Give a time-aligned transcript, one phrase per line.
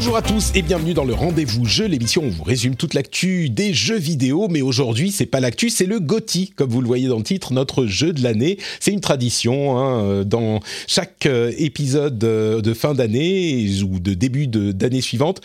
[0.00, 2.94] Bonjour à tous et bienvenue dans le rendez-vous jeu, l'émission où on vous résume toute
[2.94, 6.86] l'actu des jeux vidéo, mais aujourd'hui c'est pas l'actu, c'est le GOTY, comme vous le
[6.86, 8.56] voyez dans le titre, notre jeu de l'année.
[8.80, 14.46] C'est une tradition hein, dans chaque euh, épisode euh, de fin d'année ou de début
[14.46, 15.42] d'année suivante.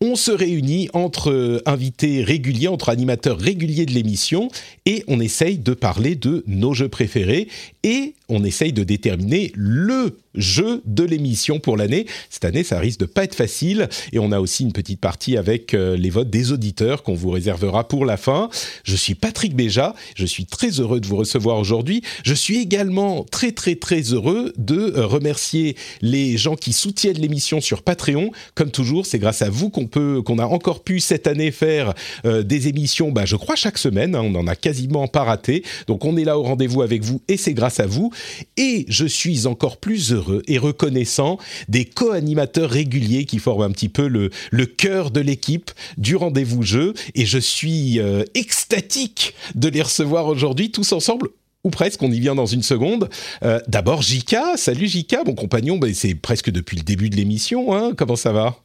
[0.00, 4.48] On se réunit entre euh, invités réguliers, entre animateurs réguliers de l'émission,
[4.86, 7.48] et on essaye de parler de nos jeux préférés,
[7.82, 12.06] et on essaye de déterminer le jeu de l'émission pour l'année.
[12.30, 15.36] Cette année, ça risque de pas être facile, et on a aussi une petite partie
[15.36, 18.48] avec euh, les votes des auditeurs qu'on vous réservera pour la fin.
[18.84, 22.02] Je suis Patrick Béja, je suis très heureux de vous recevoir aujourd'hui.
[22.24, 27.60] Je suis également très très très heureux de euh, remercier les gens qui soutiennent l'émission
[27.60, 28.30] sur Patreon.
[28.54, 31.94] Comme toujours, c'est grâce à vous qu'on peut, qu'on a encore pu cette année faire
[32.24, 33.10] euh, des émissions.
[33.10, 35.64] Bah, je crois chaque semaine, hein, on en a quasiment pas raté.
[35.86, 38.12] Donc on est là au rendez-vous avec vous et c'est grâce à vous.
[38.56, 41.38] Et je suis encore plus heureux et reconnaissant
[41.68, 44.30] des co-animateurs réguliers qui forment un petit peu le,
[44.66, 46.94] cœur de l'équipe du rendez-vous jeu.
[47.14, 51.28] Et je suis euh, extatique de les recevoir aujourd'hui tous ensemble
[51.64, 53.10] ou presque, on y vient dans une seconde.
[53.42, 54.56] Euh, D'abord, Jika.
[54.56, 55.76] Salut Jika, mon compagnon.
[55.76, 57.74] Ben, c'est presque depuis le début de l'émission.
[57.74, 57.92] Hein.
[57.96, 58.56] Comment ça va?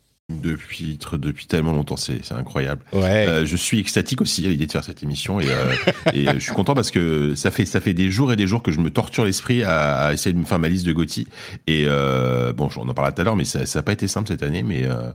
[0.42, 2.82] Depuis, depuis tellement longtemps, c'est incroyable.
[2.94, 3.28] Ouais.
[3.28, 5.74] Euh, je suis extatique aussi à l'idée de faire cette émission et, euh,
[6.14, 8.48] et euh, je suis content parce que ça fait ça fait des jours et des
[8.48, 10.94] jours que je me torture l'esprit à, à essayer de me faire ma liste de
[10.94, 11.28] Gotti
[11.68, 14.28] et euh, bon on en parlera tout à l'heure mais ça n'a pas été simple
[14.28, 15.12] cette année mais euh,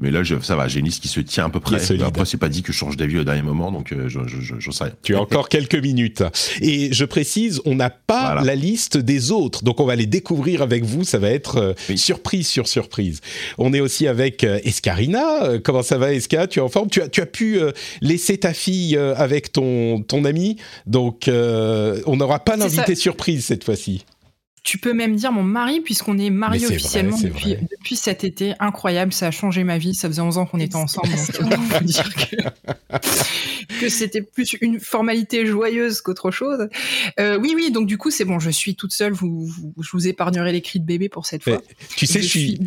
[0.00, 2.24] mais là je, ça va j'ai une liste qui se tient à peu près après
[2.24, 4.54] c'est pas dit que je change d'avis au dernier moment donc euh, je je, je,
[4.58, 4.92] j'en sais rien.
[5.02, 6.22] Tu as encore quelques minutes.
[6.60, 8.42] Et je précise, on n'a pas Voilà.
[8.42, 9.62] la liste des autres.
[9.64, 11.04] Donc on va les découvrir avec vous.
[11.04, 11.98] Ça va être euh, Oui.
[11.98, 13.20] surprise sur surprise.
[13.58, 15.58] On est aussi avec euh, Escarina.
[15.64, 16.88] Comment ça va, Esca Tu es en forme?
[16.90, 20.56] Tu as, tu as pu euh, laisser ta fille euh, avec ton, ton ami.
[20.86, 24.04] Donc euh, on n'aura pas l'invité surprise cette fois-ci.
[24.62, 28.52] Tu peux même dire mon mari, puisqu'on est mariés officiellement vrai, depuis, cet été.
[28.60, 29.94] Incroyable, ça a changé ma vie.
[29.94, 31.08] Ça faisait 11 ans qu'on était ensemble.
[31.40, 32.36] Donc, on peut dire que,
[33.80, 36.68] que c'était plus une formalité joyeuse qu'autre chose.
[37.18, 39.12] Euh, oui, oui, donc du coup, c'est bon, je suis toute seule.
[39.12, 41.62] Vous, vous- je vous épargnerai les cris de bébé pour cette fois.
[41.96, 42.58] tu sais, je suis,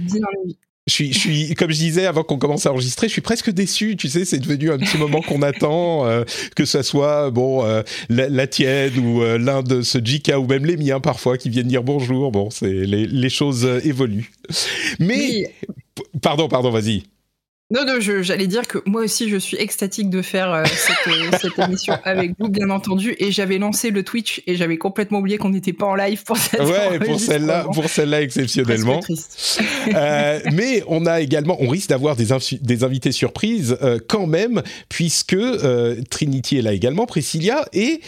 [0.85, 3.49] Je suis, je suis, comme je disais avant qu'on commence à enregistrer, je suis presque
[3.49, 3.95] déçu.
[3.95, 6.25] Tu sais, c'est devenu un petit moment qu'on attend, euh,
[6.57, 10.45] que ça soit bon euh, la, la tienne ou euh, l'un de ce Jika ou
[10.45, 12.31] même les miens parfois qui viennent dire bonjour.
[12.33, 14.29] Bon, c'est les, les choses évoluent.
[14.99, 15.45] Mais Oui.
[16.21, 17.03] pardon, pardon, vas-y.
[17.73, 21.37] Non, non, j'allais dire que moi aussi, je suis extatique de faire euh, cette, euh,
[21.41, 23.15] cette émission avec vous, bien entendu.
[23.17, 26.37] Et j'avais lancé le Twitch et j'avais complètement oublié qu'on n'était pas en live pour
[26.37, 28.99] cette Ouais, pour celle-là, pour celle-là exceptionnellement.
[29.95, 32.27] Euh, mais on a également, on risque d'avoir des,
[32.61, 33.75] des invités surprises
[34.07, 35.37] quand même, puisque
[36.11, 38.01] Trinity est là également, Priscilla, et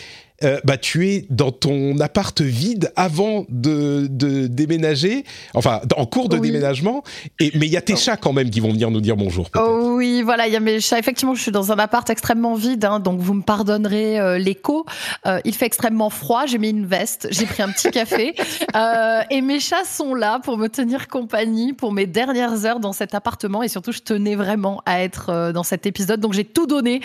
[0.43, 5.23] euh, bah, tu es dans ton appart vide avant de, de déménager,
[5.53, 6.49] enfin en cours de Oui.
[6.51, 7.03] déménagement,
[7.39, 9.49] et, mais il y a tes chats quand même qui vont venir nous dire bonjour.
[9.55, 10.99] Oh oui, voilà, il y a mes chats.
[10.99, 14.85] Effectivement, je suis dans un appart extrêmement vide, hein, donc vous me pardonnerez euh, l'écho.
[15.25, 18.35] Euh, il fait extrêmement froid, j'ai mis une veste, j'ai pris un petit café,
[19.31, 23.15] et mes chats sont là pour me tenir compagnie pour mes dernières heures dans cet
[23.15, 23.63] appartement.
[23.63, 26.99] Et surtout, je tenais vraiment à être dans cet épisode, donc j'ai tout donné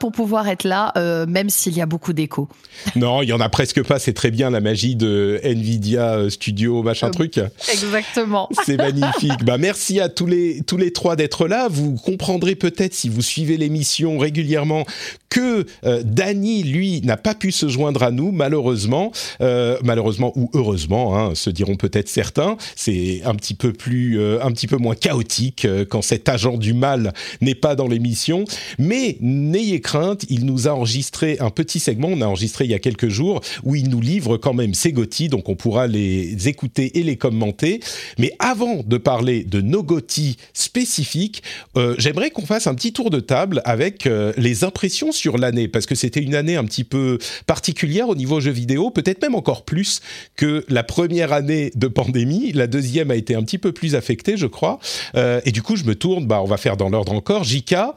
[0.00, 0.92] pour pouvoir être là,
[1.26, 2.48] même s'il y a beaucoup d'écho.
[2.96, 6.30] Non, il y en a presque pas, c'est très bien la magie de Nvidia euh,
[6.30, 7.38] Studio, machin Euh, truc.
[7.72, 8.48] Exactement.
[8.66, 9.44] C'est magnifique.
[9.44, 11.68] bah merci à tous les tous les trois d'être là.
[11.70, 14.84] Vous comprendrez peut-être si vous suivez l'émission régulièrement
[15.28, 20.50] que euh, Dany lui n'a pas pu se joindre à nous malheureusement, Euh, malheureusement ou
[20.54, 22.56] heureusement, hein, se diront peut-être certains.
[22.76, 27.12] C'est un petit peu plus un petit peu moins chaotique quand cet agent du mal
[27.40, 28.44] n'est pas dans l'émission.
[28.78, 32.08] Mais n'ayez crainte, il nous a enregistré un petit segment.
[32.08, 34.92] On a enregistré il y a quelques jours où il nous livre quand même ses
[34.92, 37.80] GOTY, donc on pourra les écouter et les commenter.
[38.18, 41.42] Mais avant de parler de nos GOTY spécifiques,
[41.76, 45.68] euh, j'aimerais qu'on fasse un petit tour de table avec euh, les impressions sur l'année,
[45.68, 49.34] parce que c'était une année un petit peu particulière au niveau jeux vidéo, peut-être même
[49.34, 50.00] encore plus
[50.36, 52.52] que la première année de pandémie.
[52.52, 54.78] La deuxième a été un petit peu plus affectée, je crois.
[55.16, 57.44] Euh, et du coup, je me tourne, bah, on va faire dans l'ordre encore.
[57.44, 57.94] Jika,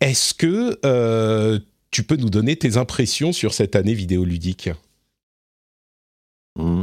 [0.00, 0.78] est-ce que
[1.96, 4.68] tu peux nous donner tes impressions sur cette année vidéoludique.
[6.56, 6.82] Mmh.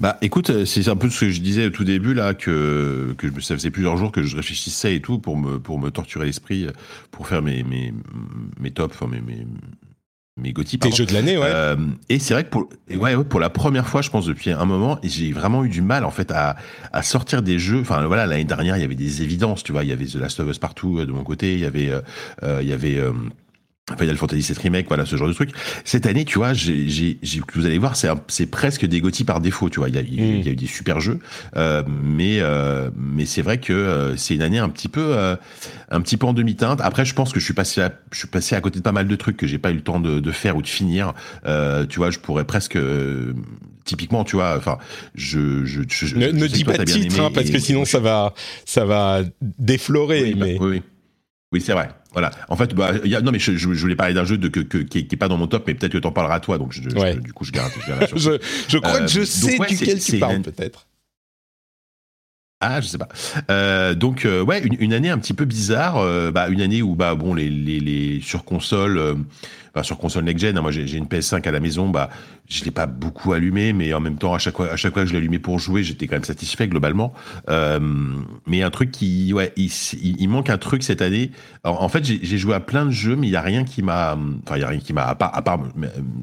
[0.00, 3.40] Bah, écoute, c'est un peu ce que je disais au tout début là, que, que
[3.40, 6.66] ça faisait plusieurs jours que je réfléchissais et tout pour me pour me torturer l'esprit,
[7.12, 7.94] pour faire mes mes
[8.58, 9.46] mes tops, enfin mes mes
[10.36, 11.46] mes Gotti, Tes jeux de l'année, ouais.
[11.46, 11.76] Euh,
[12.08, 14.64] et c'est vrai que pour, ouais, ouais, pour la première fois, je pense depuis un
[14.64, 16.56] moment, j'ai vraiment eu du mal en fait à,
[16.92, 17.80] à sortir des jeux.
[17.80, 20.16] Enfin voilà, l'année dernière, il y avait des évidences, tu vois, il y avait The
[20.16, 22.00] Last of Us partout euh, de mon côté, il y avait, euh,
[22.42, 23.12] euh il y avait euh,
[23.96, 25.50] Final Fantasy 7 Remake, voilà ce genre de truc.
[25.84, 27.18] Cette année, tu vois, j'ai, j'ai,
[27.54, 29.88] vous allez voir, c'est, c'est presque des par défaut, tu vois.
[29.88, 31.18] Il y a, il y a eu des super jeux,
[31.56, 35.36] euh, mais euh, mais c'est vrai que euh, c'est une année un petit peu euh,
[35.90, 36.80] un petit peu en demi-teinte.
[36.82, 38.92] Après, je pense que je suis passé à, je suis passé à côté de pas
[38.92, 41.14] mal de trucs que j'ai pas eu le temps de, de faire ou de finir.
[41.46, 42.78] Euh, tu vois, je pourrais presque
[43.84, 44.78] typiquement, tu vois, enfin,
[45.14, 48.34] je, je, je ne, ne dis pas de titre, hein, parce que sinon ça va
[48.66, 50.22] ça va déflorer.
[50.22, 50.58] Oui, bah, mais...
[50.58, 50.82] bah, oui, oui.
[51.50, 51.88] Oui, c'est vrai.
[52.18, 52.30] Voilà.
[52.48, 54.58] En fait, bah, y a, non, mais je, je, voulais parler d'un jeu de, que,
[54.58, 56.58] que, qui, est, pas dans mon top, mais peut-être que t'en parleras toi.
[56.58, 57.14] Donc, je, ouais.
[57.14, 57.70] je, du coup, je garde.
[57.86, 58.30] Je, je,
[58.66, 60.42] je crois euh, que je sais donc, ouais, duquel tu parles, une...
[60.42, 60.88] peut-être.
[62.60, 63.08] Ah, je sais pas.
[63.52, 65.98] Euh, donc, euh, ouais, une, une, année un petit peu bizarre.
[65.98, 69.14] Euh, bah, une année où, bah, bon, les, les, les sur console, euh,
[69.76, 72.10] bah, sur console next gen, hein, moi j'ai une PS5 à la maison, bah,
[72.48, 75.02] je l'ai pas beaucoup allumé, mais en même temps, à chaque fois, à chaque fois
[75.02, 77.12] que je l'allumais pour jouer, j'étais quand même satisfait globalement.
[77.50, 77.78] Euh,
[78.46, 81.30] mais un truc qui, ouais, il, manque un truc cette année.
[81.62, 83.82] Alors, en fait, j'ai joué à plein de jeux, mais il y a rien qui
[83.82, 85.60] m'a, enfin, il y a rien qui m'a, à part, à part,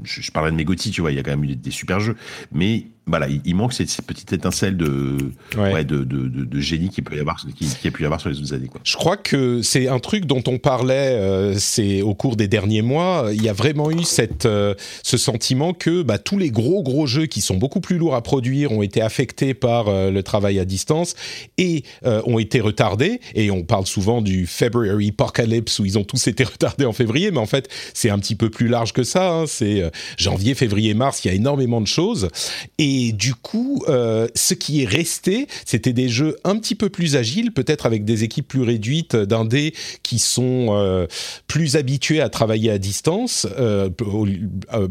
[0.04, 1.72] je, je parlais de mes tu vois, il y a quand même eu des, des
[1.72, 2.16] super jeux,
[2.52, 5.18] mais voilà, il, il, manque cette, cette, petite étincelle de,
[5.56, 5.74] ouais.
[5.74, 8.06] Ouais, de, de, de, de, génie qui peut y avoir, qui, qui, a pu y
[8.06, 8.68] avoir sur les autres années.
[8.68, 8.82] Quoi.
[8.84, 12.82] Je crois que c'est un truc dont on parlait, euh, c'est au cours des derniers
[12.82, 13.30] mois.
[13.32, 14.74] Il y a vraiment eu cette, euh,
[15.04, 18.22] ce sentiment que bah, tous les gros gros jeux qui sont beaucoup plus lourds à
[18.22, 21.16] produire ont été affectés par euh, le travail à distance
[21.58, 23.20] et euh, ont été retardés.
[23.34, 27.32] Et on parle souvent du February Apocalypse où ils ont tous été retardés en février,
[27.32, 29.32] mais en fait c'est un petit peu plus large que ça.
[29.32, 29.46] Hein.
[29.48, 32.30] C'est euh, janvier, février, mars, il y a énormément de choses.
[32.78, 37.52] Et du coup, ce qui est resté, c'était des jeux un petit peu plus agiles,
[37.52, 39.74] peut-être avec des équipes plus réduites d'indés
[40.04, 41.08] qui sont
[41.48, 43.48] plus habitués à travailler à distance,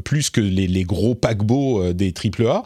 [0.05, 2.64] plus que les gros paquebots des AAA.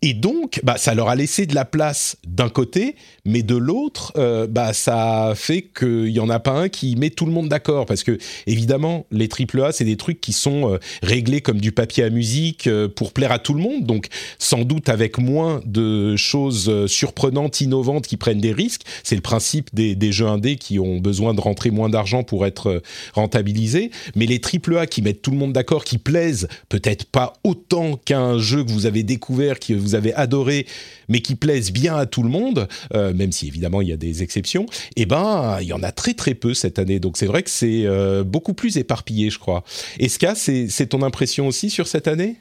[0.00, 4.12] Et donc, bah, ça leur a laissé de la place d'un côté, mais de l'autre,
[4.16, 7.48] euh, bah, ça fait qu'il n'y en a pas un qui met tout le monde
[7.48, 7.84] d'accord.
[7.84, 8.16] Parce que,
[8.46, 12.68] évidemment, les AAA, c'est des trucs qui sont euh, réglés comme du papier à musique
[12.68, 13.86] euh, pour plaire à tout le monde.
[13.86, 14.06] Donc,
[14.38, 18.82] sans doute avec moins de choses surprenantes, innovantes, qui prennent des risques.
[19.02, 22.46] C'est le principe des, des, jeux indés qui ont besoin de rentrer moins d'argent pour
[22.46, 22.82] être
[23.14, 23.90] rentabilisés.
[24.14, 28.38] Mais les AAA qui mettent tout le monde d'accord, qui plaisent peut-être pas autant qu'un
[28.38, 30.66] jeu que vous avez découvert, qui vous avez adoré,
[31.08, 33.96] mais qui plaisent bien à tout le monde, euh, même si évidemment il y a
[33.96, 37.00] des exceptions, eh ben il y en a très très peu cette année.
[37.00, 39.64] Donc c'est vrai que c'est euh, beaucoup plus éparpillé, je crois.
[39.98, 42.36] Que c'est ton impression aussi sur cette année?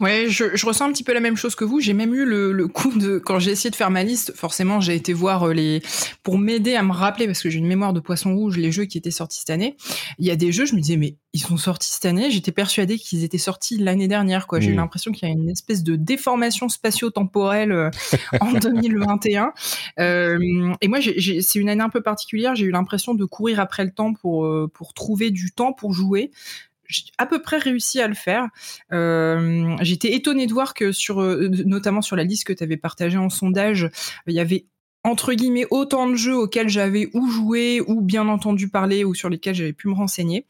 [0.00, 1.80] Ouais, je, je, ressens un petit peu la même chose que vous.
[1.80, 4.32] J'ai même eu le, le coup de quand j'ai essayé de faire ma liste.
[4.34, 5.82] Forcément, j'ai été voir euh, les
[6.22, 8.84] pour m'aider à me rappeler parce que j'ai une mémoire de poisson rouge les jeux
[8.84, 9.76] qui étaient sortis cette année.
[10.18, 12.30] Il y a des jeux, je me disais mais ils sont sortis cette année.
[12.30, 14.46] J'étais persuadée qu'ils étaient sortis l'année dernière.
[14.46, 14.74] Quoi, j'ai mmh.
[14.74, 17.90] eu l'impression qu'il y a une espèce de déformation spatio-temporelle euh,
[18.40, 19.52] en 2021.
[19.98, 22.54] Euh, et moi, c'est une année un peu particulière.
[22.54, 26.30] J'ai eu l'impression de courir après le temps pour pour trouver du temps pour jouer
[26.88, 28.48] j'ai à peu près réussi à le faire.
[28.92, 32.76] Euh, J'étais étonnée de voir que sur, euh, notamment sur la liste que tu avais
[32.76, 33.90] partagée en sondage,
[34.26, 34.66] il y avait
[35.04, 39.28] entre guillemets autant de jeux auxquels j'avais ou joué ou bien entendu parler ou sur
[39.28, 40.44] lesquels j'avais pu me renseigner.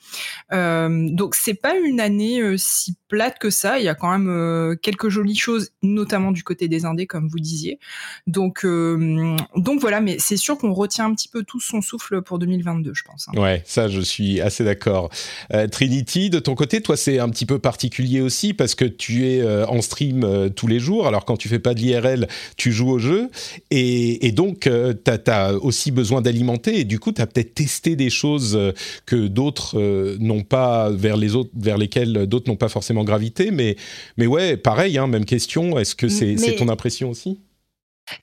[0.53, 3.79] Euh, donc c'est pas une année euh, si plate que ça.
[3.79, 7.29] Il y a quand même euh, quelques jolies choses, notamment du côté des indés comme
[7.29, 7.79] vous disiez.
[8.27, 12.23] Donc euh, donc voilà, mais c'est sûr qu'on retient un petit peu tout son souffle
[12.23, 13.29] pour 2022, je pense.
[13.29, 13.41] Hein.
[13.41, 15.11] Ouais, ça je suis assez d'accord.
[15.53, 19.27] Euh, Trinity, de ton côté, toi c'est un petit peu particulier aussi parce que tu
[19.27, 21.07] es en stream tous les jours.
[21.07, 23.31] Alors quand tu fais pas de l'IRL, tu joues au jeu
[23.71, 28.11] et, donc, tu as, aussi besoin d'alimenter et du coup, tu as peut-être testé des
[28.11, 28.59] choses
[29.07, 29.79] que d'autres
[30.19, 33.51] n'ont pas, vers, les autres, vers lesquelles d'autres n'ont pas forcément gravité.
[33.51, 33.77] Mais,
[34.17, 35.79] mais ouais, pareil, hein, même question.
[35.79, 36.57] Est-ce que c'est mais...
[36.57, 37.39] ton impression aussi?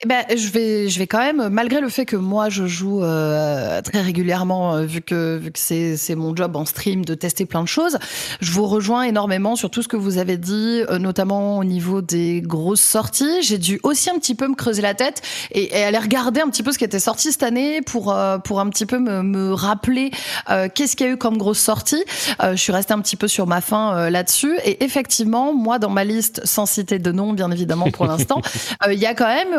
[0.02, 3.02] Eh ben, je vais, je vais quand même, malgré le fait que moi je joue
[3.02, 7.14] euh, très régulièrement, euh, vu que, vu que c'est, c'est mon job en stream de
[7.14, 7.98] tester plein de choses,
[8.40, 12.02] je vous rejoins énormément sur tout ce que vous avez dit, euh, notamment au niveau
[12.02, 13.42] des grosses sorties.
[13.42, 16.48] J'ai dû aussi un petit peu me creuser la tête et, et aller regarder un
[16.48, 19.22] petit peu ce qui était sorti cette année pour, euh, pour un petit peu me,
[19.22, 20.10] me rappeler
[20.50, 22.04] euh, qu'est-ce qu'il y a eu comme grosse sortie.
[22.42, 26.04] je suis restée un petit peu sur ma faim là-dessus et effectivement, moi dans ma
[26.04, 28.40] liste, sans citer de nom bien évidemment pour l'instant,
[28.90, 29.54] il y a quand même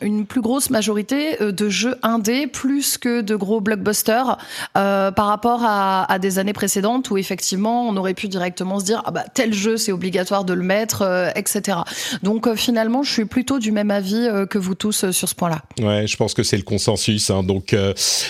[0.00, 4.38] une plus grosse majorité de jeux indés plus que de gros blockbusters
[4.74, 9.10] par rapport à, des années précédentes où effectivement on aurait pu directement se dire ah
[9.10, 11.78] bah tel jeu c'est obligatoire de le mettre, etc.
[12.22, 15.62] Donc finalement je suis plutôt du même avis que vous tous sur ce point-là.
[15.80, 17.30] Ouais, je pense que c'est le consensus.
[17.30, 17.42] Hein.
[17.42, 17.74] Donc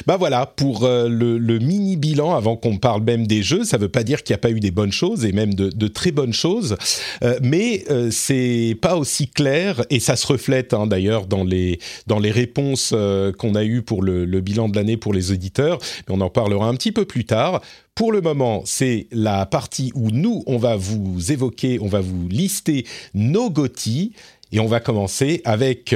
[0.07, 3.65] bah voilà pour le, mini bilan avant qu'on parle même des jeux.
[3.65, 5.89] Ça veut pas dire qu'il n'y a pas eu des bonnes choses et même de,
[5.89, 6.77] très bonnes choses,
[7.23, 11.79] euh, mais euh, c'est pas aussi clair et ça se reflète hein, d'ailleurs dans les
[12.07, 15.79] dans les réponses euh, qu'on a eues pour le, bilan de l'année pour les auditeurs.
[16.09, 17.61] Mais on en parlera un petit peu plus tard.
[17.95, 22.29] Pour le moment, c'est la partie où nous, on va vous évoquer, on va vous
[22.29, 24.12] lister nos GOTY.
[24.53, 25.95] Et on va commencer avec,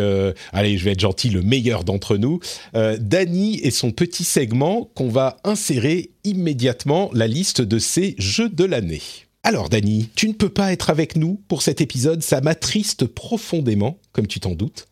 [0.53, 2.39] allez, je vais être gentil, le meilleur d'entre nous,
[2.77, 8.49] euh, Dany et son petit segment qu'on va insérer immédiatement la liste de ses jeux
[8.49, 9.03] de l'année.
[9.43, 13.99] Alors Dany, tu ne peux pas être avec nous pour cet épisode, ça m'attriste profondément,
[14.13, 14.87] comme tu t'en doutes.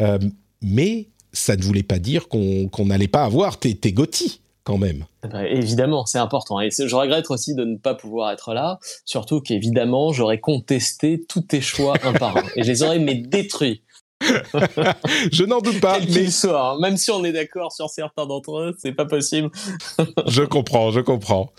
[0.00, 0.18] Euh,
[0.62, 3.94] mais ça ne voulait pas dire qu'on n'allait pas avoir tes, tes
[4.64, 5.04] quand même.
[5.24, 6.60] Eh ben, évidemment, c'est important.
[6.60, 11.42] Et je regrette aussi de ne pas pouvoir être là, surtout qu'évidemment, j'aurais contesté tous
[11.42, 12.42] tes choix un par un.
[12.56, 13.82] Et je les aurais mais détruits.
[15.32, 15.98] je n'en doute pas.
[15.98, 16.78] mais soit, hein.
[16.80, 19.50] même si on est d'accord sur certains d'entre eux, c'est pas possible.
[20.28, 21.52] je comprends, je comprends.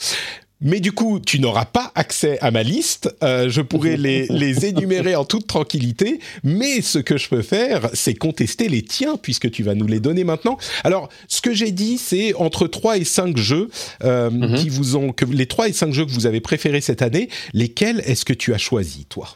[0.63, 3.13] Mais du coup, tu n'auras pas accès à ma liste.
[3.21, 6.19] Euh, je pourrais les, les, énumérer en toute tranquillité.
[6.43, 9.99] Mais ce que je peux faire, c'est contester les tiens, puisque tu vas nous les
[9.99, 10.57] donner maintenant.
[10.83, 13.69] Alors, ce que j'ai dit, c'est entre 3 et 5 jeux
[14.03, 14.55] euh, mhm.
[14.55, 15.11] qui vous ont...
[15.11, 18.33] Que, les 3 et 5 jeux que vous avez préférés cette année, lesquels est-ce que
[18.33, 19.35] tu as choisi, toi?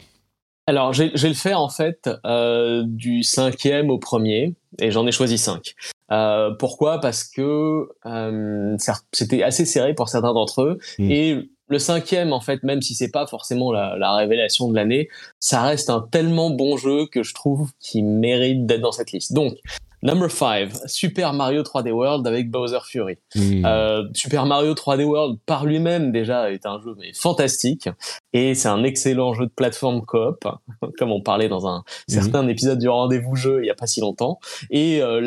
[0.67, 5.13] Alors, je vais le faire en fait euh, du cinquième au premier, et j'en ai
[5.13, 5.75] choisi cinq.
[6.12, 7.00] Euh, pourquoi?
[7.00, 8.77] Parce que euh,
[9.13, 11.09] c'était assez serré pour certains d'entre eux, hmm.
[11.09, 15.07] et le cinquième, en fait, même si c'est pas forcément la, la révélation de l'année,
[15.39, 19.33] ça reste un tellement bon jeu que je trouve qu'il mérite d'être dans cette liste.
[19.33, 19.57] Donc,
[20.03, 23.17] Number 5, Super Mario 3D World avec Bowser Fury.
[23.35, 23.65] Hmm.
[23.65, 27.89] Euh, Super Mario 3D World par lui-même déjà est un jeu mais fantastique
[28.33, 30.47] et c'est un excellent jeu de plateforme coop,
[30.99, 32.11] comme on parlait dans un hmm.
[32.11, 34.39] certain épisode du rendez-vous jeu il y a pas si longtemps.
[34.69, 35.19] Et euh,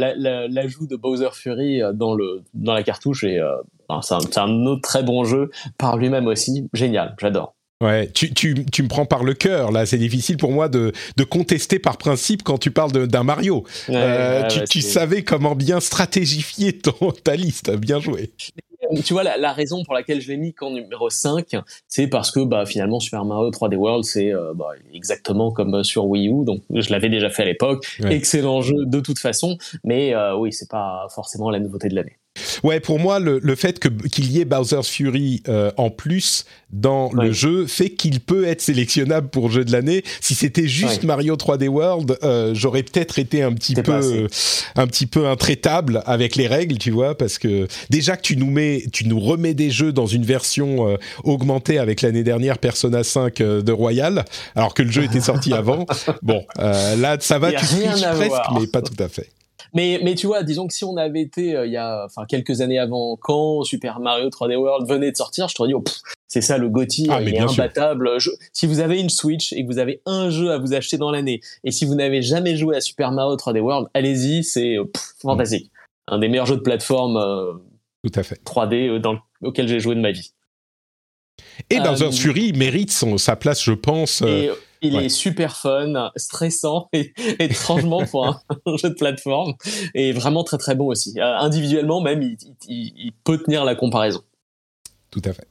[0.49, 3.57] l'ajout de Bowser Fury dans le dans la cartouche est euh,
[4.03, 7.55] c'est un, un autre très bon jeu par lui-même aussi, génial, j'adore.
[7.83, 9.87] Ouais, tu, tu, tu me prends par le cœur, là.
[9.87, 13.65] C'est difficile pour moi de, de contester par principe quand tu parles d'un Mario.
[13.89, 17.71] euh, tu, tu savais comment bien stratégifier ton, ta liste.
[17.77, 18.33] Bien joué.
[19.05, 21.55] Tu vois, la, la raison pour laquelle je l'ai mis qu'en numéro 5,
[21.87, 26.07] c'est parce que bah, finalement, Super Mario 3D World, c'est euh, bah, exactement comme sur
[26.07, 26.45] Wii U.
[26.45, 27.87] Donc, je l'avais déjà fait à l'époque.
[28.11, 29.57] Excellent jeu de toute façon.
[29.85, 32.17] Mais euh, oui, c'est pas forcément la nouveauté de l'année.
[32.63, 37.11] Ouais, pour moi, le, le fait qu'il y ait Bowser's Fury euh, en plus dans
[37.13, 40.05] le jeu fait qu'il peut être sélectionnable pour jeu de l'année.
[40.21, 44.29] Si c'était juste Mario 3D World, euh, j'aurais peut-être été un petit peu,
[44.77, 48.51] un petit peu intraitable avec les règles, tu vois, parce que déjà que tu nous
[48.51, 53.03] mets, tu nous remets des jeux dans une version euh, augmentée avec l'année dernière Persona
[53.03, 55.87] 5 de Royal, alors que le jeu était sorti avant.
[56.23, 59.31] Bon, là, ça va, tu triches presque, mais pas tout à fait.
[59.75, 62.25] Mais, mais tu vois, disons que si on avait été euh, il y a enfin
[62.27, 65.85] quelques années avant, quand Super Mario 3D World venait de sortir, je te dis, oh,
[66.29, 68.11] c'est ça le GOTY, ah, il est imbattable.
[68.53, 71.11] si vous avez une Switch et que vous avez un jeu à vous acheter dans
[71.11, 74.85] l'année, et si vous n'avez jamais joué à Super Mario 3D World, allez-y, c'est euh,
[75.21, 75.71] fantastique.
[76.09, 77.53] Un des meilleurs jeux de plateforme euh,
[78.05, 78.43] Tout à fait.
[78.45, 80.33] 3D dans auquel j'ai joué de ma vie.
[81.71, 84.23] Et Bowser's Fury mérite son, sa place, je pense.
[84.83, 88.27] Il est super fun, stressant et, étrangement pour
[88.67, 89.55] un, jeu de plateforme
[89.95, 91.19] et vraiment très très bon aussi.
[91.19, 92.23] Euh, individuellement même,
[92.69, 94.23] il peut tenir la comparaison.
[95.11, 95.50] Tout à fait.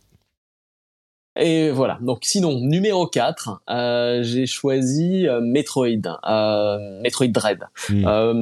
[1.40, 1.98] Et voilà.
[2.02, 7.60] Donc sinon, numéro 4, euh, j'ai choisi euh, Metroid, euh, Metroid Dread.
[7.90, 8.06] Hmm.
[8.06, 8.34] Euh,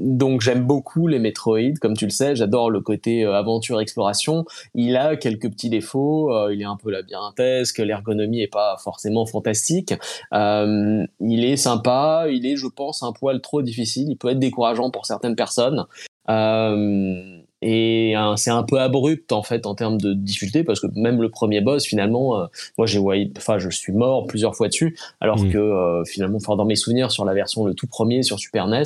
[0.00, 4.44] donc j'aime beaucoup les Metroid, comme tu le sais, j'adore le côté aventure exploration.
[4.74, 9.94] Il a quelques petits défauts, il est un peu labyrinthesque, l'ergonomie est pas forcément fantastique.
[10.32, 14.08] il est sympa, il est, je pense, un poil trop difficile.
[14.10, 15.86] Il peut être décourageant pour certaines personnes.
[16.30, 21.22] Euh, et c'est un peu abrupt en fait en termes de difficulté parce que même
[21.22, 23.00] le premier boss finalement euh, moi j'ai
[23.38, 25.50] enfin je suis mort plusieurs fois dessus alors mm.
[25.50, 28.68] que euh, finalement enfin dans mes souvenirs sur la version le tout premier sur Super
[28.68, 28.82] NES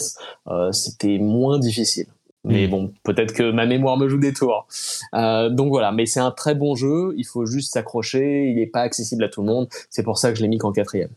[0.46, 2.06] euh, c'était moins difficile
[2.44, 2.70] mais mm.
[2.70, 4.68] bon peut-être que ma mémoire me joue des tours
[5.12, 8.82] donc voilà mais c'est un très bon jeu il faut juste s'accrocher il n'est pas
[8.82, 11.10] accessible à tout le monde c'est pour ça que je l'ai mis qu'en quatrième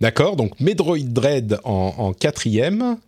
[0.00, 2.98] D'accord, donc Metroid Dread en, en quatrième.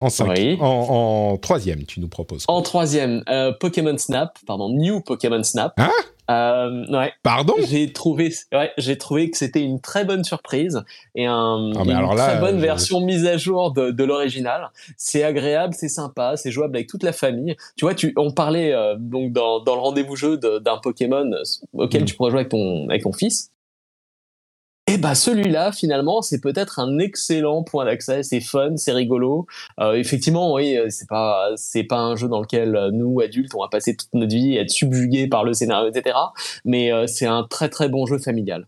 [0.00, 2.44] En, cinq, en, troisième, tu nous proposes.
[2.48, 5.72] En troisième, euh, Pokémon Snap, pardon, New Pokémon Snap.
[5.78, 5.90] Hein?
[6.30, 7.12] Euh, ouais.
[7.22, 7.54] Pardon?
[7.68, 10.82] J'ai trouvé, ouais, j'ai trouvé que c'était une très bonne surprise
[11.14, 14.70] et un, ah, une très bonne version mise à jour de, de l'original.
[14.96, 17.56] C'est agréable, c'est sympa, c'est jouable avec toute la famille.
[17.76, 21.30] Tu vois, tu, on parlait euh, donc dans, dans le rendez-vous jeu d'un Pokémon
[21.74, 22.06] auquel mm.
[22.06, 23.50] tu pourrais jouer avec ton, avec ton fils.
[25.04, 28.22] Bah celui-là, finalement, c'est peut-être un excellent point d'accès.
[28.22, 29.46] C'est fun, c'est rigolo.
[29.78, 33.54] Euh, effectivement, oui, euh, c'est pas c'est pas un jeu dans lequel euh, nous adultes
[33.54, 36.16] on va passer toute notre vie à être subjugués par le scénario, etc.
[36.64, 38.66] Mais c'est un très très bon jeu familial.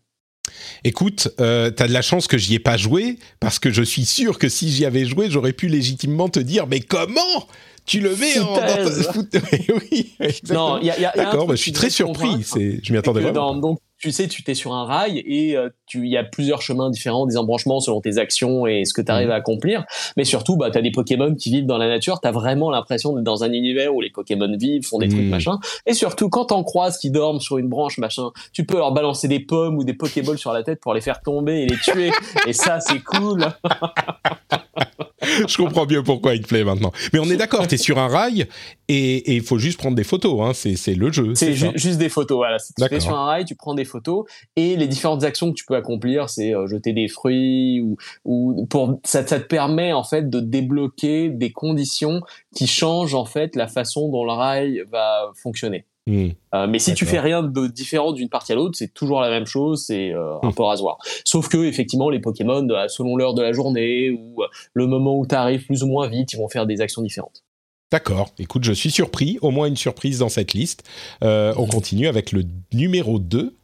[0.85, 4.05] Écoute, euh, t'as de la chance que j'y ai pas joué parce que je suis
[4.05, 7.47] sûr que si j'y avais joué, j'aurais pu légitimement te dire mais comment
[7.87, 8.57] tu le mets en
[9.91, 10.15] oui,
[10.51, 12.43] Non, il y a, D'accord, bah, je suis très surpris.
[12.43, 13.33] C'est, je m'y attendais pas.
[13.33, 16.91] Donc, tu sais, tu t'es sur un rail et euh, il y a plusieurs chemins
[16.91, 19.33] différents, des embranchements selon tes actions et ce que tu arrives mmh.
[19.33, 19.85] à accomplir.
[20.17, 22.21] Mais surtout, bah, tu as des Pokémon qui vivent dans la nature.
[22.21, 25.23] Tu as vraiment l'impression d'être dans un univers où les Pokémon vivent, font des trucs,
[25.23, 25.31] mmh.
[25.31, 25.59] machin.
[25.87, 29.29] Et surtout, quand t'en croises qui dorment sur une branche, machin, tu peux leur balancer
[29.29, 32.11] des pommes ou des Pokéballs sur la tête pour les faire tomber et les tuer.
[32.47, 33.47] et ça, c'est cool.
[35.49, 36.93] je comprends mieux pourquoi il te plaît maintenant.
[37.13, 38.47] Mais on est d'accord, tu es sur un rail
[38.89, 40.41] et il faut juste prendre des photos.
[40.41, 40.53] Hein.
[40.55, 41.35] C'est le jeu.
[41.35, 42.37] C'est juste des photos.
[42.37, 42.59] Voilà.
[42.59, 44.25] tu es sur un rail, tu prends des photos
[44.57, 48.67] et les différentes actions que tu peux accomplir, c'est euh, jeter des fruits ou, ou
[48.67, 52.21] pour ça, ça te permet en fait de débloquer des conditions
[52.55, 55.85] qui changent en fait la façon dont le rail va fonctionner.
[56.07, 56.29] Hmm.
[56.55, 59.29] Euh, mais si tu fais rien de différent d'une partie à l'autre, c'est toujours la
[59.29, 60.55] même chose, c'est euh, un hmm.
[60.55, 60.99] peu rasoir.
[61.25, 64.43] Sauf que effectivement, les Pokémon, euh, selon l'heure de la journée ou
[64.75, 67.43] le moment où tu arrives plus ou moins vite, ils vont faire des actions différentes.
[67.91, 68.31] D'accord.
[68.39, 69.39] Écoute, je suis surpris.
[69.43, 70.85] Au moins une surprise dans cette liste.
[71.23, 73.57] on continue avec le numéro 2.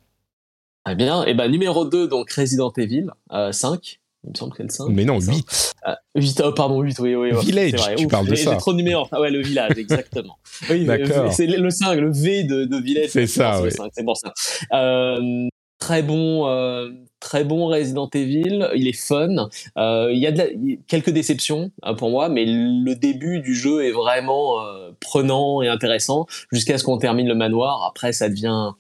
[0.85, 1.25] Très bien.
[1.25, 4.01] Et eh ben numéro 2, donc Resident Evil 5.
[4.25, 4.89] Il me semble que c'est le 5.
[4.91, 5.75] Mais non, 8.
[6.15, 7.31] 8, oh, pardon, 8, oui, oui.
[7.45, 8.53] Village, tu parles de ça.
[8.53, 9.07] J'ai trop de numéros.
[9.11, 10.39] Ah ouais, le village, exactement.
[10.71, 11.33] oui, D'accord.
[11.33, 13.11] C'est le 5, le V de, de Village.
[13.11, 13.71] C'est ça, oui.
[13.93, 14.33] C'est pour ça.
[14.73, 15.49] Euh,
[15.83, 18.69] très bon, euh, très bon Resident Evil.
[18.77, 19.49] Il est fun.
[19.77, 20.53] Euh, il y a de
[20.87, 25.69] quelques déceptions hein, pour moi, mais le début du jeu est vraiment euh, prenant et
[25.69, 27.85] intéressant jusqu'à ce qu'on termine le manoir.
[27.85, 28.71] Après, ça devient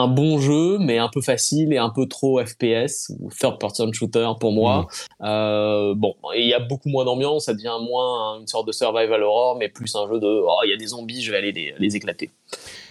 [0.00, 3.92] un bon jeu, mais un peu facile et un peu trop FPS ou third person
[3.92, 4.82] shooter pour moi.
[5.20, 5.24] Mmh.
[5.24, 9.22] Euh, bon, il y a beaucoup moins d'ambiance, ça devient moins une sorte de survival
[9.22, 11.52] horror, mais plus un jeu de oh il y a des zombies, je vais aller
[11.52, 12.30] les, les éclater.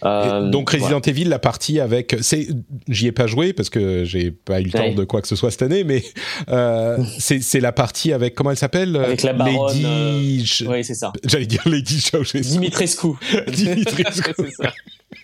[0.05, 2.47] Euh, donc Resident Evil, la partie avec, c'est,
[2.87, 5.35] j'y ai pas joué parce que j'ai pas eu le temps de quoi que ce
[5.35, 6.03] soit cette année, mais
[6.49, 9.75] euh, c'est la partie avec comment elle s'appelle Avec la baronne.
[9.75, 10.65] Lady...
[10.67, 11.11] Oui, c'est ça.
[11.25, 12.41] J'allais dire Lady Ceausescu.
[12.41, 13.07] Dimitrescu.
[13.47, 14.33] Dimitrescu.
[14.37, 14.73] c'est ça.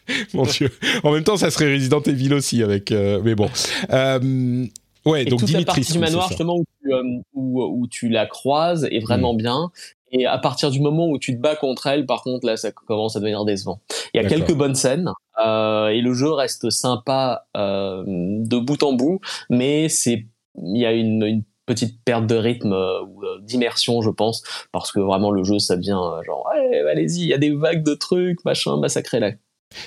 [0.34, 0.70] Mon Dieu.
[1.04, 2.92] En même temps, ça serait Resident Evil aussi avec.
[2.92, 3.50] Euh, mais bon.
[3.92, 4.66] Euh,
[5.06, 8.10] ouais, et donc toute la partie du manoir justement où tu, euh, où, où tu,
[8.10, 9.38] la croises est vraiment mm.
[9.38, 9.72] bien.
[10.12, 12.72] Et à partir du moment où tu te bats contre elle, par contre, là, ça
[12.72, 13.82] commence à devenir décevant.
[14.14, 15.12] Il y a quelques bonnes scènes
[15.46, 20.26] euh, et le jeu reste sympa de bout en bout, mais c'est
[20.64, 24.42] il y a une, une petite perte de rythme ou d'immersion, je pense,
[24.72, 26.50] parce que vraiment le jeu, ça devient genre,
[26.90, 29.32] allez-y, il y a des vagues de trucs, machin, massacrez là.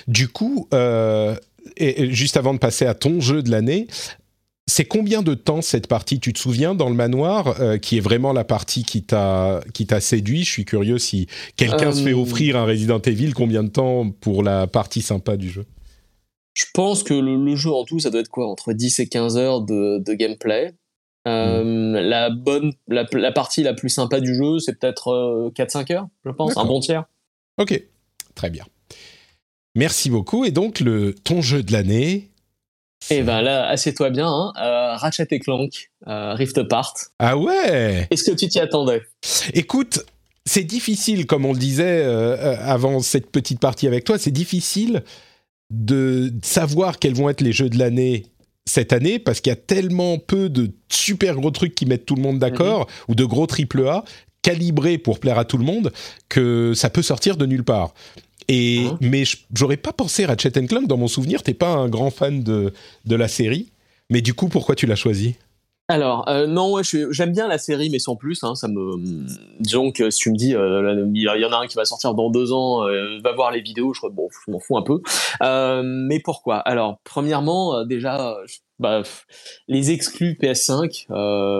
[0.07, 1.35] Du coup, euh,
[1.77, 3.87] et, juste avant de passer à ton jeu de l'année,
[4.67, 6.19] c'est combien de temps cette partie?
[6.19, 9.87] Tu te souviens dans le manoir, euh, qui est vraiment la partie qui t'a qui
[9.87, 10.43] t'a séduit?
[10.43, 14.09] Je suis curieux si quelqu'un se fait euh, offrir un Resident Evil, combien de temps
[14.09, 15.65] pour la partie sympa du jeu?
[16.53, 18.47] Je pense que le, jeu en tout, ça doit être quoi?
[18.47, 20.73] Entre 10 et 15 heures de, gameplay.
[21.25, 21.93] Hmm.
[21.93, 26.57] La bonne, la, partie la plus sympa du jeu, c'est peut-être 4-5 heures, je pense,
[26.57, 27.05] un bon tiers.
[27.59, 27.81] Ok,
[28.35, 28.65] très bien.
[29.75, 30.45] Merci beaucoup.
[30.45, 32.29] Et donc, le, ton jeu de l'année
[33.09, 34.27] Eh ben là, assieds-toi bien.
[34.27, 34.53] Hein.
[34.57, 36.93] Euh, Ratchet et Clank, euh, Rift Apart.
[37.19, 39.01] Ah ouais Est-ce que tu t'y attendais?
[39.53, 40.05] Écoute,
[40.45, 45.03] c'est difficile, comme on le disait euh, avant cette petite partie avec toi, c'est difficile
[45.69, 48.25] de savoir quels vont être les jeux de l'année
[48.65, 52.15] cette année parce qu'il y a tellement peu de super gros trucs qui mettent tout
[52.15, 53.05] le monde d'accord mhm.
[53.09, 54.03] ou de gros triple A
[54.41, 55.91] calibrés pour plaire à tout le monde
[56.29, 57.93] que ça peut sortir de nulle part.
[58.49, 59.23] Et, hein mais
[59.55, 61.43] j'aurais pas pensé Ratchet Clank dans mon souvenir.
[61.43, 62.73] T'es pas un grand fan de,
[63.05, 63.71] de la série.
[64.09, 65.35] Mais du coup, pourquoi tu l'as choisi?
[65.89, 68.43] Alors euh, non, j'aime bien la série, mais sans plus.
[68.43, 69.25] Hein, ça me,
[69.59, 72.13] disons que si tu me dis, euh, il y en a un qui va sortir
[72.13, 75.01] dans deux ans, euh, va voir les vidéos, je, bon, je m'en fous un peu.
[75.83, 76.57] mais pourquoi?
[76.57, 78.35] Alors, premièrement, déjà,
[78.77, 79.01] bah,
[79.67, 81.05] les exclus PS5,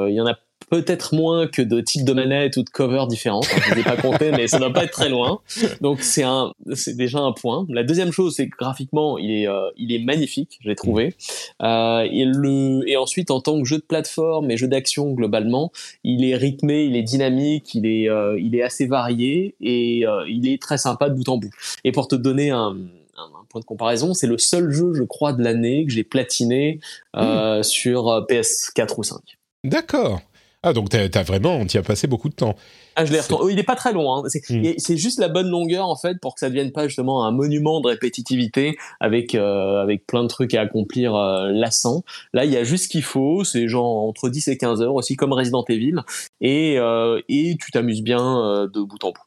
[0.10, 0.36] il y en a
[0.70, 3.42] peut-être moins que de types de manettes ou de covers différents.
[3.42, 5.40] je ne ai pas compté, mais ça ne doit pas être très loin.
[5.82, 7.66] Donc c'est un, c'est déjà un point.
[7.70, 11.16] La deuxième chose, c'est que graphiquement, il est, euh, il est magnifique, j'ai trouvé.
[11.62, 15.72] Euh, et le, et ensuite en tant que jeu de plateforme et jeu d'action globalement,
[16.04, 20.26] il est rythmé, il est dynamique, il est, euh, il est assez varié et euh,
[20.30, 21.52] il est très sympa de bout en bout.
[21.84, 22.76] Et pour te donner un,
[23.20, 26.80] un point de comparaison, c'est le seul jeu, je crois, de l'année que j'ai platiné
[27.16, 29.20] euh, sur euh, PS4 ou 5.
[29.64, 30.22] D'accord.
[30.62, 32.54] Ah, donc t'as as vraiment, on t'y a passé beaucoup de temps.
[32.98, 33.54] Ah, je l'ai retourné.
[33.54, 34.14] Il est pas très long.
[34.14, 34.24] Hein.
[34.28, 34.74] C'est Hmm.
[34.78, 37.82] c'est juste la bonne longueur en fait pour que ça devienne pas justement un monument
[37.82, 42.04] de répétitivité avec euh, avec plein de trucs à accomplir euh, lassants.
[42.34, 43.44] Là, il y a juste ce qu'il faut.
[43.44, 45.96] C'est genre entre 10 et 15 heures aussi comme Resident Evil
[46.42, 49.22] et euh, et tu t'amuses bien de bout en bout.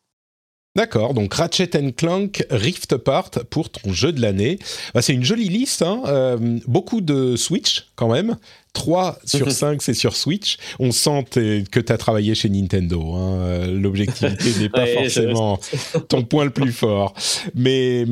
[0.74, 4.58] D'accord, donc Ratchet Clank Rift Apart pour ton jeu de l'année.
[4.94, 8.36] Bah, c'est une jolie liste, hein, beaucoup de Switch quand même.
[8.74, 10.56] 3 sur 5, c'est sur Switch.
[10.78, 13.12] On sent que tu as travaillé chez Nintendo.
[13.14, 13.66] Hein.
[13.66, 15.58] L'objectivité n'est pas Ouais, forcément
[16.08, 17.12] ton point le plus fort.
[17.54, 18.06] Mais,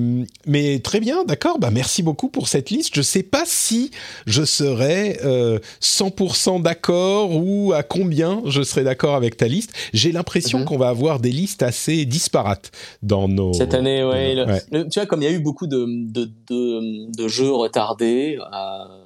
[0.46, 1.59] mais très bien, d'accord.
[1.59, 2.94] Bah, merci beaucoup pour cette liste.
[2.94, 3.90] Je sais pas si
[4.26, 9.72] je serais euh, 100% d'accord ou à combien je serais d'accord avec ta liste.
[9.94, 10.64] J'ai l'impression Mhm.
[10.66, 12.70] qu'on va avoir des listes assez disparates
[13.03, 13.55] dans nos...
[13.55, 14.35] Cette année, Ouais.
[14.35, 18.37] le- tu vois, comme il y a eu beaucoup de, de, de, de jeux retardés,
[18.38, 18.99] euh,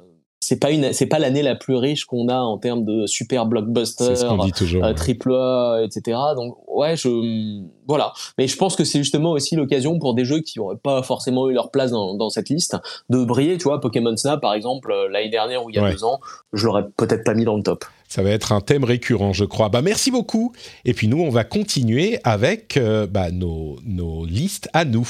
[0.47, 3.43] c'est pas une, c'est pas l'année la plus riche qu'on a en termes de super
[3.43, 4.85] C'est blockbusters, ce qu'on dit toujours.
[4.85, 6.19] euh, triple A, etc.
[6.37, 8.13] Donc ouais, je voilà.
[8.39, 11.49] Mais je pense que c'est justement aussi l'occasion pour des jeux qui n'auraient pas forcément
[11.49, 12.77] eu leur place dans, dans cette liste
[13.11, 13.57] de briller.
[13.59, 15.93] Tu vois, Pokémon Snap par exemple euh, l'année dernière ou il y a Ouais.
[15.93, 16.21] deux ans,
[16.53, 17.85] je l'aurais peut-être pas mis dans le top.
[18.09, 19.69] Ça va être un thème récurrent, je crois.
[19.71, 20.53] Bah, merci beaucoup.
[20.85, 25.09] Et puis nous, on va continuer avec euh, bah, nos, nos listes à nous.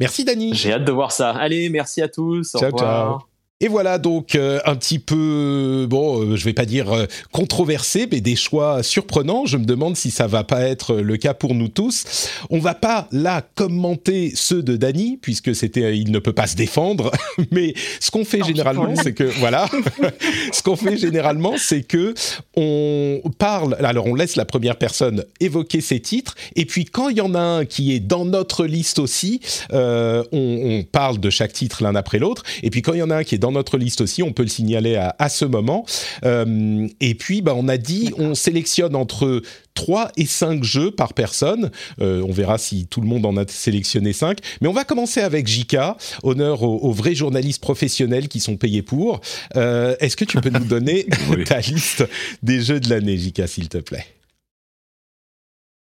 [0.00, 0.52] Merci, Dany.
[0.54, 1.30] J'ai hâte de voir ça.
[1.30, 2.54] Allez, merci à tous.
[2.54, 3.20] au Ciao, revoir.
[3.20, 3.31] ciao.
[3.62, 8.08] Et voilà donc euh, un petit peu, bon, euh, je vais pas dire euh, controversé,
[8.10, 9.46] mais des choix surprenants.
[9.46, 12.28] Je me demande si ça va pas être le cas pour nous tous.
[12.50, 16.56] On va pas là commenter ceux de Dany, puisque c'était, il ne peut pas se
[16.56, 17.12] défendre.
[17.52, 19.68] mais ce qu'on fait généralement, c'est que voilà,
[20.52, 22.14] ce qu'on fait généralement, c'est que
[22.56, 23.76] on parle.
[23.78, 27.36] Alors on laisse la première personne évoquer ses titres, et puis quand il y en
[27.36, 29.40] a un qui est dans notre liste aussi,
[29.72, 32.42] euh, on, on parle de chaque titre l'un après l'autre.
[32.64, 34.32] Et puis quand il y en a un qui est dans notre liste aussi, on
[34.32, 35.84] peut le signaler à, à ce moment.
[36.24, 39.42] Euh, et puis bah, on a dit, on sélectionne entre
[39.74, 41.70] 3 et 5 jeux par personne.
[42.00, 44.38] Euh, on verra si tout le monde en a sélectionné 5.
[44.60, 45.96] Mais on va commencer avec Jika.
[46.22, 49.20] Honneur aux, aux vrais journalistes professionnels qui sont payés pour.
[49.56, 51.44] Euh, Est-ce que tu peux nous donner Oui.
[51.44, 52.04] ta liste
[52.42, 54.04] des jeux de l'année, Jika, s'il te plaît?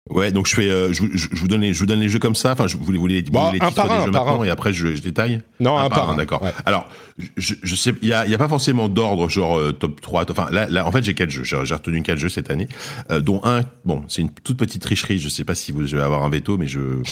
[0.09, 2.01] Ouais, donc je fais, euh, je, vous- je, je vous donne les, je vous donne
[2.01, 2.53] les jeux comme ça.
[2.53, 4.25] Enfin, je vous, vous les, vous Bon, les un titres des un, jeux un par
[4.25, 4.47] maintenant un.
[4.47, 5.43] et après je, je détaille.
[5.61, 6.17] Non, un, par un.
[6.17, 6.43] d'accord.
[6.43, 6.53] Ouais.
[6.65, 6.89] Alors,
[7.37, 10.01] je, je sais, il y a, il y a pas forcément d'ordre, genre euh, top
[10.01, 10.25] 3.
[10.25, 11.45] top- Enfin, là, là, en fait, j'ai quatre jeux.
[11.45, 12.67] J'ai retenu quatre jeux cette année,
[13.11, 13.61] euh, dont un.
[13.85, 15.19] Bon, c'est une toute petite tricherie.
[15.19, 17.03] Je sais pas si vous allez avoir un veto, mais je, vous,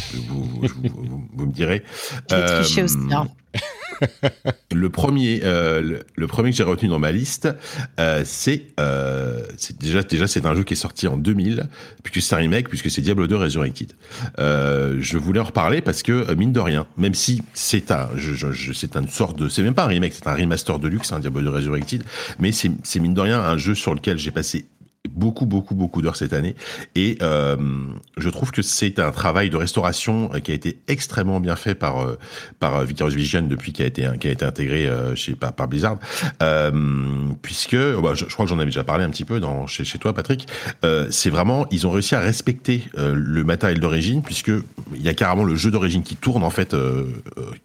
[0.45, 1.83] vous, je- vous- vous- vous me direz.
[2.31, 3.29] Je vais tricher aussi, hein.
[4.73, 7.49] Le premier, euh, le, premier que j'ai retenu dans ma liste,
[7.99, 11.69] euh, c'est euh, c'est déjà déjà c'est un jeu qui est sorti en 2000,
[12.03, 13.93] puisque c'est un remake, puisque c'est Diablo 2 Resurrected.
[14.39, 18.97] Je voulais en reparler parce que mine de rien, même si c'est un, je, c'est
[18.97, 21.43] une sorte de, c'est même pas un remake, c'est un remaster de luxe, un Diablo
[21.43, 22.05] 2 Resurrected,
[22.39, 24.67] mais c'est mine de rien un jeu sur lequel j'ai passé
[25.15, 26.55] beaucoup beaucoup beaucoup d'heures cette année.
[26.95, 27.57] Et euh,
[28.17, 31.75] je trouve que c'est un travail de restauration euh, qui a été extrêmement bien fait
[31.75, 32.19] par euh,
[32.59, 35.99] par Vicarious Vision depuis qu'il a été qui a été intégré chez par, par Blizzard.
[37.43, 39.99] Puisque bah, je, crois que j'en avais déjà parlé un petit peu dans chez, chez
[39.99, 40.47] toi Patrick.
[41.11, 44.53] C'est vraiment ils ont réussi à respecter le matériel d'origine puisque
[44.95, 46.75] il y a carrément le jeu d'origine qui tourne en fait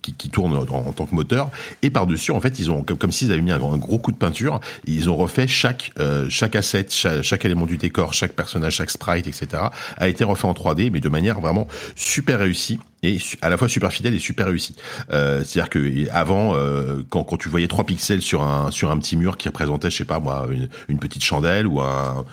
[0.01, 1.49] qui, qui tourne en, tant que moteur.
[1.81, 4.11] Et par dessus en fait ils ont comme, comme s'ils avaient mis un, gros coup
[4.11, 5.91] de peinture ils ont refait chaque
[6.29, 9.63] chaque asset chaque élément du décor chaque personnage chaque sprite etc
[9.97, 13.67] a été refait en 3D mais de manière vraiment super réussie et à la fois
[13.67, 14.75] super fidèle et super réussi.
[15.11, 19.17] Euh, C'est-à-dire que avant, euh, quand, tu voyais trois pixels sur un sur un petit
[19.17, 20.47] mur qui représentait, je sais pas moi,
[20.87, 22.25] une petite chandelle ou un,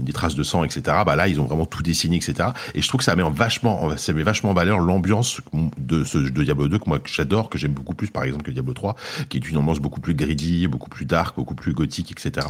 [0.00, 0.98] des traces de sang, etc.
[1.04, 2.50] Bah là, ils ont vraiment tout dessiné, etc.
[2.74, 5.40] Et je trouve que ça met en vachement, ça met vachement en valeur l'ambiance
[5.78, 8.50] de ce de Diablo 2 que moi j'adore, que j'aime beaucoup plus par exemple que
[8.50, 8.96] Diablo 3,
[9.28, 12.46] qui est une ambiance beaucoup plus greedy, beaucoup plus dark, beaucoup plus gothique, etc.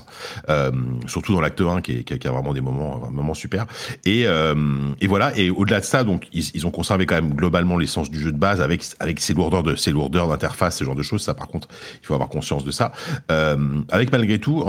[0.49, 0.71] Euh,
[1.07, 3.67] surtout dans l'acte 1 qui, est, qui, a, vraiment des moments, un super.
[4.05, 4.55] Et, euh,
[5.01, 5.37] et voilà.
[5.37, 8.39] Et au-delà de ça, donc ils, ont conservé quand même globalement l'essence du jeu de
[8.39, 11.23] base avec avec ses lourdeurs de ses lourdeurs d'interface, ce genre de choses.
[11.23, 11.69] Ça, par contre,
[12.03, 12.93] il faut avoir conscience de ça.
[13.31, 14.65] Euh, avec malgré tout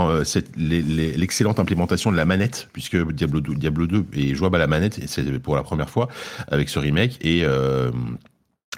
[0.58, 5.00] l'excellente implémentation de la manette, puisque Diablo 2, Diablo 2 est jouable à la manette,
[5.00, 6.08] et c'est pour la première fois
[6.50, 7.18] avec ce remake.
[7.22, 7.92] Et euh,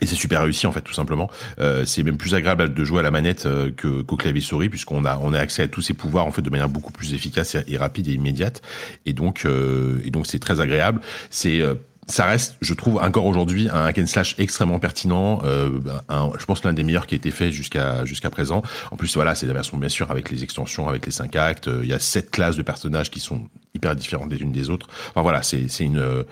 [0.02, 1.30] c'est super réussi en fait tout simplement.
[1.60, 4.70] Euh, c'est même plus agréable de jouer à la manette euh, que qu'au clavier souris
[4.70, 7.14] puisqu'on a on a accès à tous ces pouvoirs en fait de manière beaucoup plus
[7.14, 8.64] efficace et, rapide et immédiate.
[9.06, 11.00] Et donc et donc c'est très agréable.
[11.30, 11.62] C'est
[12.08, 15.42] ça reste, je trouve, encore aujourd'hui un hack slash extrêmement pertinent.
[15.44, 15.70] Euh,
[16.38, 18.62] je pense l'un des meilleurs qui a été fait jusqu'à jusqu'à présent.
[18.92, 21.70] En plus, voilà, c'est la version bien sûr avec les extensions, avec les cinq actes.
[21.82, 24.88] Il y a sept classes de personnages qui sont hyper différentes les unes des autres.
[25.10, 26.24] Enfin voilà, c'est une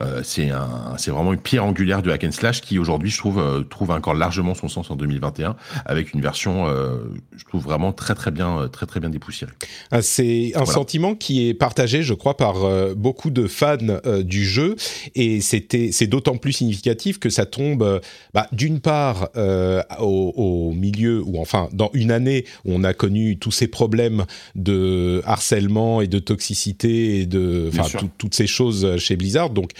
[0.00, 3.18] euh, c'est un c'est vraiment une pierre angulaire du hack and slash qui aujourd'hui, je
[3.18, 6.98] trouve, euh, trouve encore largement son sens en 2021 avec une version, euh,
[7.36, 9.52] je trouve vraiment très très bien très très bien dépoussiérée.
[9.90, 12.54] Ah, c'est un sentiment qui est partagé, je crois, par
[12.94, 13.76] beaucoup de fans
[14.22, 14.76] du jeu
[15.16, 18.00] et c'était c'est d'autant plus significatif que ça tombe
[18.32, 23.36] bah, d'une part au, au, milieu ou enfin dans une année où on a connu
[23.38, 29.16] tous ces problèmes de harcèlement et de toxicité et de enfin toutes ces choses chez
[29.16, 29.50] Blizzard.
[29.50, 29.70] Donc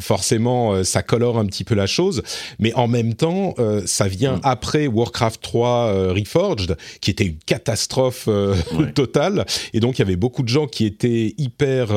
[0.00, 2.22] forcément, euh, ça colore un petit peu la chose,
[2.58, 4.40] mais en même temps, euh, ça vient mm.
[4.42, 8.28] après Warcraft 3 euh, Reforged, qui était une catastrophe
[8.94, 11.88] totale, et donc il y avait beaucoup de gens qui étaient hyper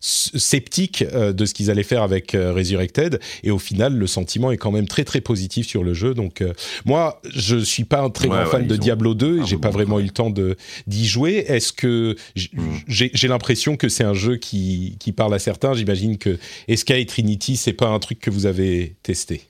[0.00, 4.72] sceptiques de ce qu'ils allaient faire avec Resurrected, et au final, le sentiment est quand
[4.72, 6.14] même très très positif sur le jeu.
[6.14, 6.42] Donc
[6.84, 10.00] moi, je suis pas un très grand fan de Diablo 2, et j'ai pas vraiment
[10.00, 11.44] eu le temps de d'y jouer.
[11.48, 12.60] Est-ce que mm.
[12.86, 15.74] j'ai l'impression que c'est un jeu qui qui parle à certains?
[15.74, 16.38] J'imagine que
[16.68, 19.48] est-ce Trinity, c'est pas un truc que vous avez testé?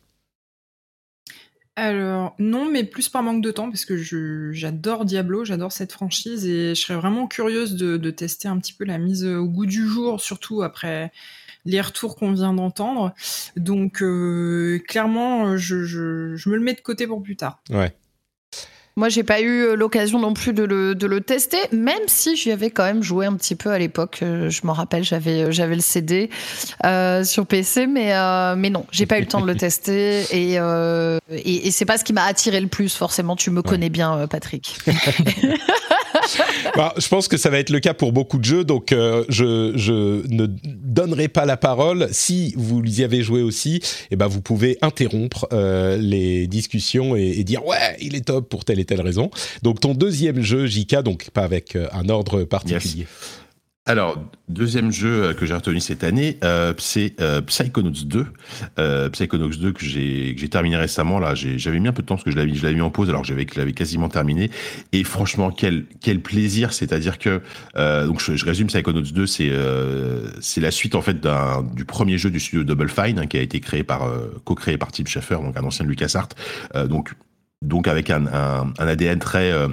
[1.76, 3.96] Alors non, mais plus par manque de temps parce que
[4.52, 8.84] j'adore Diablo, j'adore cette franchise et je serais vraiment curieuse de, tester un petit peu
[8.84, 11.10] la mise au goût du jour, surtout après
[11.64, 13.12] les retours qu'on vient d'entendre.
[13.56, 17.60] Donc euh, clairement, je, je, me le mets de côté pour plus tard.
[17.70, 17.92] Ouais.
[18.96, 22.36] Moi, j'ai pas eu euh, l'occasion non plus de le, de le, tester, même si
[22.36, 24.20] j'y avais quand même joué un petit peu à l'époque.
[24.22, 26.30] Euh, je m'en rappelle, j'avais euh, j'avais le CD
[26.84, 28.12] euh, sur PC, mais
[28.56, 31.98] mais non, j'ai pas eu le temps de le tester et et, et c'est pas
[31.98, 32.94] ce qui m'a attiré le plus.
[32.94, 34.78] Forcément, tu me connais bien, Patrick.
[36.76, 39.72] bah, je pense que ça va être le cas pour beaucoup de jeux, donc je,
[39.74, 40.46] je ne
[40.94, 42.08] donnerai pas la parole.
[42.12, 43.80] Si vous y avez joué aussi, et
[44.12, 45.48] eh ben vous pouvez interrompre
[45.98, 49.30] les discussions et, et, dire ouais, il est top pour tel telle raison.
[49.62, 53.06] Donc ton deuxième jeu, JK, donc pas avec euh, un ordre particulier.
[53.86, 54.16] Alors,
[54.48, 57.16] deuxième jeu euh, que j'ai retenu cette année, euh, c'est
[57.46, 58.26] Psychonauts 2.
[59.10, 61.18] Psychonauts 2 que j'ai j'ai terminé récemment.
[61.18, 62.88] Là, j'avais mis un peu de temps parce que je l'avais je l'avais mis en
[62.88, 64.50] pause alors que j'avais l'avais quasiment terminé.
[64.92, 67.42] Et franchement, quel quel plaisir C'est-à-dire que
[68.06, 69.52] donc je, résume Psychonauts 2, c'est
[70.40, 71.20] c'est la suite en fait
[71.74, 74.10] du premier jeu du studio Double Fine hein, qui a été créé par
[74.44, 76.30] co-créé par Tim Schafer, donc un ancien de LucasArts.
[76.88, 77.12] donc
[77.64, 78.26] donc avec un,
[78.78, 79.68] ADN très euh,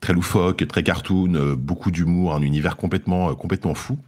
[0.00, 3.98] très loufoque, très cartoon, euh, beaucoup d'humour, un univers complètement euh, complètement fou.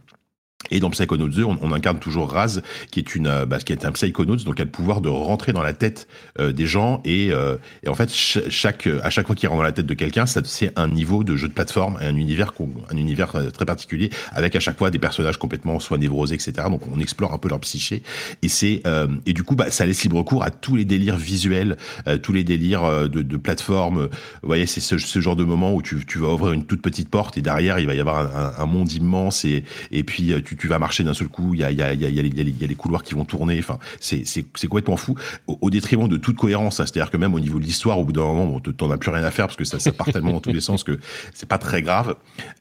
[0.71, 3.85] Et dans Psychonauts 2, on, on, incarne toujours Raz, qui est une, bah, qui est
[3.85, 6.07] un Psychonauts, donc a le pouvoir de rentrer dans la tête
[6.39, 9.63] euh, des gens et, euh, et, en fait chaque, à chaque fois qu'il rentre dans
[9.63, 12.53] la tête de quelqu'un, c'est un niveau de jeu de plateforme, un univers,
[12.91, 16.53] un univers euh, très particulier, avec à chaque fois des personnages complètement soit névrosés, etc.
[16.69, 18.03] Donc on explore un peu leur psyché
[18.41, 18.83] et c'est
[19.25, 21.77] et du coup bah ça laisse libre cours à tous les délires visuels,
[22.21, 24.03] tous les délires de, de plateforme.
[24.41, 26.81] Vous voyez, c'est ce, ce, genre de moment où tu, tu vas ouvrir une toute
[26.81, 30.33] petite porte et derrière il va y avoir un, un monde immense et et puis
[30.45, 33.59] tu tu, vas marcher d'un seul coup, il y a, les couloirs qui vont tourner,
[33.59, 35.15] enfin, c'est complètement fou,
[35.47, 36.85] au, détriment de toute cohérence, hein.
[36.85, 39.23] c'est-à-dire que même au niveau de l'histoire, au bout d'un moment, t'en as plus rien
[39.23, 40.99] à faire parce que ça, part tellement dans tous les sens que
[41.33, 42.15] c'est pas très grave.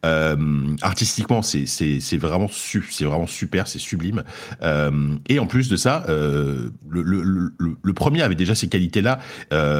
[0.04, 0.36] Euh,
[0.82, 2.48] artistiquement, c'est vraiment,
[3.00, 4.22] vraiment super, c'est sublime.
[4.62, 9.18] Euh, et en plus de ça, euh, le, le, premier avait déjà ces qualités-là,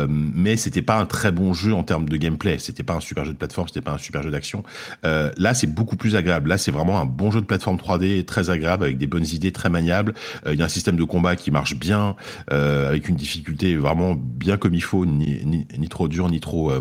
[0.09, 3.25] mais c'était pas un très bon jeu en termes de gameplay, c'était pas un super
[3.25, 4.63] jeu de plateforme, c'était pas un super jeu d'action.
[5.03, 6.49] Là, c'est beaucoup plus agréable.
[6.49, 9.53] Là, c'est vraiment un bon jeu de plateforme 3D très agréable avec des bonnes idées
[9.53, 10.15] très maniables.
[10.47, 12.17] Euh, il y a un système de combat qui marche bien
[12.53, 16.71] euh, avec une difficulté vraiment bien comme il faut, ni, ni, trop dur ni trop
[16.71, 16.81] euh,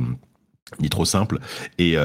[0.79, 1.39] ni trop simple
[1.77, 1.95] et,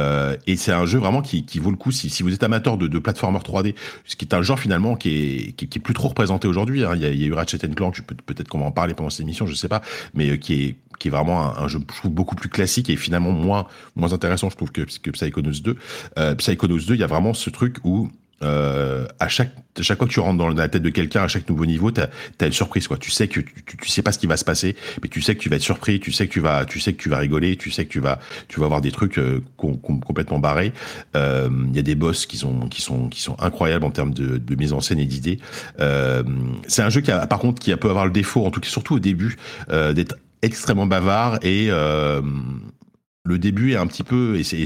[0.46, 2.76] et c'est un jeu vraiment qui, qui vaut le coup si, si vous êtes amateur
[2.76, 5.94] de, de platformer 3D ce qui est un genre finalement qui est, qui, est plus
[5.94, 6.92] trop représenté aujourd'hui hein.
[6.94, 9.54] il, y a eu Ratchet Clank peut-être qu'on va en parler pendant cette émission je
[9.54, 9.80] sais pas
[10.14, 12.96] mais qui est qui est vraiment un, un, jeu je trouve beaucoup plus classique et
[12.96, 15.76] finalement moins moins intéressant je trouve que, que Psychonauts 2
[16.18, 18.11] euh, Psychonauts 2 il y a vraiment ce truc où
[18.42, 21.29] euh, à chaque à chaque fois que tu rentres dans la tête de quelqu'un, à
[21.29, 22.09] chaque nouveau niveau, t'as
[22.40, 22.96] as une surprise quoi.
[22.96, 25.35] Tu sais que tu, tu, sais pas ce qui va se passer, mais tu sais
[25.35, 27.18] que tu vas être surpris, tu sais que tu vas tu sais que tu vas
[27.18, 30.72] rigoler, tu sais que tu vas tu vas avoir des trucs euh, complètement barrés.
[31.16, 34.12] Euh, il y a des boss qui sont qui sont qui sont incroyables en termes
[34.12, 35.38] de, de mise en scène et d'idées.
[35.81, 36.22] Euh,
[36.66, 38.61] c'est un jeu qui a par contre qui a peut avoir le défaut, en tout
[38.61, 39.37] cas surtout au début,
[39.68, 41.70] d'être extrêmement bavard et
[43.24, 44.64] le début est un petit peu et,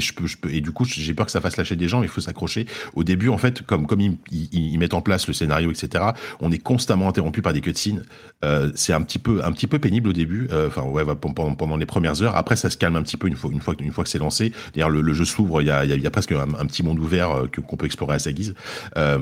[0.51, 2.67] et du coup j'ai peur que ça fasse lâcher des gens mais il faut s'accrocher.
[2.95, 6.05] Au début en fait comme comme ils, mettent en place le scénario etc
[6.40, 8.05] on est constamment interrompu par des cutscenes.
[8.45, 11.55] Euh, c'est un petit peu un petit peu pénible au début euh, enfin ouais pendant,
[11.55, 12.37] pendant les premières heures.
[12.37, 14.19] Après ça se calme un petit peu une fois une fois une fois que c'est
[14.19, 14.53] lancé.
[14.75, 17.31] D'ailleurs le, jeu s'ouvre il y a, y a, presque un, un, petit monde ouvert
[17.33, 18.55] euh, qu'on peut explorer à sa guise.
[18.97, 19.19] Euh,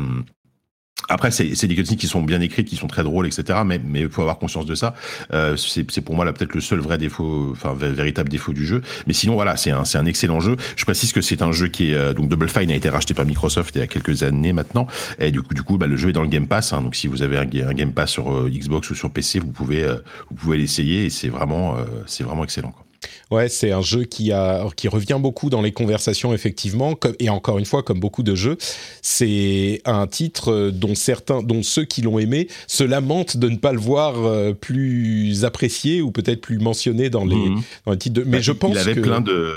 [1.08, 3.60] après, c'est des cutscenes qui sont bien écrites, qui sont très drôles, etc.
[3.66, 4.94] Mais il faut avoir conscience de ça.
[5.32, 8.82] Euh, c'est pour moi là peut-être le seul vrai défaut, enfin véritable défaut du jeu.
[9.06, 10.56] Mais sinon voilà, c'est un un excellent jeu.
[10.76, 13.14] Je précise que c'est un jeu qui est euh, donc Double Fine a été racheté
[13.14, 14.86] par Microsoft il y a quelques années maintenant.
[15.18, 16.72] Et du coup du coup bah, le jeu est dans le Game Pass.
[16.72, 19.38] Hein, donc si vous avez un, un Game Pass sur euh, Xbox ou sur PC,
[19.38, 19.96] vous pouvez euh,
[20.30, 22.70] vous pouvez l'essayer et c'est vraiment euh, c'est vraiment excellent.
[22.70, 22.86] Quoi.
[23.30, 26.94] Ouais, c'est un jeu qui, a, qui revient beaucoup dans les conversations, effectivement.
[27.18, 28.56] et encore une fois, comme beaucoup de jeux,
[29.00, 33.72] c'est un titre dont certains, dont ceux qui l'ont aimé se lamentent de ne pas
[33.72, 37.62] le voir euh, plus apprécié ou peut-être plus mentionné dans les, mmh.
[37.86, 38.20] dans les titres.
[38.20, 38.24] De...
[38.24, 39.00] Mais bah, je pense il avait que...
[39.00, 39.54] plein de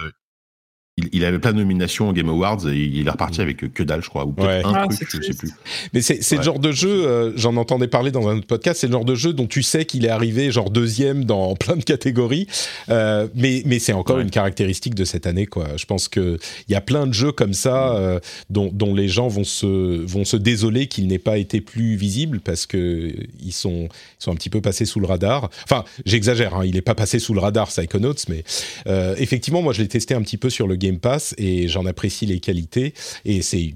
[0.97, 3.83] il, il, avait plein de nominations aux Game Awards et il est reparti avec que
[3.83, 4.77] dalle, je crois, ou peut-être ouais.
[4.77, 5.51] un ah, truc, je sais plus.
[5.93, 6.37] Mais c'est ouais.
[6.37, 9.03] le genre de jeu, euh, j'en entendais parler dans un autre podcast, c'est le genre
[9.03, 12.47] de jeu dont tu sais qu'il est arrivé genre deuxième dans plein de catégories,
[12.89, 14.21] euh, mais, mais c'est encore ouais.
[14.21, 15.67] une caractéristique de cette année, quoi.
[15.75, 16.37] Je pense qu'il
[16.69, 20.23] y a plein de jeux comme ça euh, dont, dont, les gens vont se, vont
[20.23, 23.11] se désoler qu'il n'ait pas été plus visible parce que
[23.43, 25.49] ils sont, ils sont un petit peu passés sous le radar.
[25.65, 28.45] Enfin, j'exagère, hein, il n'est pas passé sous le radar, Psychonauts, mais
[28.87, 31.85] euh, effectivement, moi je l'ai testé un petit peu sur le Game Pass et j'en
[31.85, 32.93] apprécie les qualités
[33.25, 33.73] et c'est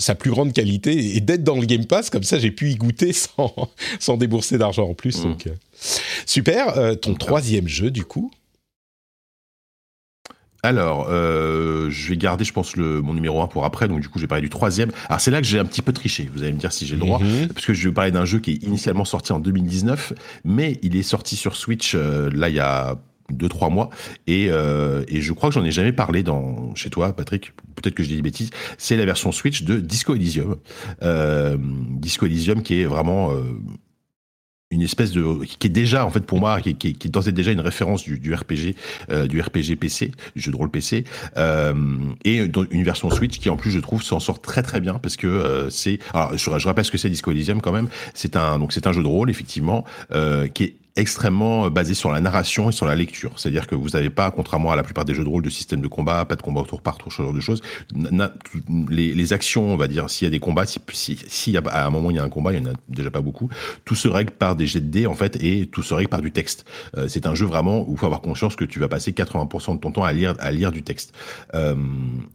[0.00, 2.76] sa plus grande qualité et d'être dans le Game Pass comme ça j'ai pu y
[2.76, 3.54] goûter sans,
[3.98, 5.22] sans débourser d'argent en plus mmh.
[5.22, 5.50] donc euh,
[6.26, 8.30] super euh, ton troisième jeu du coup?
[10.66, 13.86] Alors, euh, je vais garder, je pense, le, mon numéro 1 pour après.
[13.86, 14.90] Donc, du coup, j'ai parlé du troisième.
[15.08, 16.28] Alors, c'est là que j'ai un petit peu triché.
[16.34, 17.20] Vous allez me dire si j'ai le droit.
[17.20, 17.52] Mm -hmm.
[17.52, 20.12] Parce que je vais parler d'un jeu qui est initialement sorti en 2019,
[20.44, 22.98] mais il est sorti sur Switch, euh, là, il y a
[23.30, 23.90] deux trois mois.
[24.26, 27.52] Et, euh, et je crois que j'en ai jamais parlé dans chez toi Patrick.
[27.74, 28.50] Peut-être que je dis des bêtises.
[28.78, 30.56] C'est la version Switch de Disco Elysium.
[31.02, 31.56] Euh,
[31.90, 33.42] Disco Elysium qui est vraiment euh,
[34.70, 37.52] une espèce de qui est déjà en fait pour moi qui, qui, qui est déjà
[37.52, 38.74] une référence du, du RPG
[39.10, 41.04] euh, du RPG PC du jeu de rôle PC
[41.36, 41.74] euh,
[42.24, 42.38] et
[42.70, 45.28] une version Switch qui en plus je trouve s'en sort très très bien parce que
[45.28, 47.88] euh, c'est alors je, rappelle ce que c'est Disco Elysium quand même.
[48.14, 49.84] C'est un donc c'est un jeu de rôle effectivement
[50.54, 53.32] qui est extrêmement basé sur la narration et sur la lecture.
[53.36, 55.80] C'est-à-dire que vous n'avez pas, contrairement à la plupart des jeux de rôle, de système
[55.80, 57.60] de combat, pas de combat au tour par tour, ce genre de choses.
[58.88, 61.90] Les, actions, on va dire, s'il y a des combats, si, si, si à un
[61.90, 63.50] moment il y a un combat, il y en a déjà pas beaucoup,
[63.84, 66.22] tout se règle par des jets de dés, en fait, et tout se règle par
[66.22, 66.64] du texte.
[66.96, 69.74] Euh, c'est un jeu vraiment où il faut avoir conscience que tu vas passer 80%
[69.74, 71.12] de ton temps à lire, à lire du texte.
[71.54, 71.74] Euh,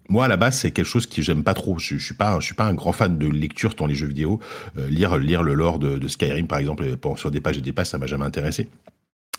[0.09, 1.79] moi, à la base, c'est quelque chose que j'aime pas trop.
[1.79, 4.39] Je, je suis pas, suis pas un grand fan de lecture dans les jeux vidéo.
[4.77, 7.71] Euh, lire, lire le lore de, de Skyrim, par exemple, sur des pages et des
[7.71, 8.50] pages, ça m'a jamais intéressé.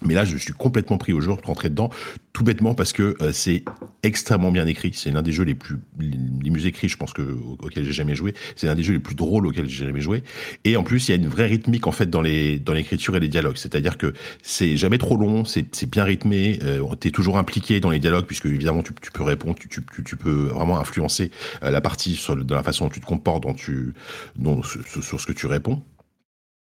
[0.05, 1.91] Mais là, je suis complètement pris au jeu, rentré dedans,
[2.33, 3.65] tout bêtement parce que euh, c'est
[4.03, 4.93] extrêmement bien écrit.
[4.95, 7.23] C'est l'un des jeux les plus, les mieux écrits, je pense que
[7.61, 8.35] auxquels j'ai jamais joué.
[8.57, 10.23] C'est l'un des jeux les plus drôles auxquels j'ai jamais joué.
[10.65, 13.17] Et en plus, il y a une vraie rythmique en fait dans les dans l'écriture
[13.17, 13.57] et les dialogues.
[13.57, 16.59] C'est-à-dire que c'est jamais trop long, c'est bien rythmé.
[16.63, 19.83] Euh, T'es toujours impliqué dans les dialogues puisque évidemment tu, tu peux répondre, tu, tu,
[20.05, 21.31] tu, peux vraiment influencer
[21.63, 23.95] euh, la partie sur dans la façon dont tu te comportes, dont tu,
[24.37, 25.83] dont, sur ce que tu réponds.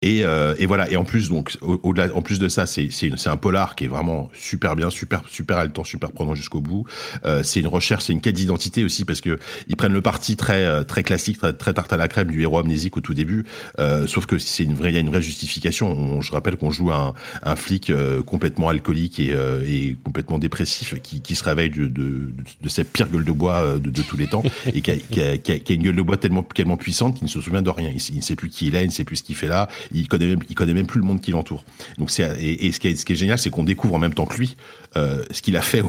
[0.01, 0.89] Et, euh, et, voilà.
[0.89, 2.89] Et en plus, donc, au-delà, au en plus de ça, c'est
[3.25, 6.85] un polar qui est vraiment super bien, super super haletant, super prenant jusqu'au bout.
[7.25, 10.38] Euh, c'est une recherche, c'est une quête d'identité aussi parce que ils prennent le parti
[10.38, 13.13] très euh, très classique, très, très tarte à la crème du héros amnésique au tout
[13.13, 13.43] début.
[13.79, 15.91] Euh, sauf que c'est une vraie, il y a une vraie justification.
[15.91, 20.39] On, je rappelle qu'on joue un, un flic euh, complètement alcoolique et, euh, et complètement
[20.39, 22.31] dépressif qui, qui se réveille de, de,
[22.62, 25.21] de, cette pire gueule de bois de, de tous les temps et qui a, qui,
[25.21, 27.41] a, qui, a, qui a, une gueule de bois tellement tellement puissante qu'il ne se
[27.41, 27.89] souvient de rien.
[27.93, 29.49] Il, il ne sait plus qui il est, il ne sait plus ce qu'il fait
[29.49, 31.63] là il connaît même, il connaît même plus le monde qui l'entoure.
[31.97, 34.13] Donc c'est et, ce qui est, ce qui est génial, c'est qu'on découvre en même
[34.13, 34.56] temps que lui
[34.97, 35.84] euh, ce qu'il a fait,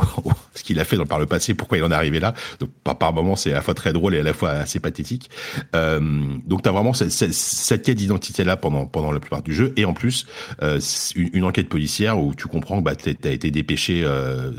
[0.55, 2.35] ce qu'il a fait par le passé, pourquoi il en est arrivé là.
[2.59, 4.81] Donc par, par moments, c'est à la fois très drôle et à la fois assez
[4.81, 5.31] pathétique.
[5.75, 6.01] Euh,
[6.47, 9.85] donc t'as vraiment cette, cette, quête d'identité là pendant pendant la plupart du jeu, et
[9.85, 10.27] en plus
[10.63, 10.81] euh,
[11.17, 14.51] une, enquête policière où tu comprends que bah, t'as été dépêché, euh,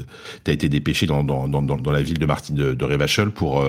[0.43, 3.63] t'as été dépêché dans, dans, dans, dans la ville de Martin de, de pour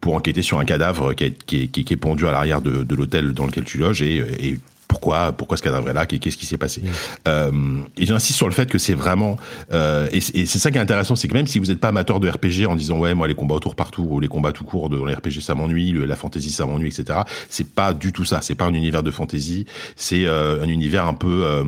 [0.00, 3.46] pour enquêter sur un cadavre qui est, qui est, pendu à l'arrière de, l'hôtel dans
[3.46, 4.58] lequel tu loges et
[4.90, 6.80] pourquoi, pourquoi ce cadavre est là, qu'est-ce qui s'est passé.
[6.80, 6.88] Mmh.
[7.28, 7.50] Euh,
[7.96, 9.36] et j'insiste sur le fait que c'est vraiment,
[9.72, 12.18] euh, et, c'est ça qui est intéressant, c'est que même si vous n'êtes pas amateur
[12.18, 14.50] de RPG en disant ouais moi les combats au tour par tour ou les combats
[14.50, 17.20] tout court dans les RPG ça m'ennuie, la fantasy ça m'ennuie, etc.
[17.48, 18.40] C'est pas du tout ça.
[18.42, 21.64] C'est pas un univers de fantasy, c'est euh, un univers un peu euh,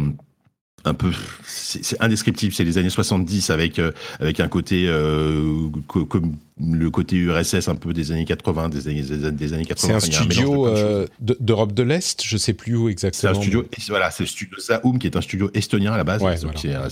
[0.85, 1.11] un peu
[1.47, 7.17] c'est indescriptible c'est les années 70 avec euh, avec un côté euh, comme le côté
[7.17, 11.07] URSS un peu des années 80 des années des années 80 c'est un studio euh,
[11.21, 14.29] d'Europe de, de l'Est je sais plus où exactement c'est un studio voilà c'est le
[14.29, 16.89] studio Zaum qui est un studio estonien à la base ouais, donc voilà.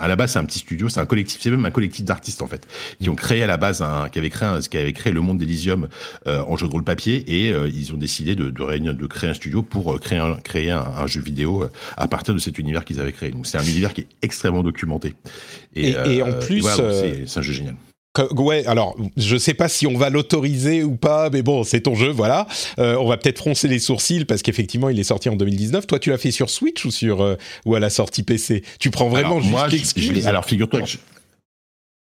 [0.00, 2.42] À la base, c'est un petit studio, c'est un collectif, c'est même un collectif d'artistes
[2.42, 2.66] en fait,
[3.00, 5.20] qui ont créé à la base, un, qui avait créé, un, qui avait créé le
[5.20, 5.88] monde d'Elysium
[6.26, 9.06] euh, en jeu de rôle papier, et euh, ils ont décidé de, de, réunir, de
[9.06, 11.64] créer un studio pour euh, créer un, créer un, jeu vidéo
[11.96, 13.30] à partir de cet univers qu'ils avaient créé.
[13.30, 15.14] Donc c'est un univers qui est extrêmement documenté.
[15.74, 17.76] Et, et, en plus, c'est un jeu génial.
[18.36, 21.94] Ouais, alors je sais pas si on va l'autoriser ou pas, mais bon, c'est ton
[21.94, 22.46] jeu, voilà.
[22.78, 25.86] Euh, on va peut-être froncer les sourcils parce qu'effectivement, il est sorti en 2019.
[25.86, 28.90] Toi, tu l'as fait sur Switch ou sur euh, ou à la sortie PC Tu
[28.90, 30.86] prends vraiment alors, moi, je, Alors, figure-toi que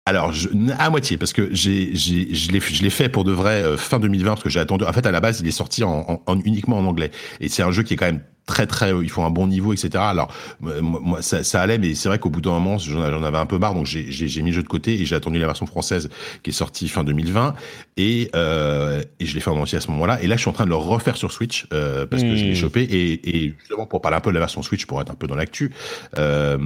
[0.05, 3.31] alors, je, à moitié, parce que j'ai, j'ai, je l'ai, je l'ai fait pour de
[3.31, 4.83] vrai euh, fin 2020, parce que j'ai attendu.
[4.83, 7.63] En fait, à la base, il est sorti en, en, uniquement en anglais, et c'est
[7.63, 10.33] un jeu qui est quand même très très ils font un bon niveau etc alors
[10.59, 13.57] moi ça, ça allait mais c'est vrai qu'au bout d'un moment j'en avais un peu
[13.57, 16.09] marre donc j'ai mis le jeu de côté et j'ai attendu la version française
[16.41, 17.55] qui est sortie fin 2020
[17.97, 20.21] et euh, et je l'ai fait en entier à ce moment-là.
[20.21, 22.45] Et là je suis en train de le refaire sur Switch euh, parce que je
[22.45, 22.55] l'ai mmh.
[22.55, 22.81] chopé.
[22.83, 25.27] Et, et justement pour parler un peu de la version Switch pour être un peu
[25.27, 25.71] dans l'actu
[26.17, 26.57] euh,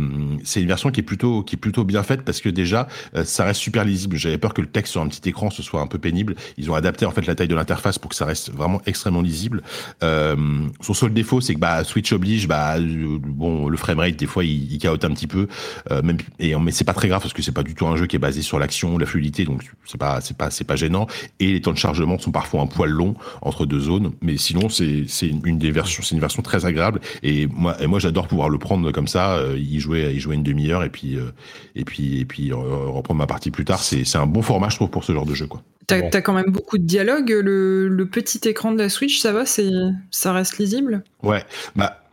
[0.43, 2.87] c'est une version qui est plutôt qui est plutôt bien faite parce que déjà
[3.23, 4.17] ça reste super lisible.
[4.17, 6.35] J'avais peur que le texte sur un petit écran ce soit un peu pénible.
[6.57, 9.21] Ils ont adapté en fait la taille de l'interface pour que ça reste vraiment extrêmement
[9.21, 9.63] lisible.
[10.01, 14.71] Son seul défaut c'est que bah, Switch oblige, bah bon, le framerate des fois il,
[14.71, 15.47] il caote un petit peu,
[15.91, 17.95] euh, même et mais c'est pas très grave parce que c'est pas du tout un
[17.95, 20.75] jeu qui est basé sur l'action, la fluidité, donc c'est pas c'est pas c'est pas
[20.75, 21.07] gênant.
[21.39, 24.69] Et les temps de chargement sont parfois un poil longs entre deux zones, mais sinon
[24.69, 26.99] c'est c'est une des versions, c'est une version très agréable.
[27.23, 30.35] Et moi et moi j'adore pouvoir le prendre comme ça, euh, y jouer y jouer
[30.35, 31.31] une demi-heure et puis euh,
[31.75, 33.81] et puis et puis reprendre ma partie plus tard.
[33.81, 35.61] C'est c'est un bon format je trouve pour ce genre de jeu quoi.
[35.87, 37.29] T'as as quand même beaucoup de dialogue.
[37.29, 39.71] Le, le, petit écran de la Switch, ça va, c'est
[40.11, 41.03] ça reste lisible?
[41.23, 41.43] Ouais,
[41.75, 42.03] bah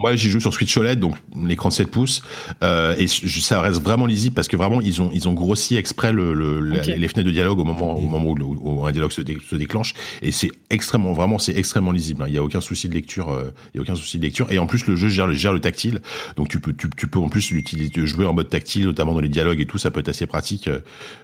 [0.00, 2.22] moi, j'y joue sur Switch OLED, donc l'écran de 7 pouces,
[2.62, 6.12] euh, et ça reste vraiment lisible parce que vraiment ils ont ils ont grossi exprès
[6.12, 9.94] le, le les fenêtres de dialogue au moment au moment où, un dialogue se, déclenche,
[10.20, 12.22] et c'est extrêmement vraiment c'est extrêmement lisible.
[12.22, 12.26] Hein.
[12.28, 14.50] Il y a aucun souci de lecture, euh, il y a aucun souci de lecture,
[14.50, 16.00] et en plus le jeu gère le gère le tactile,
[16.36, 19.20] donc tu peux tu, tu peux en plus l'utiliser jouer en mode tactile, notamment dans
[19.20, 20.68] les dialogues et tout, ça peut être assez pratique.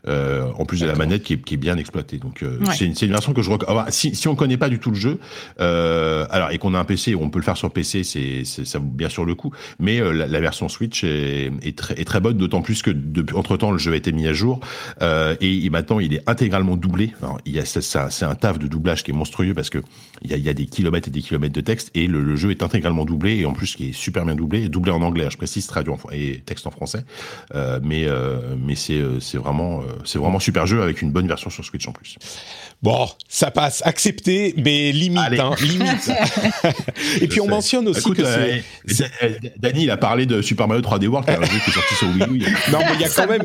[0.09, 2.87] Euh, en plus de la manette qui est, qui est bien exploitée, donc euh, c'est
[2.87, 3.91] une, une, version que je recommande.
[3.91, 5.19] Si si on connaît pas du tout le jeu,
[5.61, 8.79] euh, alors et qu'on a un PC, on peut le faire sur PC, c'est ça
[8.79, 9.53] vaut bien sûr le coup.
[9.79, 13.37] Mais euh, la, version Switch est, est, très, est très bonne, d'autant plus que depuis
[13.37, 14.61] entre temps le jeu a été mis à jour
[15.03, 17.13] euh, et, maintenant il est intégralement doublé.
[17.23, 19.79] Alors, il y a c'est un taf de doublage qui est monstrueux parce que
[20.23, 22.37] il y a, il y a des kilomètres et des kilomètres de texte et le,
[22.37, 25.29] jeu est intégralement doublé et en plus qui est super bien doublé, doublé en anglais.
[25.31, 27.05] Je précise, traduit en, et texte en français.
[27.55, 31.51] Euh, mais euh, mais c'est c'est vraiment c'est vraiment super jeu avec une bonne version
[31.51, 32.17] sur Switch en plus.
[32.83, 36.11] Bon, ça passe, accepté, mais limite, hein, limite.
[37.21, 38.50] et puis on mentionne aussi que c'est
[39.59, 41.75] Danny, il a parlé de Super Mario 3D World, qui est un jeu qui est
[41.75, 42.47] sorti sur Wii U.
[42.73, 43.43] Non, mais il y a quand même.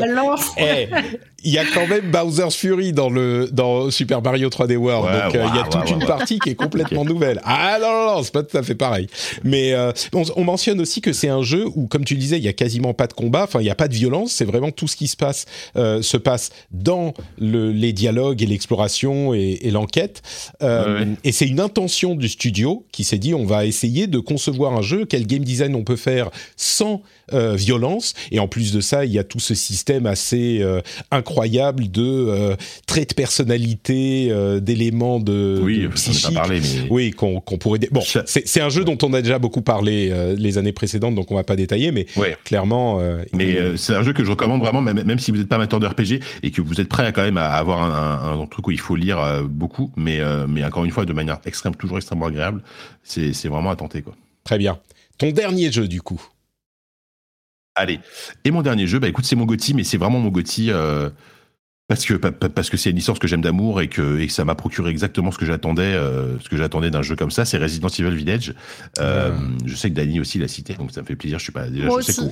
[0.58, 0.88] Eh,
[1.44, 5.36] il y a quand même Bowser's Fury dans le dans Super Mario 3D World, donc
[5.36, 7.40] euh, il y a toute une partie qui est complètement nouvelle.
[7.44, 9.08] Ah non non non, c'est pas tout à fait pareil.
[9.44, 12.48] Mais euh, on, mentionne aussi que c'est un jeu où, comme tu disais, il y
[12.48, 14.88] a quasiment pas de combat, enfin il y a pas de violence, c'est vraiment tout
[14.88, 15.46] ce qui se passe
[15.76, 20.22] euh, se passe dans le, les dialogues et l'exploration et, et l'enquête.
[20.62, 24.74] Euh, Et c'est une intention du studio qui s'est dit on va essayer de concevoir
[24.74, 27.02] un jeu quel game design on peut faire sans
[27.34, 28.14] euh, violence.
[28.32, 32.04] Et en plus de ça, il y a tout ce système assez euh, incroyable de
[32.04, 34.32] euh, traits de personnalité,
[34.62, 36.36] d'éléments de, oui, de psychique.
[36.36, 36.88] Pas parlé, mais...
[36.90, 37.80] Oui, qu'on pourrait.
[37.92, 41.36] Bon, c'est un jeu dont on a déjà beaucoup parlé les années précédentes, donc on
[41.36, 42.06] va pas détailler, mais
[42.44, 43.00] clairement.
[43.34, 45.80] mais c'est un jeu que je recommande vraiment, même, même si vous n'êtes pas amateur
[45.80, 48.68] de RPG et que vous êtes prêt à quand même à avoir un, un, truc
[48.68, 52.28] où il faut lire beaucoup, mais mais encore une fois de manière extrême, toujours extrêmement
[52.28, 52.62] agréable.
[53.04, 54.14] C'est vraiment à tenter quoi.
[54.46, 54.80] Très bien.
[55.18, 56.22] Ton dernier jeu, du coup
[57.76, 58.00] Allez.
[58.46, 61.10] Et mon dernier jeu, bah écoute, c'est mon Gotti, mais c'est vraiment mon Gotti euh,
[61.90, 64.56] parce que parce que c'est une licence que j'aime d'amour et que et ça m'a
[64.56, 67.44] procuré exactement ce que j'attendais euh, ce que j'attendais d'un jeu comme ça.
[67.44, 68.54] C'est Resident Evil Village.
[69.00, 71.38] Euh, Je sais que Dany aussi l'a cité, donc ça me fait plaisir.
[71.38, 71.90] Je suis pas déjà.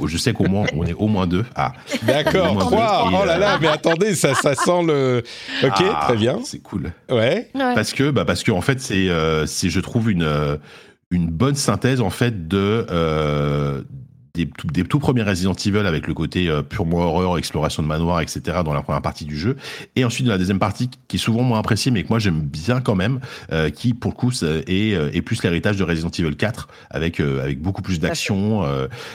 [0.07, 1.43] je sais qu'au moins on est au moins deux.
[1.55, 1.74] Ah.
[2.03, 2.57] D'accord.
[2.59, 3.09] Trois.
[3.14, 5.24] Oh là là, mais attendez, ça ça sent le.
[5.61, 6.39] Ok, ah, très bien.
[6.45, 6.93] C'est cool.
[7.09, 7.49] Ouais.
[7.53, 10.57] Parce que bah parce que en fait c'est euh, c'est je trouve une
[11.14, 13.82] une bonne synthèse en fait de euh,
[14.34, 18.20] des, des, tout premiers Resident Evil avec le côté euh, purement horreur, exploration de manoir,
[18.20, 18.41] etc.
[18.66, 19.57] dans la première partie du jeu,
[19.95, 22.41] et ensuite dans la deuxième partie qui est souvent moins appréciée, mais que moi j'aime
[22.41, 23.20] bien quand même,
[23.51, 27.20] euh, qui pour le coup est, euh, est plus l'héritage de Resident Evil 4 avec
[27.20, 28.64] avec beaucoup plus d'action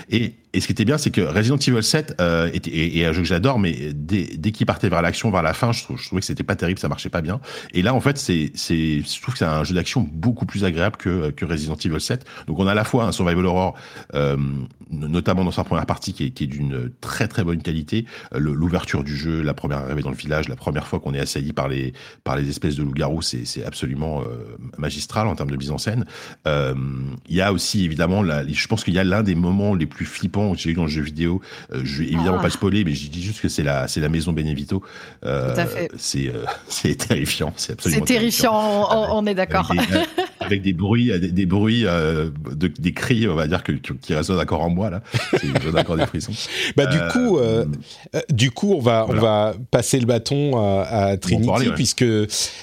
[0.09, 3.20] et et ce qui était bien, c'est que Resident Evil 7 euh, était, un jeu
[3.20, 6.26] que j'adore, mais dès, dès qu'il partait vers l'action, vers la fin, je, trouvais que
[6.26, 7.40] c'était pas terrible, ça marchait pas bien.
[7.74, 10.64] Et là, en fait, c'est, c'est, je trouve que c'est un jeu d'action beaucoup plus
[10.64, 12.24] agréable que, que Resident Evil 7.
[12.46, 13.74] Donc, on a à la fois un survival horror,
[14.14, 14.38] euh,
[14.90, 18.07] notamment dans sa première partie, qui est, d'une très très bonne qualité.
[18.32, 21.20] Euh, l'ouverture du jeu, la première arrivée dans le village, la première fois qu'on est
[21.20, 21.92] assailli par les
[22.24, 25.78] par les espèces de loups-garous, c'est, c'est absolument euh, magistral en termes de mise en
[25.78, 26.07] scène.
[26.46, 30.07] Il y a aussi évidemment, je pense qu'il y a l'un des moments les plus
[30.07, 31.41] flippants flippant que j'ai eu dans le jeu vidéo.
[31.72, 32.43] je vais évidemment Ah.
[32.43, 34.82] pas spoiler, mais je dis juste que c'est la, c'est la maison Benevito.
[35.24, 35.91] Euh, Tout à fait.
[35.97, 37.53] C'est, euh, c'est terrifiant.
[37.57, 39.70] C'est C'est absolument terrifiant, on, on est d'accord.
[39.70, 39.97] Avec des,
[40.41, 43.93] avec des bruits, des, des bruits, euh, de, des cris, on va dire que, qui,
[44.01, 45.03] qui résonnent encore en moi là.
[45.39, 46.32] C'est- encore des frissons.
[46.76, 47.64] Bah, du Euh, coup, euh,
[48.14, 49.20] euh, du coup, on va, voilà.
[49.20, 51.74] on va passer le bâton à, à Trinity parler, ouais.
[51.74, 52.05] puisque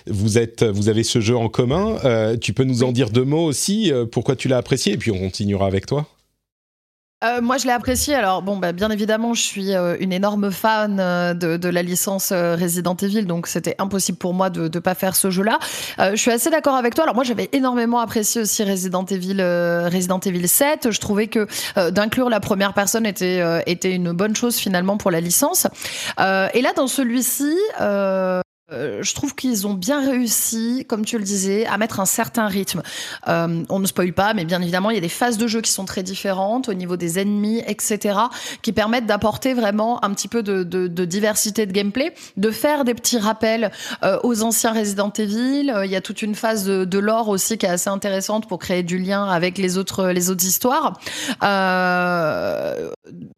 [0.07, 1.97] vous êtes, vous avez ce jeu en commun.
[2.05, 3.91] Euh, tu peux nous en dire deux mots aussi.
[3.91, 6.07] euh, pourquoi tu l'as apprécié et puis on continuera avec toi.
[7.25, 8.13] Euh, moi, je l'ai apprécié.
[8.13, 11.81] Alors, bon, bah, bien évidemment, je suis euh, une énorme fan euh, de, de la
[11.81, 15.57] licence euh, Resident Evil, donc c'était impossible pour moi de ne pas faire ce jeu-là.
[15.99, 17.05] Euh, je suis assez d'accord avec toi.
[17.05, 20.91] Alors, moi, j'avais énormément apprécié aussi Resident Evil, euh, Resident Evil 7.
[20.91, 21.47] Je trouvais que
[21.89, 25.67] d'inclure la première personne était, était une bonne chose finalement pour la licence.
[26.19, 27.53] Et là, dans celui-ci,
[28.71, 32.47] euh, je trouve qu'ils ont bien réussi, comme tu le disais, à mettre un certain
[32.47, 32.81] rythme.
[33.27, 35.61] Euh, on ne spoil pas, mais bien évidemment, il y a des phases de jeu
[35.61, 38.17] qui sont très différentes au niveau des ennemis, etc.,
[38.63, 40.63] qui permettent d'apporter vraiment un petit peu de,
[41.05, 43.69] diversité de gameplay, de faire des petits rappels
[44.03, 45.71] euh, aux anciens Resident Evil.
[45.83, 48.57] Il y a toute une phase de, de lore aussi qui est assez intéressante pour
[48.57, 50.99] créer du lien avec les autres, les autres histoires.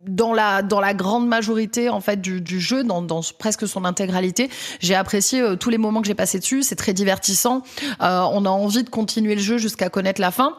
[0.07, 3.83] Dans la dans la grande majorité en fait du, du jeu, dans, dans presque son
[3.83, 4.49] intégralité,
[4.79, 6.63] j'ai apprécié euh, tous les moments que j'ai passés dessus.
[6.63, 7.63] C'est très divertissant.
[8.01, 10.55] Euh, on a envie de continuer le jeu jusqu'à connaître la fin.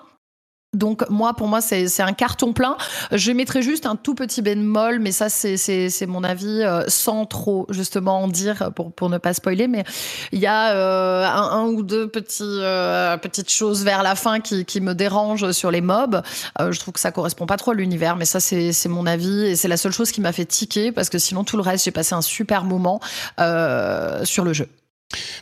[0.75, 2.77] Donc moi, pour moi, c'est un carton plein.
[3.11, 7.67] Je mettrais juste un tout petit bémol, mais ça, c'est mon avis, euh, sans trop
[7.71, 9.67] justement en dire pour, ne pas spoiler.
[9.67, 9.85] Mais
[10.31, 12.13] il y a euh, un, ou deux
[12.43, 16.23] euh, petites choses vers la fin qui, me dérangent sur les mobs.
[16.61, 19.47] Je trouve que ça correspond pas trop à l'univers, mais ça, c'est mon avis.
[19.47, 21.87] Et c'est la seule chose qui m'a fait tiquer, parce que sinon, tout le reste,
[21.87, 23.01] j'ai passé un super moment
[23.39, 24.69] sur le jeu.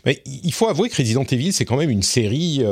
[0.05, 2.62] Mais il faut avouer que Resident Evil, c'est quand même une série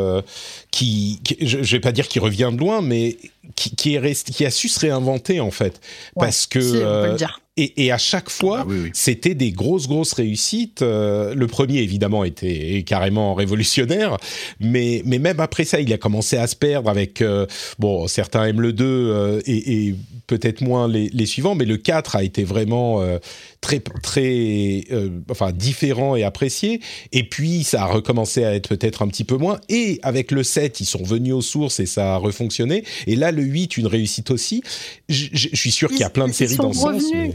[0.75, 3.17] qui, qui- je, je vais pas dire qui revient de loin, mais
[3.55, 5.81] qui, qui est rest- qui a su se réinventer en fait,
[6.17, 7.41] Ouais, parce que si, on peut euh, le dire.
[7.57, 8.91] et, et à chaque fois, Ah oui, oui.
[8.93, 10.83] c'était des grosses grosses réussites.
[10.83, 14.17] Euh, le premier évidemment était carrément révolutionnaire,
[14.59, 17.47] mais mais même après ça, il a commencé à se perdre avec euh,
[17.79, 19.95] bon certains aiment le 2 euh, et, et
[20.27, 23.19] peut-être moins les, les suivants, mais le 4 a été vraiment euh,
[23.61, 26.81] très très euh, enfin différent et apprécié.
[27.13, 29.61] Et puis ça a recommencé à être peut-être un petit peu moins.
[29.69, 32.85] Et avec le 7, ils sont revenus aux sources et ça a refonctionné.
[33.07, 34.63] Et là, le 8, une réussite aussi.
[35.09, 37.03] Je suis sûr qu'il y a plein de séries dans ce sens.
[37.13, 37.35] mais-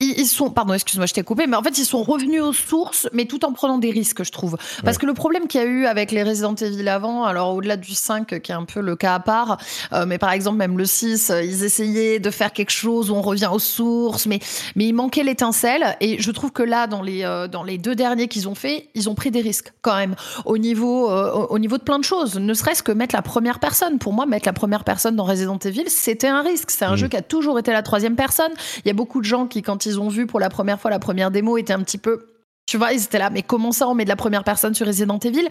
[0.00, 3.08] Ils, sont, pardon, excuse-moi, je t'ai coupé, mais en fait, ils sont revenus aux sources,
[3.12, 4.56] mais tout en prenant des risques, je trouve.
[4.84, 5.00] Parce Ouais.
[5.00, 7.92] que le problème qu'il y a eu avec les Resident Evil avant, alors au-delà du
[7.96, 9.58] 5, qui est un peu le cas à part,
[9.92, 13.14] euh, mais par exemple, même le 6, euh, ils essayaient de faire quelque chose où
[13.16, 14.38] on revient aux sources, mais,
[14.76, 15.96] mais il manquait l'étincelle.
[16.00, 18.90] Et je trouve que là, dans les, euh, dans les deux derniers qu'ils ont fait,
[18.94, 21.98] ils ont pris des risques, quand même, au niveau, euh, au au niveau de plein
[21.98, 22.36] de choses.
[22.38, 23.98] Ne serait-ce que mettre la première personne.
[23.98, 26.70] Pour moi, mettre la première personne dans Resident Evil, c'était un risque.
[26.70, 26.96] C'est un Mm.
[26.98, 28.52] jeu qui a toujours été la troisième personne.
[28.84, 30.90] Il y a beaucoup de gens qui, quand ils ont vu pour la première fois
[30.90, 32.26] la première démo, étaient un petit peu.
[32.68, 34.86] Tu vois, ils étaient là, mais comment ça, on met de la première personne sur
[34.86, 35.48] Resident Evil?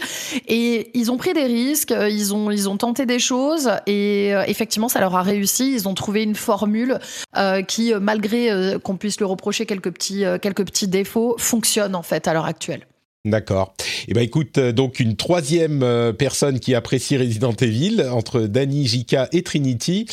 [0.47, 4.35] Et ils ont pris des risques, euh, ils ont, ils ont tenté des choses, et
[4.35, 5.73] euh, effectivement, ça leur a réussi.
[5.73, 6.99] Ils ont trouvé une formule
[7.35, 12.27] euh, qui, malgré qu'on puisse leur reprocher quelques petits, quelques petits défauts, fonctionne en fait
[12.27, 12.85] à l'heure actuelle.
[13.28, 13.73] D'accord.
[14.07, 18.88] Et ben écoute, euh, donc une troisième euh, personne qui apprécie Resident Evil entre Danny,
[18.88, 20.05] Jika et Trinity.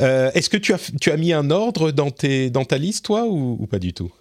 [0.00, 3.04] Euh, Est-ce que tu as tu as mis un ordre dans tes dans ta liste
[3.04, 4.12] toi ou pas du tout?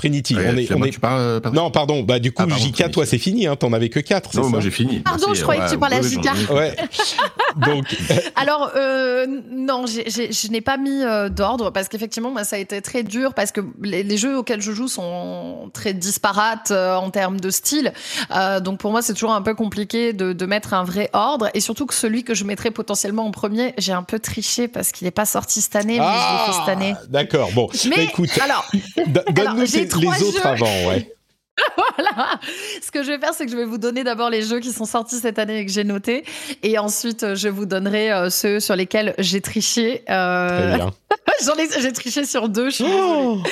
[0.00, 0.90] Trinity, Ouais, on est, on moi est...
[0.90, 2.02] que tu parles, euh, Non, pardon.
[2.02, 2.90] Bah du coup, Ah, pardon, Trinity.
[2.90, 3.46] toi c'est fini.
[3.46, 4.34] Hein, T'en avais que quatre.
[4.34, 5.00] Non, c'est moi j'ai fini.
[5.00, 6.76] Pardon, Merci, je croyais que tu parlais à ai- Ouais.
[7.66, 7.84] donc
[8.36, 12.80] Alors, euh, non, je n'ai pas mis euh, d'ordre parce qu'effectivement, moi, ça a été
[12.80, 17.10] très dur parce que les, les jeux auxquels je joue sont très disparates euh, en
[17.10, 17.92] termes de style.
[18.34, 21.50] Euh, donc, pour moi, c'est toujours un peu compliqué de, de mettre un vrai ordre.
[21.54, 24.92] Et surtout que celui que je mettrais potentiellement en premier, j'ai un peu triché parce
[24.92, 26.94] qu'il n'est pas sorti cette année, mais je l'ai fait cette année.
[26.96, 27.50] Ah, D'accord.
[27.54, 28.66] Bon, Mais bah, écoute, alors,
[29.06, 30.46] do- donne-nous tes- trois les autres jeux.
[30.46, 31.12] avant, ouais.
[31.96, 32.38] voilà.
[32.82, 34.72] Ce que je vais faire, c'est que je vais vous donner d'abord les jeux qui
[34.72, 36.24] sont sortis cette année et que j'ai notés.
[36.62, 40.02] Et ensuite, euh, je vous donnerai euh, ceux sur lesquels j'ai triché.
[40.08, 40.78] Euh.
[41.44, 42.70] J'en ai, j'ai triché sur deux.
[42.70, 42.84] Je suis.
[42.86, 43.42] Oh,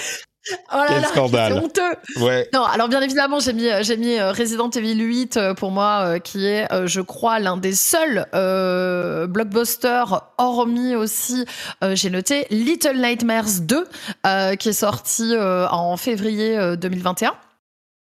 [0.72, 1.52] Oh là quel là, scandale.
[1.54, 2.22] Honteux.
[2.24, 2.48] ouais.
[2.54, 6.02] Non, alors bien évidemment, j'ai mis, j'ai mis euh, Resident Evil 8 euh, pour moi,
[6.04, 11.44] euh, qui est, euh, je crois, l'un des seuls euh, blockbusters, hormis aussi,
[11.82, 13.86] euh, j'ai noté Little Nightmares 2,
[14.26, 17.34] euh, qui est sorti euh, en février euh, 2021.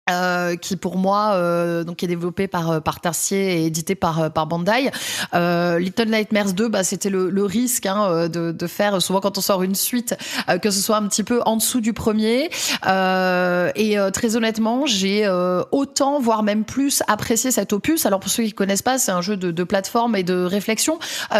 [0.09, 4.33] Euh, qui pour moi euh, donc est développé par euh, par Tertier et édité par
[4.33, 4.91] par Bandai.
[5.33, 9.41] Little Nightmares 2, bah c'était le, le, risque hein, de, de faire souvent quand on
[9.41, 10.15] sort une suite
[10.61, 12.49] que ce soit un petit peu en dessous du premier.
[12.85, 15.27] et très honnêtement, j'ai
[15.71, 18.05] autant voire même plus apprécié cet opus.
[18.05, 20.99] Alors pour ceux qui connaissent pas, c'est un jeu de, de plateforme et de réflexion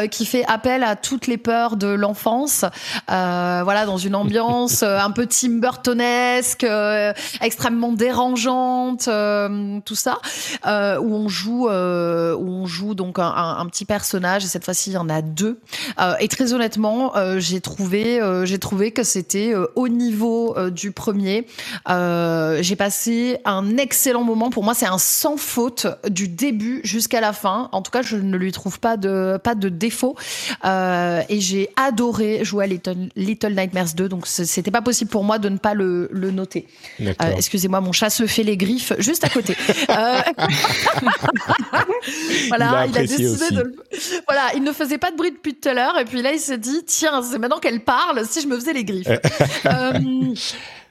[0.09, 2.63] qui fait appel à toutes les peurs de l'enfance.
[3.07, 6.65] voilà dans une ambiance un peu Tim Burtonesque,
[7.41, 7.91] extrêmement
[9.07, 10.19] euh, tout ça,
[10.65, 14.43] euh, où on joue, euh, où on joue donc un, petit personnage.
[14.43, 15.59] Et cette fois-ci, il y en a deux.
[16.19, 21.47] et très honnêtement, j'ai trouvé, j'ai trouvé que c'était au niveau du premier.
[21.87, 24.49] j'ai passé un excellent moment.
[24.49, 27.69] Pour moi, c'est un sans faute du début jusqu'à la fin.
[27.71, 30.15] En tout cas, je ne lui trouve pas de pas de défaut.
[30.63, 34.09] et j'ai adoré jouer à Little, Little Nightmares 2.
[34.09, 36.67] Donc, c'était pas possible pour moi de ne pas le, le noter.
[37.37, 39.55] Excusez-moi, mon chat se fait les griffes juste à côté.
[39.89, 40.21] Euh,
[42.47, 43.75] voilà, il a, décidé de.
[44.27, 46.39] Voilà, il ne faisait pas de bruit depuis tout à l'heure, et puis là, il
[46.39, 49.07] s'est dit tiens, c'est maintenant qu'elle parle, si je me faisais les griffes.
[49.65, 50.33] euh,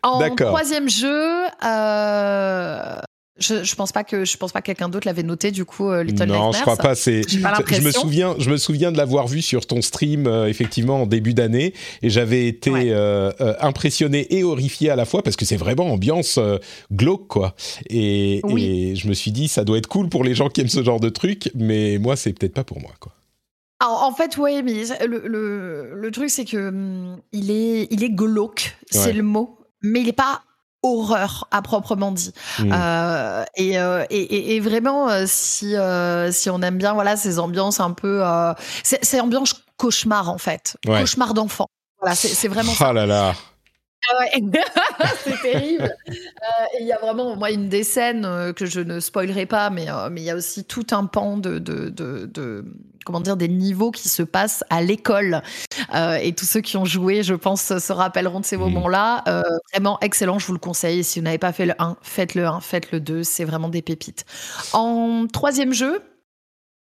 [0.03, 2.95] en troisième jeu, euh,
[3.39, 5.91] je, je pense pas que je pense pas que quelqu'un d'autre l'avait noté du coup
[5.91, 6.95] euh, Little Non, je crois pas.
[6.95, 7.23] C'est.
[7.29, 11.07] Je me souviens, je me souviens de l'avoir vu sur ton stream euh, effectivement en
[11.07, 11.73] début d'année
[12.03, 16.39] et j'avais été euh, impressionné et horrifié à la fois parce que c'est vraiment ambiance
[16.93, 17.55] glauque quoi.
[17.89, 20.69] Et, et, je me suis dit ça doit être cool pour les gens qui aiment
[20.69, 23.13] ce genre de truc, mais moi c'est peut-être pas pour moi quoi.
[23.81, 28.11] en fait, oui, mais le, le, le truc, c'est que hum, il est, il est
[28.11, 30.43] glauque, c'est le mot, mais il est pas
[30.83, 32.33] horreur à proprement dit.
[32.59, 32.73] Mmh.
[32.73, 37.39] Euh, et, euh, et, et, vraiment, euh, si, euh, si on aime bien voilà, ces
[37.39, 38.21] ambiances un peu...
[38.25, 38.53] Euh,
[38.83, 40.77] c'est ambiance cauchemar en fait.
[40.85, 41.67] Cauchemar d'enfant.
[42.01, 42.73] Voilà, c'est vraiment...
[42.81, 43.35] Oh là là
[44.11, 44.25] ah
[45.25, 45.95] c'est terrible.
[46.81, 50.21] Il y a vraiment, moi, une des scènes que je ne spoilerai pas, mais mais
[50.21, 52.65] il y a aussi tout un pan de, de, de, de
[53.05, 55.43] comment dire, des niveaux qui se passent à l'école.
[55.95, 58.61] Euh, et tous ceux qui ont joué, je pense, se rappelleront de ces mmh.
[58.61, 59.25] moments-là.
[59.29, 59.43] Euh,
[59.73, 61.05] vraiment excellent, je vous le conseille.
[61.05, 63.69] Si vous n'avez pas fait le 1, faites le 1, faites le 2, c'est vraiment
[63.69, 64.25] des pépites.
[64.73, 66.03] En troisième jeu,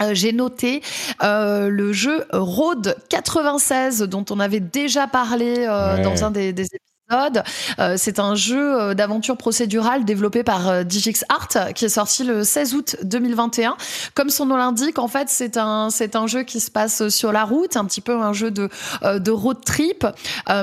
[0.02, 0.82] euh, j'ai noté
[1.22, 6.64] euh, le jeu Road 96 dont on avait déjà parlé euh, dans un des, des
[7.12, 12.24] euh, c'est un jeu euh, d'aventure procédurale développé par euh, Digix Art qui est sorti
[12.24, 13.76] le 16 août 2021.
[14.14, 17.32] Comme son nom l'indique, en fait, c'est un c'est un jeu qui se passe sur
[17.32, 18.68] la route, un petit peu un jeu de
[19.02, 20.06] de road trip,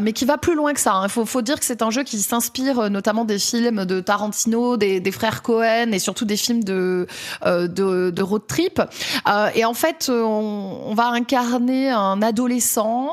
[0.01, 0.99] mais qui va plus loin que ça.
[1.01, 1.07] Il hein.
[1.07, 4.99] faut faut dire que c'est un jeu qui s'inspire notamment des films de Tarantino, des,
[4.99, 7.07] des frères Cohen et surtout des films de
[7.45, 7.67] de,
[8.11, 8.81] de road trip.
[9.55, 13.09] et en fait, on, on, va incarner un adolescent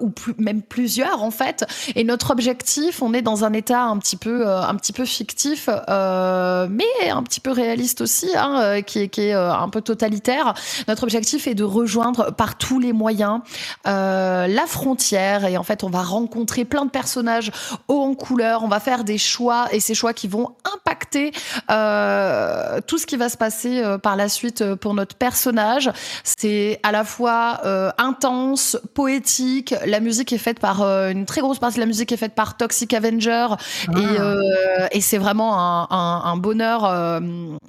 [0.00, 1.64] ou plus, même plusieurs en fait.
[1.94, 5.04] Et notre objectif on est dans un état un petit peu, euh, un petit peu
[5.04, 10.54] fictif, euh, mais un petit peu réaliste aussi, hein, euh, qui est, un peu totalitaire.
[10.88, 13.40] Notre objectif est de rejoindre par tous les moyens
[13.84, 17.50] la frontière et en fait on va rencontrer plein de personnages
[17.88, 18.62] hauts en couleur.
[18.62, 23.28] On va faire des choix et ces choix qui vont impacter tout ce qui va
[23.28, 25.90] se passer par la suite pour notre personnage.
[26.24, 27.60] C'est à la fois
[27.98, 29.74] intense, poétique.
[29.86, 32.56] La musique est faite par une très grosse partie de la musique est faite par
[32.62, 33.48] Toxic Avenger
[33.88, 34.22] et, ah.
[34.22, 37.18] euh, et c'est vraiment un, un, bonheur, euh,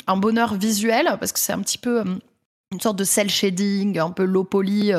[0.06, 2.04] un bonheur visuel parce que c'est un petit peu euh,
[2.72, 4.91] une sorte de cel shading, un peu low poly,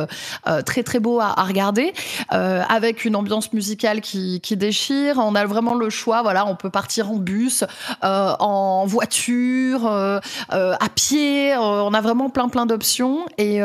[0.65, 1.93] très très beau à, regarder,
[2.29, 5.19] avec une ambiance musicale qui, qui, déchire.
[5.19, 7.65] On a vraiment le choix, voilà, on peut partir en bus,
[8.01, 11.57] en voiture, à pied.
[11.57, 13.61] on a vraiment plein plein d'options et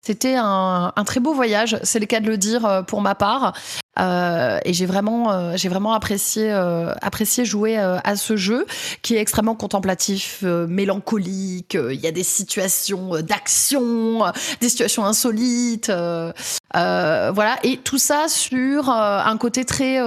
[0.00, 3.52] c'était un, un, très beau voyage, c'est le cas de le dire pour ma part.
[4.00, 8.66] Euh, et j'ai vraiment, euh, j'ai vraiment apprécié, euh, apprécié jouer à ce jeu
[9.02, 11.74] qui est extrêmement contemplatif, mélancolique.
[11.74, 14.24] Il y a des situations d'action,
[14.60, 15.92] des situations insolites,
[16.74, 17.58] voilà.
[17.62, 19.98] Et tout ça sur un côté très,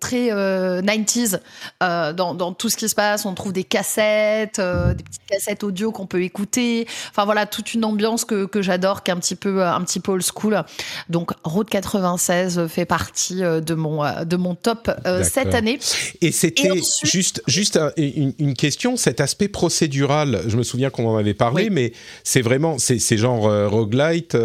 [0.00, 1.40] très 90s
[1.80, 3.26] dans, dans, tout ce qui se passe.
[3.26, 6.86] On trouve des cassettes, des petites cassettes audio qu'on peut écouter.
[7.10, 10.00] Enfin voilà, toute une ambiance que, que j'adore, qui est un petit peu, un petit
[10.00, 10.62] peu old school.
[11.08, 15.78] Donc Route 96 fait partie euh, de mon, euh, de mon top euh, cette année.
[16.20, 16.70] Et c'était
[17.02, 21.92] juste, juste une, question, cet aspect procédural, je me souviens qu'on en avait parlé, mais
[22.24, 24.36] c'est vraiment, c'est genre roguelite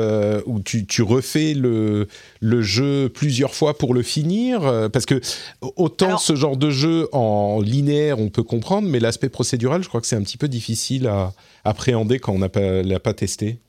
[0.46, 2.08] où tu, tu refais le,
[2.40, 4.62] le jeu plusieurs fois pour le finir
[4.92, 5.22] Parce que
[5.76, 10.02] autant ce genre de jeu en linéaire, on peut comprendre, mais l'aspect procédural, je crois
[10.02, 11.34] que c'est un petit peu difficile à
[11.64, 13.60] appréhender quand on n'a pas, l'a pas testé.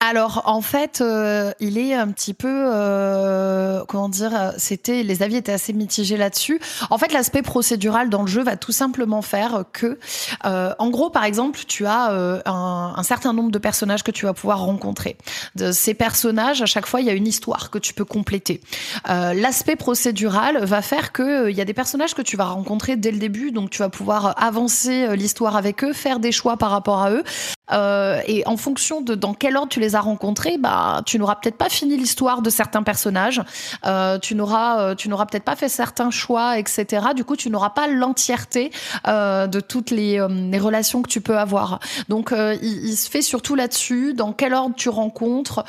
[0.00, 5.22] Alors en fait, euh, il est un petit peu, euh, comment dire, euh, c'était les
[5.22, 6.60] avis étaient assez mitigés là-dessus.
[6.90, 9.98] En fait, l'aspect procédural dans le jeu va tout simplement faire que,
[10.44, 14.34] en gros, par exemple, tu as un, un, certain nombre de personnages que tu vas
[14.34, 15.16] pouvoir rencontrer.
[15.54, 18.60] De ces personnages, à chaque fois, il y a une histoire que tu peux compléter.
[19.06, 23.10] l'aspect procédural va faire que il y a des personnages que tu vas rencontrer dès
[23.10, 27.02] le début, donc tu vas pouvoir avancer l'histoire avec eux, faire des choix par rapport
[27.02, 27.24] à eux,
[27.72, 31.36] et en fonction de dans quel ordre tu les les as rencontrés, bah, tu n'auras
[31.36, 33.40] peut-être pas fini l'histoire de certains personnages,
[33.86, 37.06] euh, tu n'auras, euh, tu n'auras peut-être pas fait certains choix, etc.
[37.14, 38.72] Du coup, tu n'auras pas l'entièreté
[39.06, 40.20] euh, de toutes les,
[40.56, 41.78] relations que tu peux avoir.
[42.08, 45.64] Donc, il, se fait surtout là-dessus, dans quel ordre tu rencontres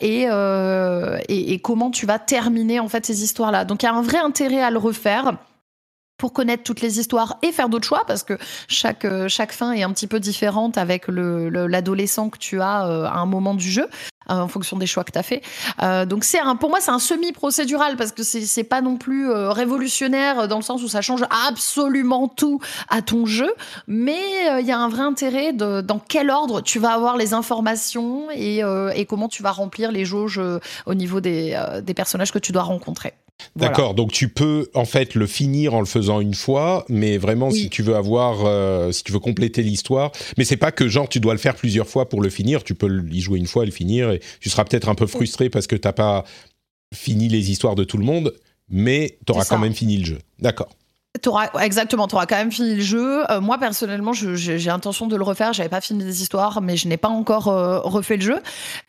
[0.00, 3.64] et, et, et comment tu vas terminer en fait ces histoires-là.
[3.64, 5.34] Donc, il y a un vrai intérêt à le refaire
[6.18, 8.38] pour connaître toutes les histoires et faire d'autres choix parce que
[8.68, 12.86] chaque euh, chaque fin est un petit peu différente avec le l'adolescent que tu as
[12.86, 13.88] euh, à un moment du jeu
[14.30, 15.42] euh, en fonction des choix que tu as fait.
[16.06, 20.48] donc c'est pour moi c'est un semi procédural parce que c'est pas non plus révolutionnaire
[20.48, 23.52] dans le sens où ça change absolument tout à ton jeu,
[23.86, 27.34] mais il y a un vrai intérêt de dans quel ordre tu vas avoir les
[27.34, 28.62] informations et
[28.94, 30.40] et comment tu vas remplir les jauges
[30.86, 33.14] au niveau des des personnages que tu dois rencontrer.
[33.56, 37.50] D'accord, donc tu peux en fait le finir en le faisant une fois, mais vraiment
[37.50, 41.08] si tu veux avoir, euh, si tu veux compléter l'histoire, mais c'est pas que genre
[41.08, 43.64] tu dois le faire plusieurs fois pour le finir, tu peux y jouer une fois,
[43.64, 46.24] le finir, et tu seras peut-être un peu frustré parce que t'as pas
[46.94, 48.34] fini les histoires de tout le monde,
[48.68, 50.18] mais tu auras quand même fini le jeu.
[50.40, 50.70] D'accord.
[51.26, 53.30] Auras, exactement, tu auras quand même fini le jeu.
[53.30, 55.52] Euh, moi, personnellement, j'ai intention de le refaire.
[55.52, 58.42] J'avais pas fini les histoires, mais je n'ai pas encore euh, refait le jeu.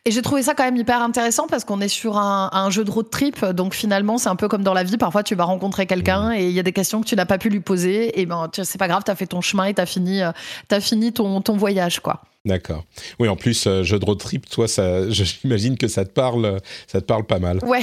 [0.05, 2.83] Et j'ai trouvé ça quand même hyper intéressant parce qu'on est sur un, un, jeu
[2.83, 3.45] de road trip.
[3.45, 4.97] Donc finalement, c'est un peu comme dans la vie.
[4.97, 7.37] Parfois, tu vas rencontrer quelqu'un et il y a des questions que tu n'as pas
[7.37, 8.19] pu lui poser.
[8.19, 10.31] Et ben, c'est pas grave, tu as fait ton chemin et tu as fini, euh,
[10.71, 12.21] as fini ton, ton voyage, quoi.
[12.45, 12.83] D'accord.
[13.19, 16.59] Oui, en plus, euh, jeu de road trip, toi, ça, j'imagine que ça te parle,
[16.87, 17.59] ça te parle pas mal.
[17.63, 17.81] Ouais.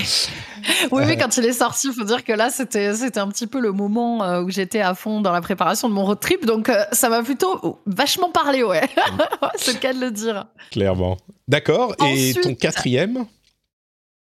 [0.92, 3.48] oui, oui, quand il est sorti, il faut dire que là, c'était, c'était un petit
[3.48, 6.46] peu le moment euh, où j'étais à fond dans la préparation de mon road trip,
[6.46, 8.82] donc euh, ça m'a plutôt vachement parlé, ouais.
[9.56, 10.46] C'est le cas de le dire.
[10.70, 11.16] Clairement.
[11.48, 11.96] D'accord.
[12.06, 13.26] Et ton quatrième?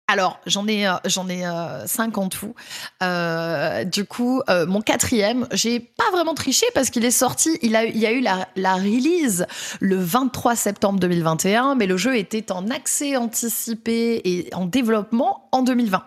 [0.10, 2.56] Alors, j'en ai, euh, j'en ai euh, cinq en tout.
[3.04, 7.60] Euh, du coup, mon quatrième, j'ai pas vraiment triché parce qu'il est sorti.
[7.62, 9.46] Il, a, il y a eu la, la, release
[9.80, 15.62] le 23 septembre 2021, mais le jeu était en accès anticipé et en développement en
[15.62, 16.04] 2020.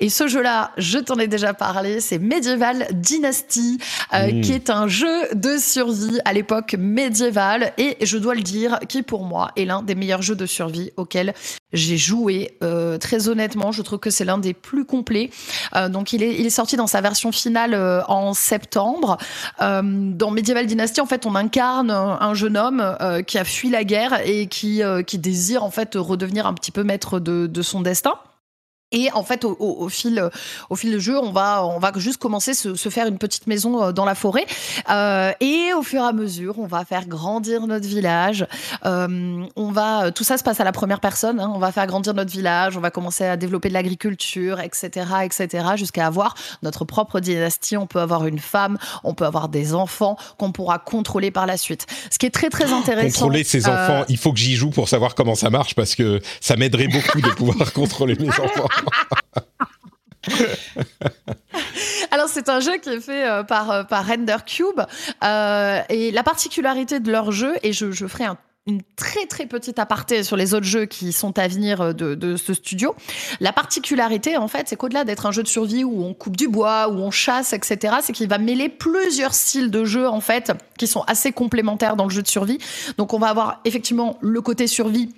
[0.00, 3.78] Et ce jeu-là, je t'en ai déjà parlé, c'est Medieval Dynasty,
[4.12, 4.40] mmh.
[4.42, 9.02] qui est un jeu de survie à l'époque médiévale et je dois le dire, qui
[9.02, 11.32] pour moi est l'un des meilleurs jeux de survie auxquels
[11.72, 12.58] j'ai joué.
[13.00, 15.30] très honnêtement je trouve que c'est l'un des plus complets.
[15.74, 19.18] Euh, donc il est, sorti dans sa version finale euh, en septembre.
[19.60, 23.84] Euh, dans Medieval Dynasty, en fait, on incarne un jeune homme qui a fui la
[23.84, 24.82] guerre et qui,
[25.14, 28.14] désire en fait redevenir un petit peu maître de son destin.
[28.92, 30.30] Et en fait, au, au, fil,
[30.70, 33.48] au fil du jeu, on va, on va juste commencer se, se faire une petite
[33.48, 34.46] maison euh, dans la forêt.
[34.90, 38.46] Euh, et au fur et à mesure, on va faire grandir notre village.
[38.84, 41.40] Euh, on va, tout ça se passe à la première personne.
[41.40, 41.50] Hein.
[41.52, 42.76] On va faire grandir notre village.
[42.76, 47.76] On va commencer à développer de l'agriculture, etc., etc., jusqu'à avoir notre propre dynastie.
[47.76, 51.56] On peut avoir une femme, on peut avoir des enfants qu'on pourra contrôler par la
[51.56, 51.86] suite.
[52.12, 53.18] Ce qui est très très intéressant.
[53.18, 56.20] Contrôler ses enfants, il faut que j'y joue pour savoir comment ça marche parce que
[56.40, 58.68] ça m'aiderait beaucoup de pouvoir contrôler mes enfants.
[62.10, 64.80] Alors c'est un jeu qui est fait euh, par, euh, par Render Cube
[65.22, 68.36] euh, et la particularité de leur jeu, et je, ferai un
[68.68, 72.34] une très très petite aparté sur les autres jeux qui sont à venir de, de
[72.34, 72.96] ce studio.
[73.38, 76.48] La particularité, en fait, c'est qu'au-delà d'être un jeu de survie où on coupe du
[76.48, 80.52] bois, où on chasse, etc., c'est qu'il va mêler plusieurs styles de jeu, en fait,
[80.78, 82.58] qui sont assez complémentaires dans le jeu de survie.
[82.98, 85.14] Donc, on va avoir effectivement le côté survie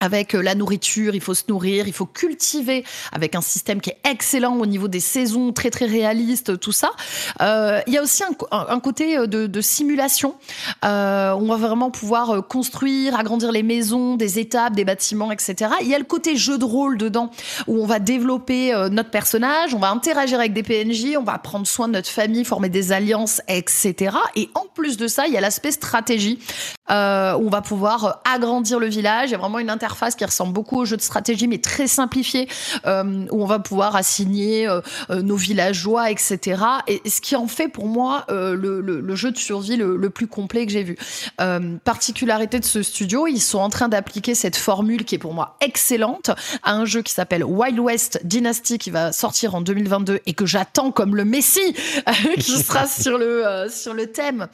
[0.00, 3.90] avec euh, la nourriture, il faut se nourrir, il faut cultiver avec un système qui
[3.90, 6.90] est excellent au niveau des saisons, très très réaliste, tout ça.
[7.40, 10.34] Euh, il y a aussi un, côté euh, de, simulation.
[10.84, 15.70] Euh, on va vraiment pouvoir construire, agrandir les maisons, des étapes, des bâtiments, etc.
[15.80, 17.30] Il y a le côté jeu de rôle dedans
[17.66, 21.66] où on va développer notre personnage, on va interagir avec des PNJ, on va prendre
[21.66, 24.16] soin de notre famille, former des alliances, etc.
[24.36, 26.38] Et en plus de ça, il y a l'aspect stratégie
[26.90, 29.30] euh, où on va pouvoir agrandir le village.
[29.30, 31.86] Il y a vraiment une interface qui ressemble beaucoup au jeu de stratégie, mais très
[31.86, 32.48] simplifié,
[32.86, 34.80] euh, où on va pouvoir assigner euh,
[35.10, 36.62] euh nos villageois, etc.
[36.86, 39.96] Et ce qui en fait pour moi euh, le, le, le, jeu de survie le,
[39.96, 40.96] le plus complet que j'ai vu.
[41.40, 45.34] Euh, particularité de ce studio, ils sont en train d'appliquer cette formule qui est pour
[45.34, 46.30] moi excellente
[46.62, 50.46] à un jeu qui s'appelle Wild West Dynasty qui va sortir en 2022 et que
[50.46, 51.74] j'attends comme le Messi
[52.38, 54.48] qui sera sur le sur le thème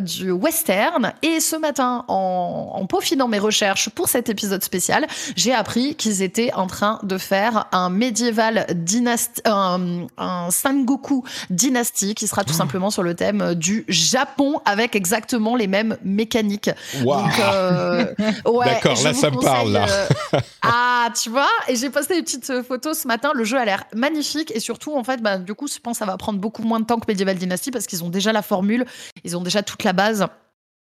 [0.00, 5.52] du western et ce matin, en, en peaufinant mes recherches pour cet épisode, spécial, j'ai
[5.52, 12.26] appris qu'ils étaient en train de faire un médiéval dynastie, un, un Sangoku dynastie qui
[12.26, 16.70] sera tout simplement sur le thème du Japon avec exactement les mêmes mécaniques.
[17.02, 18.06] Donc, euh,
[18.46, 19.86] ouais, D'accord, là, ça me parle, là.
[19.88, 23.32] euh, ah, tu vois, et j'ai posté des petites euh, photos ce matin.
[23.34, 26.04] Le jeu a l'air magnifique et surtout, en fait, bah, du coup, je pense que
[26.04, 28.42] ça va prendre beaucoup moins de temps que Medieval Dynasty parce qu'ils ont déjà la
[28.42, 28.84] formule,
[29.24, 30.26] ils ont déjà toute la base.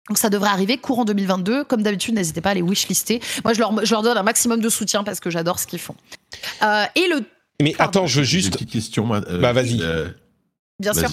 [0.10, 1.64] Donc ça devrait arriver courant 2022.
[1.64, 3.22] Comme d'habitude, n'hésitez pas à les wishlister.
[3.44, 5.80] Moi, je leur, je leur donne un maximum de soutien parce que j'adore ce qu'ils
[5.80, 5.96] font.
[6.64, 7.24] Euh, et le,
[7.62, 8.00] Mais Pardon.
[8.02, 8.54] attends, je veux J'ai une juste.
[8.54, 9.06] petite question.
[9.06, 9.80] moi, euh, Bah, vas-y.
[9.82, 10.10] euh,
[10.80, 11.10] bien sûr.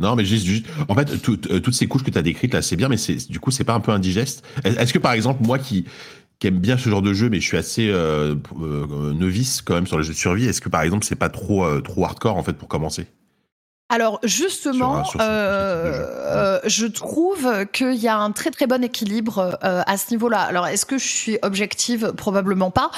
[0.00, 0.66] Non, mais juste, juste.
[0.88, 2.96] En fait, tout- euh, toutes ces couches que tu as décrites là, c'est bien, mais
[2.96, 4.44] c'est du coup, c'est pas un peu indigeste.
[4.64, 5.84] Est- Est-ce que par exemple, moi qui,
[6.40, 9.74] qui aime bien ce genre de jeu, mais je suis assez euh, euh, novice quand
[9.74, 12.04] même sur les jeux de survie, est-ce que par exemple, c'est pas trop euh, trop
[12.04, 13.06] hardcore en fait pour commencer?
[13.94, 16.06] Alors justement, Sur un- sur ce- euh,
[16.56, 20.40] euh, je trouve qu'il y a un très très bon équilibre euh, à ce niveau-là.
[20.40, 22.12] Alors est-ce que je suis objective?
[22.16, 22.90] Probablement pas.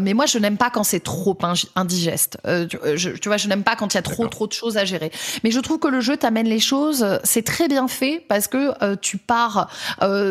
[0.00, 1.36] Mais moi je n'aime pas quand c'est trop
[1.74, 2.38] indigeste.
[2.70, 4.76] Tu, je- tu vois, je n'aime pas quand il y a trop trop de choses
[4.76, 5.10] à gérer.
[5.42, 7.04] Mais je trouve que le jeu t'amène les choses.
[7.24, 9.68] C'est très bien fait parce que tu pars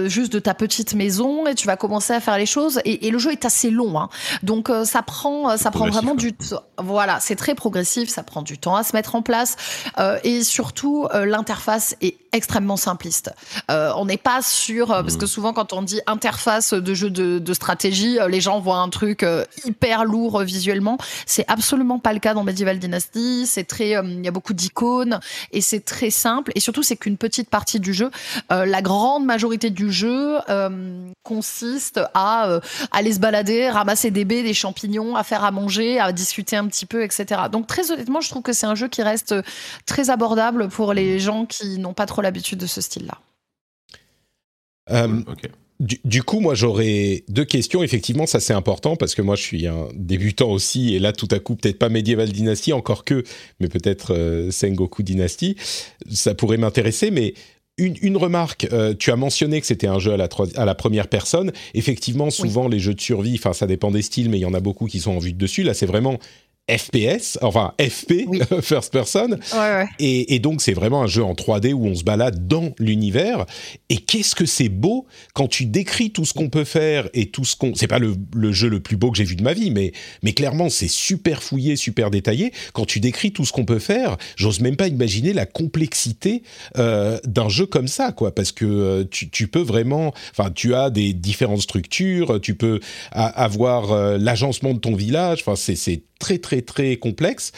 [0.05, 2.79] juste de ta petite maison et tu vas commencer à faire les choses.
[2.85, 4.09] Et, et le jeu est assez long, hein.
[4.43, 6.63] donc ça prend ça prend vraiment du temps.
[6.77, 8.09] Voilà, c'est très progressif.
[8.09, 9.55] Ça prend du temps à se mettre en place.
[9.99, 13.31] Euh, et surtout, euh, l'interface est extrêmement simpliste.
[13.71, 17.39] Euh, on n'est pas euh, parce que souvent quand on dit interface de jeu de,
[17.39, 20.97] de stratégie, euh, les gens voient un truc euh, hyper lourd euh, visuellement.
[21.25, 23.45] C'est absolument pas le cas dans Medieval Dynasty.
[23.47, 25.19] C'est très, euh, il y a beaucoup d'icônes
[25.53, 26.51] et c'est très simple.
[26.55, 28.11] Et surtout, c'est qu'une petite partie du jeu.
[28.51, 32.59] Euh, la grande majorité du jeu euh, consiste à euh,
[32.91, 36.67] aller se balader, ramasser des baies, des champignons, à faire à manger, à discuter un
[36.67, 37.43] petit peu, etc.
[37.51, 39.41] Donc très honnêtement, je trouve que c'est un jeu qui reste euh,
[39.85, 43.19] très abordable pour les gens qui n'ont pas trop l'habitude de ce style-là.
[44.91, 45.21] Euh.
[45.81, 47.83] Du, du coup, moi, j'aurais deux questions.
[47.83, 51.27] Effectivement, ça c'est important parce que moi, je suis un débutant aussi, et là, tout
[51.31, 53.25] à coup, peut-être pas Medieval Dynasty, encore que,
[53.59, 55.57] mais peut-être euh, Sengoku Dynasty.
[56.09, 57.33] Ça pourrait m'intéresser, mais
[57.77, 58.69] une, une remarque.
[58.71, 61.51] euh, tu as mentionné que c'était un jeu à la, troi- à la première personne.
[61.73, 64.53] Effectivement, souvent les jeux de survie, enfin, ça dépend des styles, mais il y en
[64.53, 65.63] a beaucoup qui sont en vue de dessus.
[65.63, 66.17] Là, c'est vraiment
[66.69, 68.39] FPS, enfin FP, Oui.
[68.61, 69.29] first person.
[69.53, 69.85] Ouais, ouais.
[69.99, 73.45] Et, et donc, c'est vraiment un jeu en 3D où on se balade dans l'univers.
[73.89, 77.45] Et qu'est-ce que c'est beau quand tu décris tout ce qu'on peut faire et tout
[77.45, 77.75] ce qu'on.
[77.75, 79.91] C'est pas le, le jeu le plus beau que j'ai vu de ma vie, mais,
[80.23, 82.51] mais clairement, c'est super fouillé, super détaillé.
[82.73, 86.41] Quand tu décris tout ce qu'on peut faire, j'ose même pas imaginer la complexité
[86.77, 88.33] euh, d'un jeu comme ça, quoi.
[88.33, 90.13] Parce que euh, tu, tu peux vraiment.
[90.35, 92.79] Enfin, tu as des différentes structures, tu peux
[93.11, 95.39] a- avoir euh, l'agencement de ton village.
[95.41, 97.51] Enfin, c'est c'est très, très, très complexe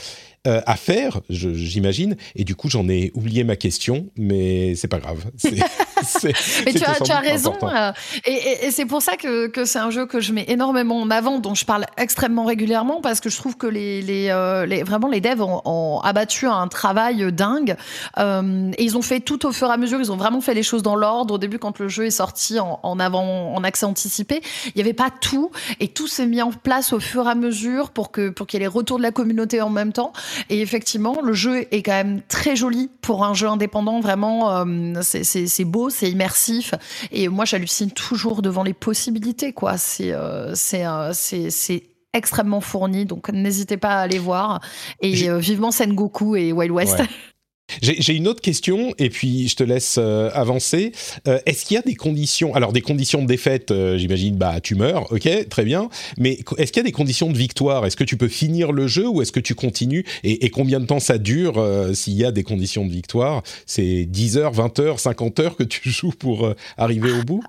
[0.45, 2.18] euh, à faire, j'imagine.
[2.36, 5.24] Et du coup, j'en ai oublié ma question, mais c'est pas grave.
[6.65, 7.51] Mais tu as, tu as raison.
[7.75, 7.91] euh,
[8.25, 10.99] et et- et c'est pour ça que, que c'est un jeu que je mets énormément
[10.99, 14.65] en avant, dont je parle extrêmement régulièrement, parce que je trouve que les, les, euh,
[14.65, 17.75] les- vraiment les devs ont, ont abattu un travail dingue.
[18.17, 19.99] Euh, et ils ont fait tout au fur et à mesure.
[19.99, 21.33] Ils ont vraiment fait les choses dans l'ordre.
[21.35, 24.81] Au début, quand le jeu est sorti en, en avant, en accès anticipé, il n'y
[24.81, 25.51] avait pas tout.
[25.79, 28.59] Et tout s'est mis en place au fur et à mesure pour que pour qu'il
[28.59, 30.13] y ait les retours de la communauté en même temps.
[30.49, 33.99] Et effectivement, le jeu est quand même très joli pour un jeu indépendant.
[33.99, 34.63] Vraiment,
[35.01, 36.73] c'est- c'est beau, c'est immersif.
[37.11, 39.53] Et moi, j'hallucine toujours devant les possibilités.
[39.53, 39.77] quoi.
[39.77, 41.83] C'est euh, c'est euh, c'est c'est
[42.13, 43.05] extrêmement fourni.
[43.05, 44.61] Donc, n'hésitez pas à aller voir.
[45.01, 46.99] Et euh, vivement Sengoku et Wild West.
[46.99, 47.05] Ouais.
[47.82, 50.93] J'ai une autre question, et puis je te laisse euh, avancer.
[51.28, 54.59] Euh, Est-ce qu'il y a des conditions Alors, des conditions de défaite, euh, j'imagine, bah,
[54.61, 55.89] tu meurs, ok, très bien.
[56.18, 57.86] Mais est-ce qu'il y a des conditions de victoire?
[57.86, 60.05] Est-ce que tu peux finir le jeu ou est-ce que tu continues?
[60.24, 63.43] Et, et combien de temps ça dure euh, s'il y a des conditions de victoire?
[63.65, 67.43] C'est 10 heures, 20 heures, 50 heures que tu joues pour arriver au bout?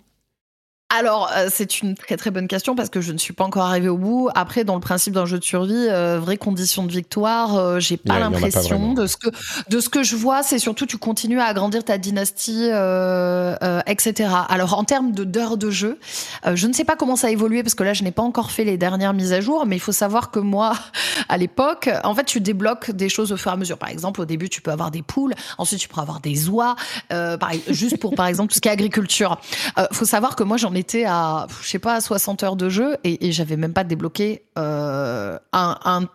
[0.90, 3.64] Alors, euh, c'est une très très bonne question parce que je ne suis pas encore
[3.64, 4.30] arrivée au bout.
[4.34, 7.98] Après, dans le principe d'un jeu de survie, euh, vraie condition de victoire, euh, j'ai
[7.98, 8.94] pas Ouais, l'impression.
[8.94, 9.28] De ce que
[9.68, 13.80] de ce que je vois, c'est surtout tu continues à agrandir ta dynastie, euh, euh,
[13.86, 14.30] etc.
[14.48, 15.98] Alors, en termes de d'heures de jeu,
[16.46, 18.22] euh, je ne sais pas comment ça a évolué parce que là, je n'ai pas
[18.22, 20.72] encore fait les dernières mises à jour, mais il faut savoir que moi,
[21.28, 23.76] à l'époque, en fait, tu débloques des choses au fur et à mesure.
[23.76, 26.76] Par exemple, au début, tu peux avoir des poules, ensuite, tu peux avoir des oies,
[27.12, 29.38] euh, pareil, juste pour, par exemple, tout ce qui est agriculture.
[29.76, 32.68] Euh, faut savoir que moi, j'en étais à, je sais pas, à 60 heures de
[32.68, 36.08] jeu et, et j'avais même pas débloqué euh, un, un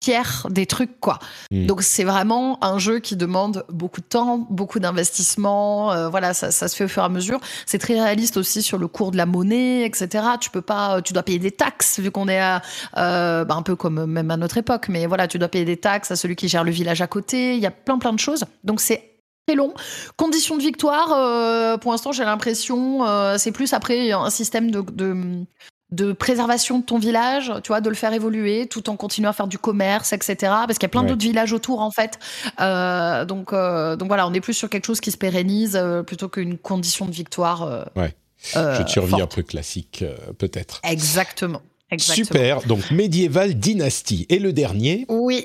[0.00, 1.18] tiers des trucs, quoi.
[1.50, 1.66] Mm.
[1.66, 5.92] Donc, c'est vraiment un jeu qui demande beaucoup de temps, beaucoup d'investissement.
[5.92, 7.38] euh, voilà, ça, ça se fait au fur et à mesure.
[7.66, 10.24] C'est très réaliste aussi sur le cours de la monnaie, etc.
[10.40, 12.62] Tu peux pas, tu dois payer des taxes vu qu'on est à,
[12.96, 15.76] euh, bah, un peu comme même à notre époque, mais voilà, tu dois payer des
[15.76, 17.54] taxes à celui qui gère le village à côté.
[17.56, 18.44] Il y a plein plein de choses.
[18.64, 19.09] Donc c'est
[19.54, 19.74] long.
[20.16, 24.80] Conditions de victoire, euh, pour l'instant j'ai l'impression, euh, c'est plus après un système de,
[24.80, 25.44] de
[25.92, 29.32] de préservation de ton village, tu vois, de le faire évoluer tout en continuant à
[29.32, 30.36] faire du commerce, etc.
[30.40, 32.18] Parce qu'il y a plein d'autres villages autour, en fait.
[32.60, 36.02] Euh, donc, euh, donc voilà, on est plus sur quelque chose qui se pérennise euh,
[36.02, 37.86] plutôt qu'une condition de victoire.
[37.96, 38.14] ouais.
[38.42, 40.02] Je te survis un peu classique,
[40.38, 40.80] peut-être.
[40.82, 41.60] Exactement.
[41.90, 42.24] Exactement.
[42.24, 42.62] Super.
[42.62, 44.24] Donc, médiéval dynastie.
[44.30, 45.04] Et le dernier?
[45.10, 45.44] Oui.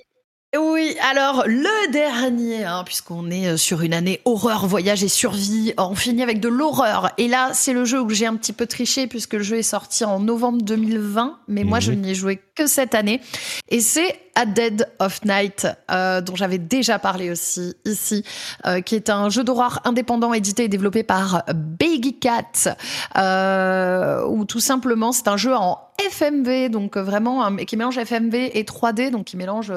[0.57, 5.73] Oui, alors le dernier, hein, puisqu'on est euh, sur une année horreur, voyage et survie,
[5.77, 7.11] on finit avec de l'horreur.
[7.17, 9.63] Et là, c'est le jeu où j'ai un petit peu triché, puisque le jeu est
[9.63, 12.01] sorti en novembre 2020, mais moi je mhm.
[12.01, 13.21] n'y ai joué que cette année.
[13.69, 18.23] Et c'est A Dead of Night, euh, dont j'avais déjà parlé aussi ici,
[18.65, 22.75] euh, qui est un jeu d'horreur indépendant édité et développé par Baggy Cat,
[23.17, 25.79] euh, ou tout simplement c'est un jeu en
[26.11, 29.71] FMV, donc vraiment qui mélange FMV et 3D, donc qui mélange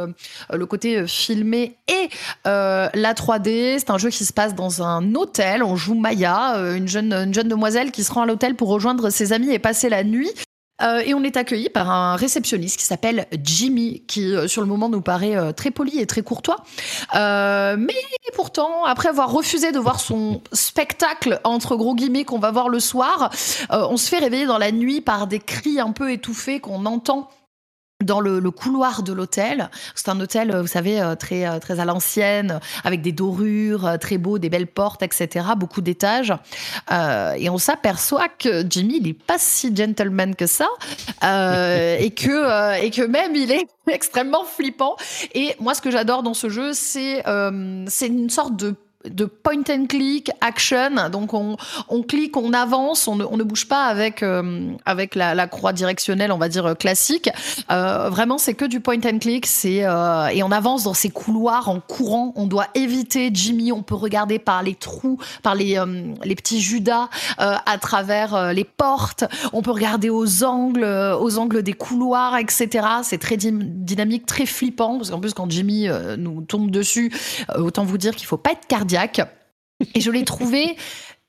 [0.53, 2.09] le côté filmé et
[2.45, 3.77] la 3D.
[3.79, 5.63] C'est un jeu qui se passe dans un hôtel.
[5.63, 9.11] On joue Maya, une jeune, une jeune demoiselle qui se rend à l'hôtel pour rejoindre
[9.11, 10.33] ses amis et passer la nuit.
[10.83, 14.69] Euh, et on est accueilli par un réceptionniste qui s'appelle Jimmy, qui euh, sur le
[14.69, 16.57] moment nous paraît euh, très poli et très courtois.
[17.15, 17.95] mais
[18.35, 22.81] pourtant, après avoir refusé de voir son spectacle entre gros guillemets qu'on va voir le
[22.81, 23.31] soir,
[23.71, 27.29] on se fait réveiller dans la nuit par des cris un peu étouffés qu'on entend
[28.05, 29.71] dans le, couloir de l'hôtel.
[29.97, 33.97] C'est un hôtel, vous savez, euh, très, euh, très à l'ancienne, avec des dorures, euh,
[33.97, 36.33] très beaux, des belles portes, etc., beaucoup d'étages.
[36.91, 40.69] et on s'aperçoit que Jimmy, il n'est pas si gentleman que ça,
[41.23, 44.95] et, que, et que même il est extrêmement flippant.
[45.35, 47.25] Et moi, ce que j'adore dans ce jeu, c'est
[47.89, 51.09] c'est une sorte de de point and click action.
[51.11, 51.57] Donc on,
[51.89, 55.73] on clique, on avance, on ne, on ne bouge pas avec euh, avec la, croix
[55.73, 57.31] directionnelle, on va dire classique.
[57.71, 59.47] Euh, vraiment, c'est que du point and click.
[59.65, 62.33] Euh, et on avance dans ces couloirs en courant.
[62.37, 63.73] On doit éviter Jimmy.
[63.73, 68.65] On peut regarder par les trous, par les euh, les petits Judas à travers les
[68.65, 69.25] portes.
[69.53, 72.87] On peut regarder aux angles, aux angles des couloirs, etc.
[73.03, 75.89] C'est très dynamique, très flippant parce qu'en plus quand Jimmy
[76.19, 77.13] nous tombe dessus,
[77.57, 78.89] autant vous dire qu'il faut pas être cardiaque
[79.95, 80.77] et je l'ai trouvé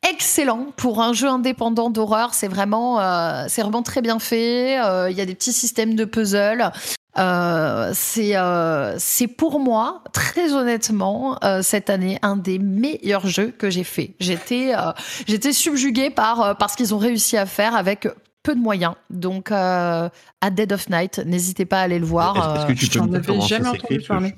[0.07, 2.33] excellent pour un jeu indépendant d'horreur.
[2.33, 4.79] C'est vraiment, euh, c'est vraiment très bien fait.
[4.79, 6.71] Euh, il y a des petits systèmes de puzzle.
[7.17, 8.35] Euh, c'est
[8.97, 14.13] c'est pour moi très honnêtement cette année un des meilleurs jeux que j'ai fait.
[14.19, 14.73] J'étais
[15.27, 18.07] j'étais subjuguée par par ce qu'ils ont réussi à faire avec
[18.43, 18.95] peu de moyens.
[19.09, 20.09] Donc, euh,
[20.41, 22.67] à Dead of Night, n'hésitez pas à aller le voir.
[22.69, 24.35] Est-ce que tu peux me dire jamais entendu parler.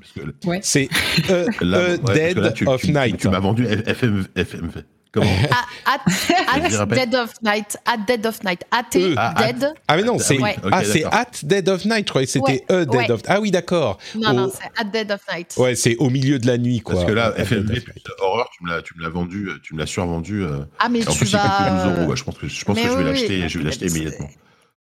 [0.62, 0.90] C'est
[1.28, 2.38] Dead
[2.68, 3.18] of Night.
[3.18, 4.84] Tu m'as vendu FM, FMV.
[5.12, 5.28] Comment
[5.86, 7.78] at, Dead of Night.
[7.86, 8.64] At Dead of Night.
[8.72, 9.74] At e, Dead.
[9.88, 10.38] Ah, mais non, c'est
[10.72, 12.08] ah, c'est At Dead of Night.
[12.08, 13.98] Je croyais que c'était E Dead of Ah oui, d'accord.
[14.16, 15.56] Non, non, c'est At Dead of Night.
[15.58, 16.96] Ouais, c'est au milieu de la nuit, quoi.
[16.96, 17.84] Parce que là, FMV,
[18.20, 20.44] horreur, tu me l'as vendu, tu me l'as survendu.
[20.44, 21.44] Euh, ah, mais en tu plus, vas...
[21.44, 22.16] il coûte 12 euros.
[22.16, 24.30] Je pense que je, pense que je vais l'acheter je vais l'acheter immédiatement.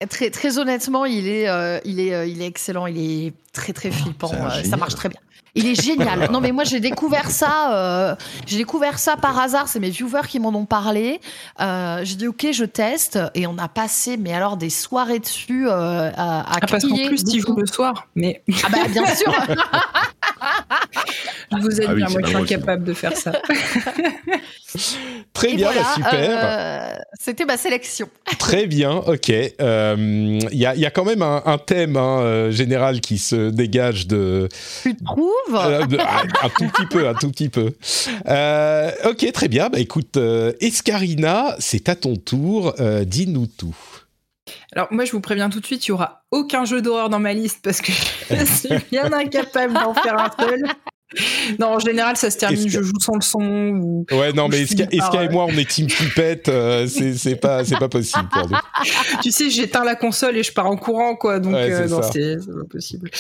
[0.09, 2.87] Très, très honnêtement, il est, euh, il, est, euh, il est excellent.
[2.87, 4.29] Il est très, très flippant.
[4.29, 5.21] ça marche très bien.
[5.57, 6.31] Il est génial.
[6.33, 7.75] non, mais moi, j'ai découvert ça.
[7.75, 9.69] Euh, j'ai découvert ça par hasard.
[9.69, 11.21] C'est mes viewers qui m'en ont parlé.
[11.61, 13.19] Euh, j'ai dit, OK, je teste.
[13.35, 16.97] Et on a passé, mais alors, des soirées dessus euh, à, à ah, Parce qu'en
[17.07, 18.09] plus, tu joues le soir.
[18.17, 18.43] Mais...
[18.65, 19.33] Ah, bah, bien sûr.
[21.53, 22.09] je vous aide ah bien.
[22.09, 23.33] moi, je suis incapable de faire ça.
[25.33, 27.05] Très bien, bah, super.
[27.21, 28.09] C'était ma sélection.
[28.39, 29.29] Très bien, ok.
[29.29, 34.07] Il y, a, y, a, quand même un, un thème hein, général qui se dégage
[34.07, 34.49] de.
[34.83, 35.87] Tu trouves euh,
[36.43, 37.73] un, tout petit peu, un tout petit peu.
[38.29, 39.69] Euh, ok, très bien.
[39.69, 42.75] Bah écoute, euh, Escarina, c'est à ton tour.
[43.07, 43.77] Dis-nous tout.
[44.73, 47.19] Alors moi je vous préviens tout de suite, il y aura aucun jeu d'horreur dans
[47.19, 47.93] ma liste parce que
[48.31, 50.63] je suis bien incapable d'en faire un seul.
[51.59, 53.43] non, en général, ça se termine, je joue sans le son.
[53.43, 57.79] Ou, ouais, non, mais Eska, et moi, on est team pipette, euh, c'est pas, c'est
[57.79, 58.57] pas possible pour nous.
[59.23, 61.41] tu sais, j'éteins la console et je pars en courant, quoi.
[61.41, 63.11] Donc, euh, non, c'est pas possible.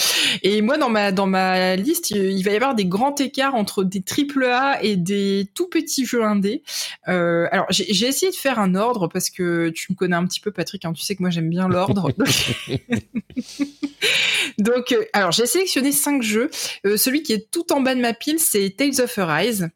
[0.42, 3.84] Et moi, dans ma, dans ma liste, il va y avoir des grands écarts entre
[3.84, 6.62] des triple A et des tout petits jeux indés.
[7.08, 10.40] Euh, alors, j'ai essayé de faire un ordre parce que tu me connais un petit
[10.40, 10.84] peu, Patrick.
[10.84, 12.10] Hein, tu sais que moi, j'aime bien l'ordre.
[14.58, 16.50] donc, euh, alors, j'ai sélectionné cinq jeux.
[16.86, 19.70] Euh, celui qui est tout en bas de ma pile, c'est Tales of Arise.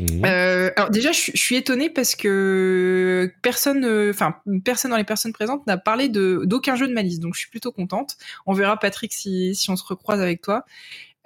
[0.00, 0.24] Mmh.
[0.24, 5.32] Euh, alors déjà, je, suis étonnée parce que personne, euh, enfin personne dans les personnes
[5.32, 8.16] présentes n'a parlé de d'aucun jeu de ma liste, donc je suis plutôt contente.
[8.46, 10.64] On verra Patrick si, si on se recroise avec toi.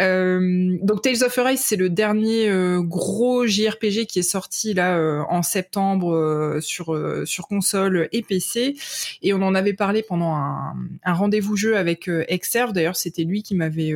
[0.03, 2.51] Euh, donc Tales of Arise, c'est le dernier
[2.81, 8.75] gros JRPG qui est sorti là en septembre sur sur console et PC,
[9.23, 12.73] et on en avait parlé pendant un, un rendez-vous jeu avec Exerve.
[12.73, 13.95] D'ailleurs, c'était lui qui m'avait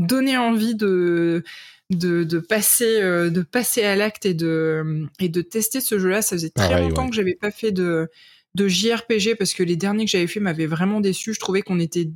[0.00, 1.44] donné envie de
[1.90, 6.22] de, de passer de passer à l'acte et de et de tester ce jeu-là.
[6.22, 8.08] Ça faisait très longtemps que j'avais pas fait de
[8.54, 11.34] de JRPG parce que les derniers que j'avais fait m'avaient vraiment déçu.
[11.34, 12.08] Je trouvais qu'on était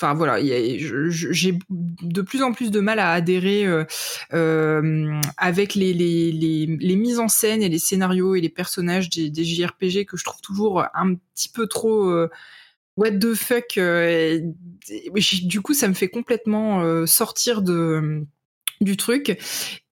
[0.00, 3.84] Enfin voilà, j'ai de plus en plus de mal à adhérer euh,
[4.32, 9.10] euh, avec les, les, les, les, mises en scène et les scénarios et les personnages
[9.10, 12.28] des, des JRPG que je trouve toujours un petit peu trop euh,
[12.96, 13.78] what the fuck.
[15.44, 18.26] du coup, ça me fait complètement sortir de
[18.82, 19.38] du truc.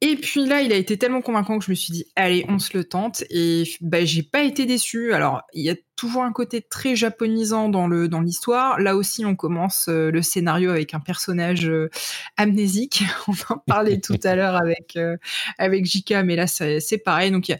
[0.00, 2.58] Et puis là, il a été tellement convaincant que je me suis dit, allez, on
[2.58, 3.24] se le tente.
[3.30, 5.12] Et bah, j'ai pas été déçue.
[5.12, 8.80] Alors, il y a toujours un côté très japonisant dans le dans l'histoire.
[8.80, 11.90] Là aussi, on commence euh, le scénario avec un personnage euh,
[12.36, 13.04] amnésique.
[13.28, 15.16] on en parlait tout à l'heure avec euh,
[15.58, 17.30] avec Jika, mais là, c'est pareil.
[17.30, 17.58] Donc, il y a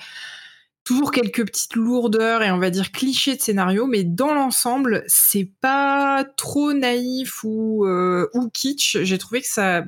[0.85, 5.51] toujours quelques petites lourdeurs et on va dire clichés de scénario, mais dans l'ensemble, c'est
[5.61, 8.99] pas trop naïf ou, ou kitsch.
[9.03, 9.85] J'ai trouvé que ça,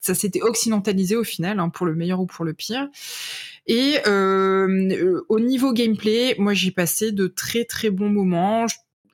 [0.00, 2.88] ça s'était occidentalisé au final, hein, pour le meilleur ou pour le pire.
[3.66, 8.66] Et euh, au niveau gameplay, moi j'ai passé de très très bons moments.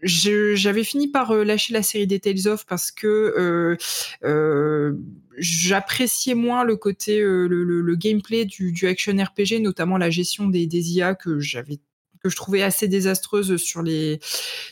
[0.03, 3.77] J'avais fini par euh, lâcher la série des Tales of parce que euh,
[4.25, 4.93] euh,
[5.39, 10.66] j'appréciais moins le côté le, le, gameplay du, du, action RPG, notamment la gestion des,
[10.66, 11.78] des IA que j'avais
[12.22, 14.18] que je trouvais assez désastreuse sur les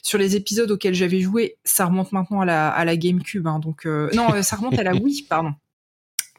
[0.02, 1.56] sur les épisodes auxquels j'avais joué.
[1.64, 4.94] Ça remonte maintenant à la, à la GameCube, hein, donc non, ça remonte à la
[4.94, 5.52] Wii, pardon.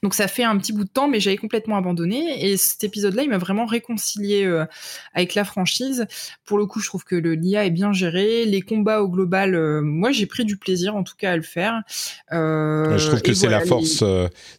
[0.04, 2.46] Donc ça fait un petit bout de temps, mais j'avais complètement abandonné.
[2.46, 4.66] Et cet épisode-là, il m'a vraiment réconcilié euh,
[5.14, 6.06] avec la franchise.
[6.46, 8.44] Pour le coup, je trouve que le l'IA est bien géré.
[8.44, 11.42] Les combats au global, euh, moi j'ai pris du plaisir en tout cas à le
[11.42, 11.82] faire.
[12.34, 14.04] Euh, je trouve que c'est la force,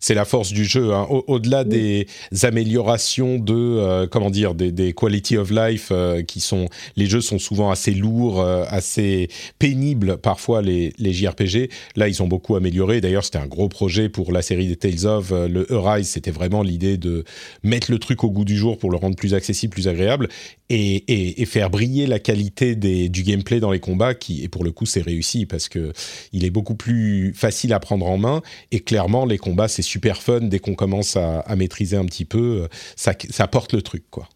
[0.01, 0.95] c'est la force du jeu.
[0.95, 1.07] Hein.
[1.11, 2.07] Au-delà des
[2.43, 5.93] améliorations de, comment dire, des, des, quality of life
[6.27, 9.29] qui sont, les jeux sont souvent assez lourds, assez
[9.59, 11.69] pénibles parfois les, les JRPG.
[11.97, 13.03] Là, ils ont beaucoup amélioré.
[13.03, 16.63] D'ailleurs, c'était un gros projet pour la série des Tales of le Arise, c'était vraiment
[16.63, 17.25] l'idée de
[17.63, 20.29] mettre le truc au goût du jour pour le rendre plus accessible, plus agréable,
[20.71, 25.03] et, faire briller la qualité du gameplay dans les combats, et pour le coup, c'est
[25.03, 25.93] réussi parce que
[26.33, 30.23] il est beaucoup plus facile à prendre en main, et clairement, les combats, c'est super
[30.23, 34.29] fun dès qu'on commence à, maîtriser un petit peu, ça, ça porte le truc, quoi.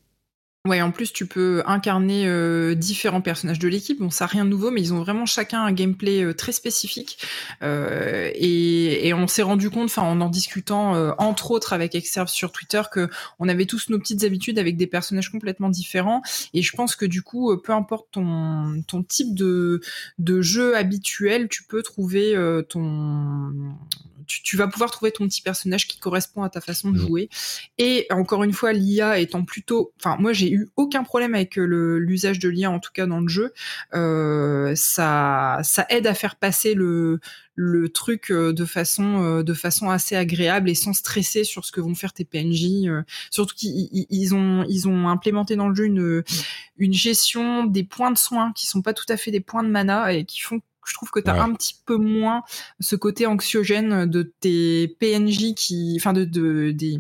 [0.69, 4.01] Ouais, en plus, tu peux incarner euh, différents personnages de l'équipe.
[4.01, 7.27] Bon, ça rien de nouveau, mais ils ont vraiment chacun un gameplay euh, très spécifique.
[7.63, 12.53] Euh, et, on s'est rendu compte, enfin, en en discutant, entre autres avec Exerve sur
[12.53, 13.09] Twitter, que
[13.39, 16.21] on avait tous nos petites habitudes avec des personnages complètement différents.
[16.53, 19.81] Et je pense que du coup, peu importe ton, ton type de,
[20.19, 22.35] de jeu habituel, tu peux trouver
[22.69, 23.75] ton
[24.29, 27.07] tu, vas pouvoir trouver ton petit personnage qui correspond à ta façon de mmh.
[27.07, 27.29] jouer.
[27.79, 31.99] Et encore une fois, l'IA étant plutôt, enfin moi j'ai eu aucun problème avec euh,
[31.99, 33.53] l'usage de l'IA en tout cas dans le jeu.
[33.95, 37.21] Euh, ça ça aide à faire passer le
[37.55, 41.81] le truc euh, de façon de façon assez agréable et sans stresser sur ce que
[41.81, 42.89] vont faire tes PNJ.
[43.31, 46.23] surtout qu'ils ont ils ont implémenté dans le jeu une
[46.77, 49.71] une gestion des points de soins qui sont pas tout à fait des points de
[49.71, 52.43] mana et qui font je trouve que tu as un petit peu moins
[52.81, 56.99] ce côté anxiogène de tes PNJ qui, enfin de, de des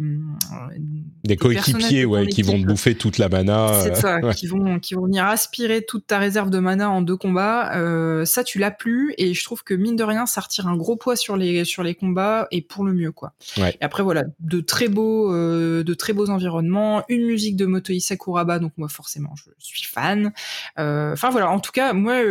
[1.24, 3.80] des coéquipiers ouais qui vont te bouffer toute la mana.
[3.82, 7.16] C'est ça, qui vont qui vont venir aspirer toute ta réserve de mana en deux
[7.16, 7.76] combats.
[7.76, 10.76] Euh, ça tu l'as plus et je trouve que mine de rien ça retire un
[10.76, 13.32] gros poids sur les sur les combats et pour le mieux quoi.
[13.56, 18.00] Et après voilà de très beaux euh, de très beaux environnements, une musique de Motoi
[18.00, 20.32] Sakuraba donc moi forcément je suis fan.
[20.78, 22.22] Euh, enfin voilà en tout cas moi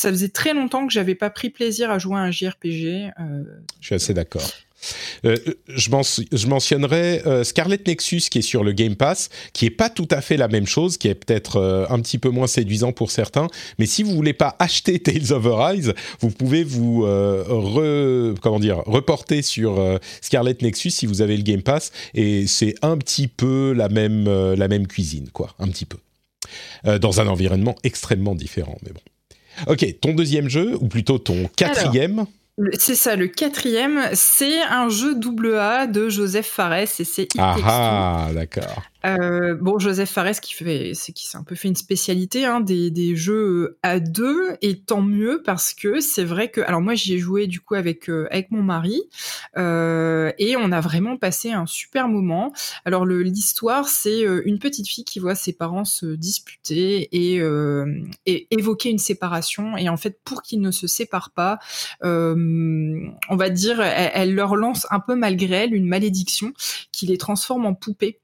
[0.00, 3.10] ça faisait très longtemps que j'avais pas pris plaisir à jouer à un JRPG.
[3.20, 3.44] Euh,
[3.80, 4.48] je suis assez d'accord.
[5.26, 5.36] Euh,
[5.68, 5.90] je,
[6.32, 10.08] je, mentionnerai euh, Scarlet Nexus qui est sur le Game Pass, qui est pas tout
[10.10, 13.48] à fait la même chose, qui est peut-être un petit peu moins séduisant pour certains.
[13.78, 17.04] Mais si vous voulez pas acheter Tales of Arise, vous pouvez vous
[18.40, 22.96] comment dire reporter sur Scarlet Nexus si vous avez le Game Pass et c'est un
[22.96, 24.24] petit peu la même
[24.54, 25.98] la même cuisine quoi, un petit peu
[26.98, 28.78] dans un environnement extrêmement différent.
[28.82, 29.00] Mais bon.
[29.66, 32.26] Ok, ton deuxième jeu, ou plutôt ton quatrième
[32.78, 37.56] c'est ça, le quatrième, c'est un jeu double A de Joseph Fares et c'est Ah,
[37.64, 38.82] ah d'accord.
[39.06, 42.60] Euh, bon, Joseph Fares qui fait, c'est qui s'est un peu fait une spécialité hein,
[42.60, 46.94] des, des jeux à deux, et tant mieux parce que c'est vrai que, alors moi
[46.94, 49.00] j'y ai joué du coup avec euh, avec mon mari
[49.56, 52.52] euh, et on a vraiment passé un super moment.
[52.84, 57.40] Alors le l'histoire, c'est euh, une petite fille qui voit ses parents se disputer et,
[57.40, 57.86] euh,
[58.26, 61.58] et évoquer une séparation, et en fait pour qu'ils ne se séparent pas,
[62.02, 66.52] on va dire, elle, leur lance un peu malgré elle une malédiction
[66.92, 68.20] qui les transforme en poupées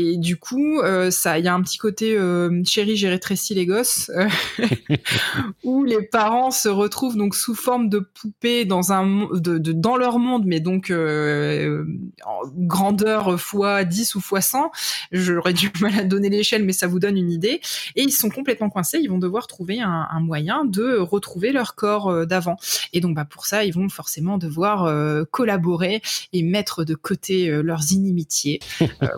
[0.00, 3.66] Et du coup, euh, il y a un petit côté euh, chérie, j'ai rétréci les
[3.66, 4.28] gosses, euh,
[5.64, 10.90] où les parents se retrouvent donc sous forme de poupées dans leur monde, mais donc
[10.90, 14.70] en grandeur fois 10 ou fois 100.
[15.12, 17.60] J'aurais du mal à donner l'échelle, mais ça vous donne une idée.
[17.96, 18.98] Et ils sont complètement coincés.
[19.02, 22.56] Ils vont devoir trouver un, moyen de retrouver leur corps d'avant.
[22.92, 24.90] Et donc, bah, pour ça, ils vont forcément devoir
[25.30, 26.02] collaborer
[26.32, 28.60] et mettre de côté leurs inimitiés.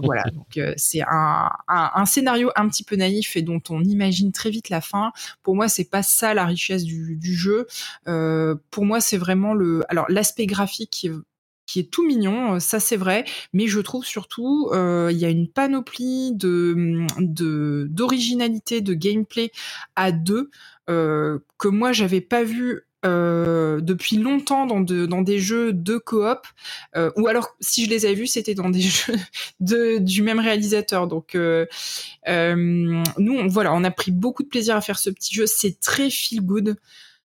[0.02, 0.24] Voilà,
[0.76, 1.50] c'est un,
[2.06, 5.12] scénario un petit peu naïf et dont on imagine très vite la fin.
[5.42, 7.66] Pour moi, c'est pas ça la richesse du, jeu.
[8.08, 9.54] Euh, pour moi, c'est vraiment
[10.08, 11.08] l'aspect graphique
[11.66, 13.24] qui est tout mignon, euh, ça c'est vrai,
[13.54, 19.50] mais je trouve surtout euh, il y a une panoplie d'originalité de, gameplay
[19.96, 20.50] à deux
[20.86, 26.46] que moi j'avais pas vu euh, depuis longtemps dans, de, dans des jeux de coop,
[26.96, 29.16] euh, ou alors si je les avais vus, c'était dans des jeux
[29.60, 31.08] de, du même réalisateur.
[31.08, 31.66] Donc euh,
[32.28, 35.46] euh, nous, voilà, on a pris beaucoup de plaisir à faire ce petit jeu.
[35.46, 36.76] C'est très feel good.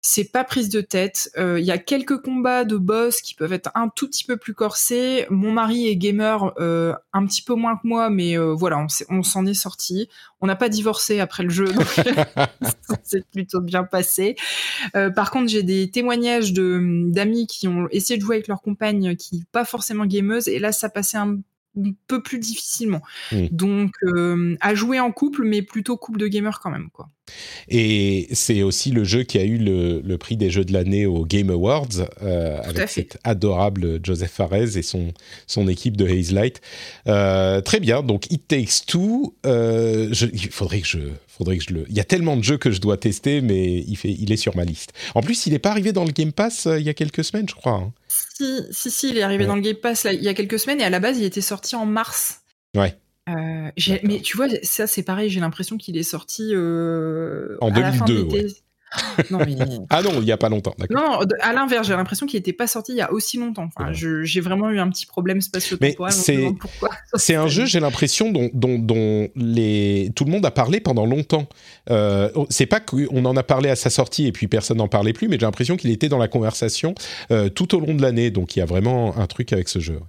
[0.02, 1.30] C'est pas prise de tête.
[1.36, 4.36] Euh, Il y a quelques combats de boss qui peuvent être un tout petit peu
[4.36, 5.26] plus corsés.
[5.30, 9.22] Mon mari est gamer euh, un petit peu moins que moi, mais euh, voilà, on
[9.22, 10.08] s'en est sorti.
[10.40, 11.86] On n'a pas divorcé après le jeu, donc
[13.02, 14.36] c'est plutôt bien passé.
[14.94, 18.62] Euh, par contre, j'ai des témoignages de d'amis qui ont essayé de jouer avec leur
[18.62, 21.38] compagne, qui pas forcément gameuse, et là, ça passait un
[22.06, 23.00] peu plus difficilement.
[23.50, 27.08] Donc, euh, à jouer en couple, mais plutôt couple de gamers quand même, quoi.
[27.68, 31.06] Et c'est aussi le jeu qui a eu le, le prix des jeux de l'année
[31.06, 31.88] au Game Awards
[32.22, 35.12] euh, avec cet adorable Joseph Fares et son,
[35.48, 36.60] son équipe de Haze Light.
[37.08, 39.34] Euh, très bien, donc It Takes Two.
[39.44, 41.84] euh, je- il faudrait que je, faudrait que je le.
[41.88, 44.36] Il y a tellement de jeux que je dois tester, mais il fait, il est
[44.36, 44.92] sur ma liste.
[45.16, 47.48] En plus, il n'est pas arrivé dans le Game Pass il y a quelques semaines,
[47.48, 47.72] je crois.
[47.74, 47.92] hein.
[48.34, 49.48] Si, si, si, il est arrivé Ouais.
[49.48, 51.24] dans le Game Pass là, il y a quelques semaines, et à la base, il
[51.24, 52.40] était sorti en mars.
[52.74, 52.96] Ouais.
[53.28, 53.70] Euh,
[54.04, 57.92] mais tu vois, ça c'est pareil, j'ai l'impression qu'il est sorti euh, En à la
[57.92, 58.56] fin de 2002, l'été.
[59.30, 59.56] Non, mais
[59.90, 60.74] Ah non, il n'y a pas longtemps.
[60.90, 63.68] Non, à l'inverse, j'ai l'impression qu'il n'était pas sorti il y a aussi longtemps.
[63.74, 64.22] Enfin, Ouais.
[64.24, 66.12] j'ai vraiment eu un petit problème spatio-temporel.
[66.12, 66.48] C'est-.
[67.14, 70.10] C'est un jeu, j'ai l'impression, dont, dont, dont les...
[70.14, 71.46] tout le monde a parlé pendant longtemps.
[71.90, 75.12] Euh, c'est pas qu'on en a parlé à sa sortie et puis personne n'en parlait
[75.12, 76.94] plus, mais j'ai l'impression qu'il était dans la conversation
[77.30, 78.30] euh, tout au long de l'année.
[78.30, 80.00] Donc il y a vraiment un truc avec ce jeu.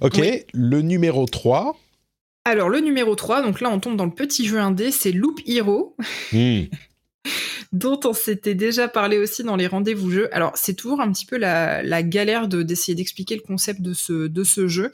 [0.00, 0.42] Ok, Oui.
[0.52, 1.76] le numéro 3.
[2.46, 5.40] Alors, le numéro 3, donc là, on tombe dans le petit jeu indé, c'est Loop
[5.46, 5.94] Hero,
[6.32, 6.62] Hmm.
[7.72, 10.34] dont on s'était déjà parlé aussi dans les rendez-vous jeux.
[10.34, 14.66] Alors, c'est toujours un petit peu la, galère de- d'essayer d'expliquer le concept de ce,
[14.66, 14.90] jeu.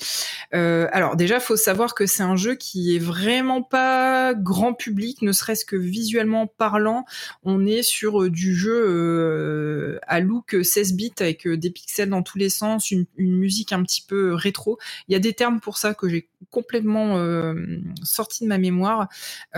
[0.54, 5.22] Euh, alors, déjà, faut savoir que c'est un jeu qui est vraiment pas grand public,
[5.22, 7.04] ne serait-ce que visuellement parlant.
[7.44, 12.22] On est sur euh, du jeu euh, à look 16 bits avec des pixels dans
[12.22, 14.78] tous les sens, une musique un petit peu rétro.
[15.08, 17.54] Il y a des termes pour ça que j'ai complètement euh,
[18.02, 19.08] sorti de ma mémoire.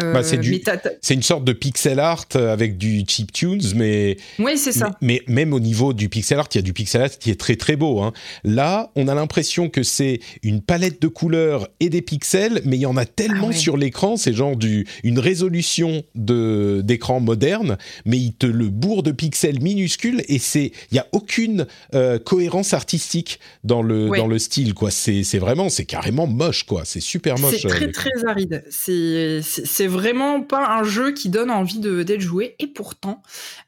[0.03, 4.73] Euh, Bah, c'est une sorte de pixel art avec du cheap tunes, mais Oui, c'est
[4.73, 4.91] ça.
[5.01, 7.31] Mais, mais même au niveau du pixel art, il y a du pixel art qui
[7.31, 8.01] est très très beau.
[8.03, 8.13] hein.
[8.45, 12.81] Là, on a l'impression que c'est une palette de couleurs et des pixels, mais il
[12.81, 13.57] y en a tellement Ah ouais.
[13.57, 19.03] sur l'écran, c'est genre du, une résolution de d'écran moderne, mais il te le bourre
[19.03, 24.19] de pixels minuscules et c'est il y a aucune euh, cohérence artistique dans le Ouais.
[24.19, 24.91] dans le style quoi.
[24.91, 26.85] C'est c'est vraiment c'est carrément moche quoi.
[26.85, 27.57] C'est super moche.
[27.57, 28.05] C'est euh, très l'écran.
[28.11, 28.65] très aride.
[28.71, 32.55] C'est vraiment pas un jeu qui donne envie de d'être joué.
[32.61, 33.23] Et pourtant,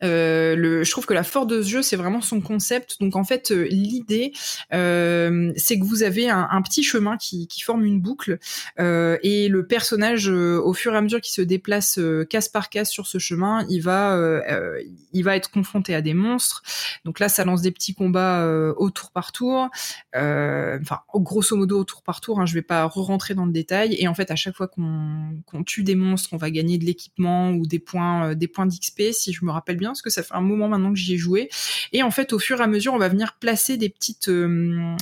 [0.05, 2.99] euh, le, je trouve que la force de ce jeu, c'est vraiment son concept.
[3.01, 4.33] Donc en fait, euh, l'idée,
[4.73, 8.39] euh, c'est que vous avez un, un petit chemin qui, qui forme une boucle,
[8.79, 12.49] euh, et le personnage, euh, au fur et à mesure qu'il se déplace euh, case
[12.49, 14.81] par case sur ce chemin, il va euh, euh,
[15.13, 16.63] il va être confronté à des monstres.
[17.05, 19.69] Donc là, ça lance des petits combats euh, au tour par tour.
[20.15, 22.41] Euh, enfin, grosso modo au tour par tour.
[22.41, 23.97] Hein, je vais pas re-rentrer dans le détail.
[23.99, 27.53] Et en fait, à chaque fois qu'on tue des monstres, on va gagner de l'équipement
[27.53, 30.23] ou des points, euh, des points d'XP, si je me rappelle bien, parce que ça
[30.23, 31.49] fait un moment maintenant que j'y ai joué.
[31.93, 34.95] Et en fait, au fur et à mesure, on va venir placer des petites, euh,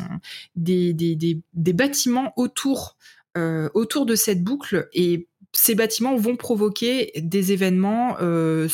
[0.55, 2.97] des, des, des, des bâtiments autour,
[3.37, 5.27] euh, autour de cette boucle et
[5.59, 8.69] ces bâtiments vont provoquer des événements euh,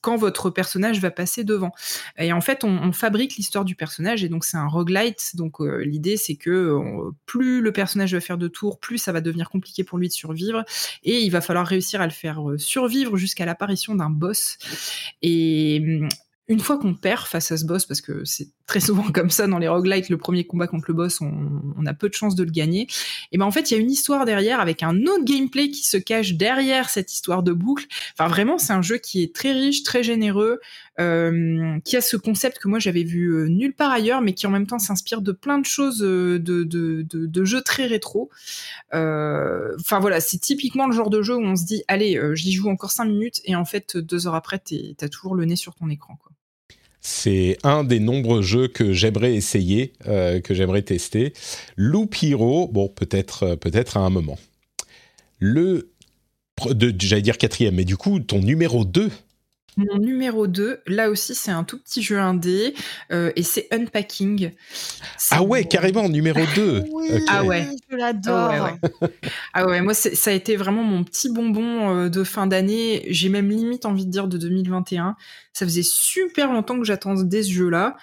[0.00, 1.70] quand votre personnage va passer devant.
[2.18, 5.36] Et en fait, on, fabrique l'histoire du personnage et donc c'est un roguelite.
[5.36, 9.12] Donc euh, l'idée c'est que euh, plus le personnage va faire de tours, plus ça
[9.12, 10.64] va devenir compliqué pour lui de survivre
[11.04, 14.58] et il va falloir réussir à le faire survivre jusqu'à l'apparition d'un boss.
[15.22, 16.08] Et hum,
[16.48, 19.46] une fois qu'on perd face à ce boss, parce que c'est très souvent comme ça
[19.46, 22.44] dans les roguelites, le premier combat contre le boss, on, a peu de chances de
[22.44, 22.88] le gagner.
[23.32, 25.84] Et ben en fait, il y a une histoire derrière avec un autre gameplay qui
[25.84, 27.86] se cache derrière cette histoire de boucle.
[28.18, 30.60] Enfin, vraiment, c'est un jeu qui est très riche, très généreux.
[30.98, 34.46] euh, qui a ce concept que moi j'avais vu euh, nulle part ailleurs, mais qui
[34.46, 38.30] en même temps s'inspire de plein de choses de, de, de, de jeux très rétro.
[38.92, 42.70] Enfin voilà, c'est typiquement le genre de jeu où on se dit, allez, j'y joue
[42.70, 44.62] encore 5 minutes, et en fait, deux heures après,
[44.96, 46.16] t'as toujours le nez sur ton écran.
[46.16, 46.32] Quoi.
[47.08, 51.34] C'est un des nombreux jeux que j'aimerais essayer, que j'aimerais tester.
[51.76, 54.40] Loop Hero, bon, peut-être peut-être à un moment.
[55.38, 55.92] Le
[56.98, 59.10] j'allais dire quatrième, mais du coup, ton numéro 2
[59.76, 62.74] mon numéro 2, là aussi, c'est un tout petit jeu indé
[63.12, 64.52] euh, et c'est Unpacking.
[65.30, 66.84] Ah ouais, carrément, numéro 2.
[67.28, 67.66] Ah ouais.
[67.90, 68.70] Je l'adore.
[69.52, 73.04] ah ouais, moi, ça a été vraiment mon petit bonbon euh, de fin d'année.
[73.08, 75.16] J'ai même limite envie de dire de 2021.
[75.52, 77.96] Ça faisait super longtemps que j'attendais ce jeu-là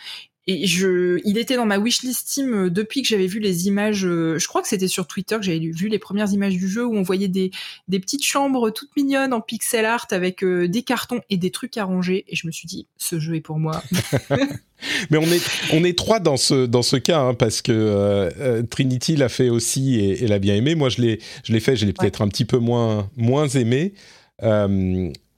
[0.45, 4.05] et je, il était dans ma wishlist Steam euh, depuis que j'avais vu les images.
[4.05, 6.85] Euh, je crois que c'était sur Twitter que j'avais vu les premières images du jeu
[6.85, 7.51] où on voyait des,
[7.87, 11.77] des petites chambres toutes mignonnes en pixel art avec euh, des cartons et des trucs
[11.77, 12.25] à ranger.
[12.27, 13.81] Et je me suis dit, ce jeu est pour moi.
[15.09, 15.41] Mais on est
[15.71, 19.97] on est trois dans ce dans ce cas hein, parce que Trinity l'a fait aussi
[19.97, 20.75] et, l'a bien aimé.
[20.75, 23.93] Moi je l'ai je l'ai fait, je l'ai peut-être un petit peu moins moins aimé.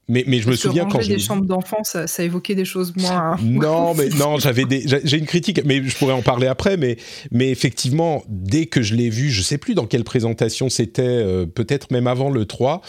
[0.08, 2.94] Mais, mais je me souviens quand j'ai des chambres d'enfants, ça, ça, évoquait des choses
[2.96, 3.32] moins.
[3.32, 3.36] Hein.
[3.42, 6.76] Non, mais non, j'avais des, j'ai une critique, mais je pourrais en parler après.
[6.76, 6.96] Mais,
[7.32, 11.46] mais effectivement, dès que je l'ai vu, je sais plus dans quelle présentation c'était, euh,
[11.46, 12.82] peut-être même avant le 3.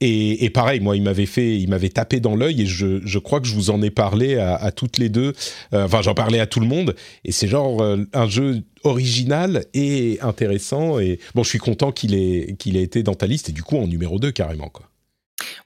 [0.00, 3.18] Et, et pareil, moi, il m'avait fait, il m'avait tapé dans l'œil, et je, je
[3.18, 5.34] crois que je vous en ai parlé à, à toutes les deux.
[5.74, 6.96] Euh, enfin, j'en parlais à tout le monde.
[7.24, 10.98] Et c'est genre euh, un jeu original et intéressant.
[10.98, 13.62] Et bon, je suis content qu'il ait, qu'il ait été dans ta liste et du
[13.62, 14.91] coup en numéro 2 carrément quoi.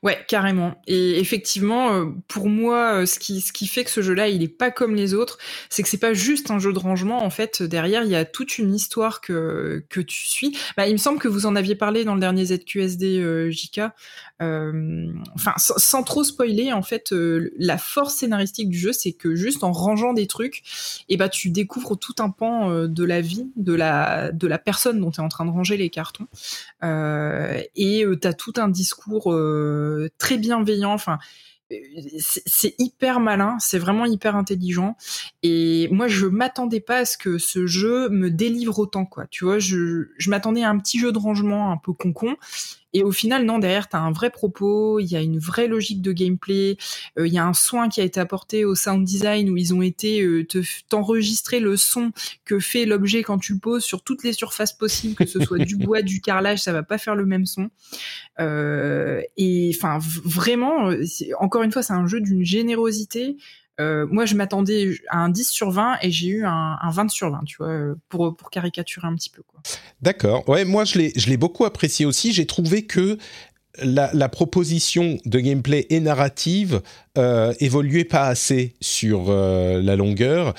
[0.03, 0.81] Ouais, carrément.
[0.87, 4.43] Et effectivement, euh, pour moi, euh, ce qui, ce qui fait que ce jeu-là, il
[4.43, 5.39] est pas comme les autres,
[5.71, 7.25] c'est que c'est pas juste un jeu de rangement.
[7.25, 10.57] En fait, derrière, il y a toute une histoire que, que tu suis.
[10.77, 13.81] Bah, il me semble que vous en aviez parlé dans le dernier ZQSD euh, JK.
[14.43, 17.15] Euh, enfin, sans, trop spoiler, en fait,
[17.59, 20.59] la force scénaristique du jeu, c'est que juste en rangeant des trucs,
[21.09, 24.59] et eh bah, tu découvres tout un pan de la vie de la, de la
[24.59, 26.27] personne dont tu es en train de ranger les cartons.
[26.83, 30.93] et tu as tout un discours euh, très bienveillant.
[30.93, 31.19] Enfin,
[31.73, 31.77] euh,
[32.19, 34.97] c'est hyper malin, c'est vraiment hyper intelligent.
[35.43, 39.27] Et moi, je m'attendais pas à ce que ce jeu me délivre autant, quoi.
[39.29, 42.37] Tu vois, je, je m'attendais à un petit jeu de rangement un peu concon.
[42.97, 45.67] Et au final, non, derrière, tu as un vrai propos, il y a une vraie
[45.69, 46.79] logique de gameplay,
[47.19, 49.75] euh, il y a un soin qui a été apporté au sound design où ils
[49.75, 50.47] ont été euh,
[50.89, 52.13] t'enregistrer le son
[52.47, 55.59] que fait l'objet quand tu le poses sur toutes les surfaces possibles, que ce soit
[55.59, 57.69] du bois, du carrelage, ça va pas faire le même son.
[58.41, 60.91] Euh, et enfin, vraiment,
[61.39, 63.37] encore une fois, c'est un jeu d'une générosité.
[63.81, 67.31] Euh, moi, je m'attendais à un 10 sur 20 et j'ai eu un, 20 sur
[67.31, 69.43] 20, tu vois, euh, pour, pour caricaturer un petit peu.
[70.01, 70.49] D'accord.
[70.49, 72.33] Ouais, moi, je l'ai beaucoup apprécié aussi.
[72.33, 73.19] J'ai trouvé que
[73.83, 76.81] la, proposition de gameplay et narrative
[77.19, 80.55] euh, évoluait pas assez sur euh, la longueur.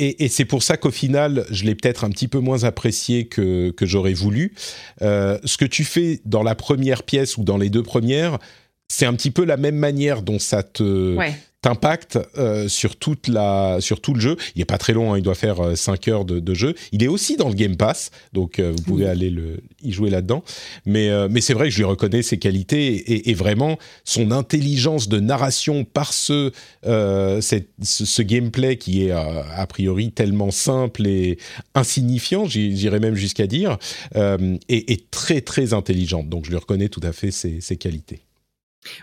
[0.00, 3.70] Et, c'est pour ça qu'au final, je l'ai peut-être un petit peu moins apprécié que,
[3.70, 4.54] que j'aurais voulu.
[5.00, 8.38] ce que tu fais dans la première pièce ou dans les deux premières,
[8.86, 11.16] c'est un petit peu la même manière dont ça te,
[11.60, 14.36] t'impacte euh, sur toute la sur tout le jeu.
[14.54, 16.74] Il est pas très long, hein, il doit faire 5 euh, heures de, jeu.
[16.92, 20.10] Il est aussi dans le Game Pass, donc euh, vous pouvez aller le, y jouer
[20.10, 20.44] là-dedans.
[20.86, 25.20] Mais mais c'est vrai que je lui reconnais ses qualités et, vraiment son intelligence de
[25.20, 26.52] narration par ce
[26.82, 31.38] ce, gameplay qui est a priori tellement simple et
[31.74, 33.78] insignifiant, j'irais même jusqu'à dire,
[34.14, 36.28] est, très très intelligente.
[36.28, 38.27] Donc je lui reconnais tout à fait ses qualités.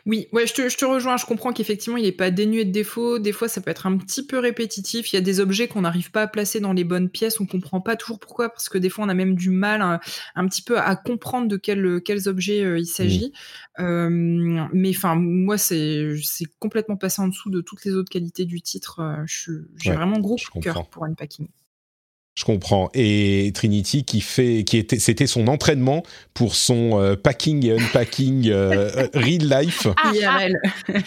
[0.06, 1.18] Oui, ouais, je te, je te rejoins.
[1.18, 3.20] Je comprends qu'effectivement, il n'est pas dénué de défauts.
[3.20, 5.12] Des fois, ça peut être un petit peu répétitif.
[5.12, 7.40] Il y a des objets qu'on n'arrive pas à placer dans les bonnes pièces.
[7.40, 10.48] On comprend pas toujours pourquoi, parce que des fois, on a même du mal un,
[10.48, 13.34] petit peu à comprendre de quel, quels objets euh, il s'agit.
[13.80, 16.16] Euh, mais enfin, moi, c'est
[16.60, 19.02] complètement passé en dessous de toutes les autres qualités du titre.
[19.02, 21.48] Euh, j'ai vraiment gros cœur pour Unpacking.
[22.36, 22.90] Je comprends.
[22.94, 26.04] Et Trinity qui fait, qui était, c'était son entraînement
[26.34, 29.88] pour son euh, packing et unpacking euh, euh, real life.
[30.04, 30.48] Ah,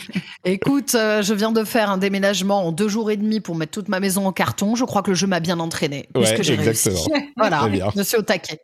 [0.47, 3.89] Écoute, je viens de faire un déménagement en deux jours et demi pour mettre toute
[3.89, 4.75] ma maison en carton.
[4.75, 6.09] Je crois que le jeu m'a bien entraîné.
[6.15, 7.05] Ouais, exactement.
[7.37, 8.61] voilà, je suis au taquet.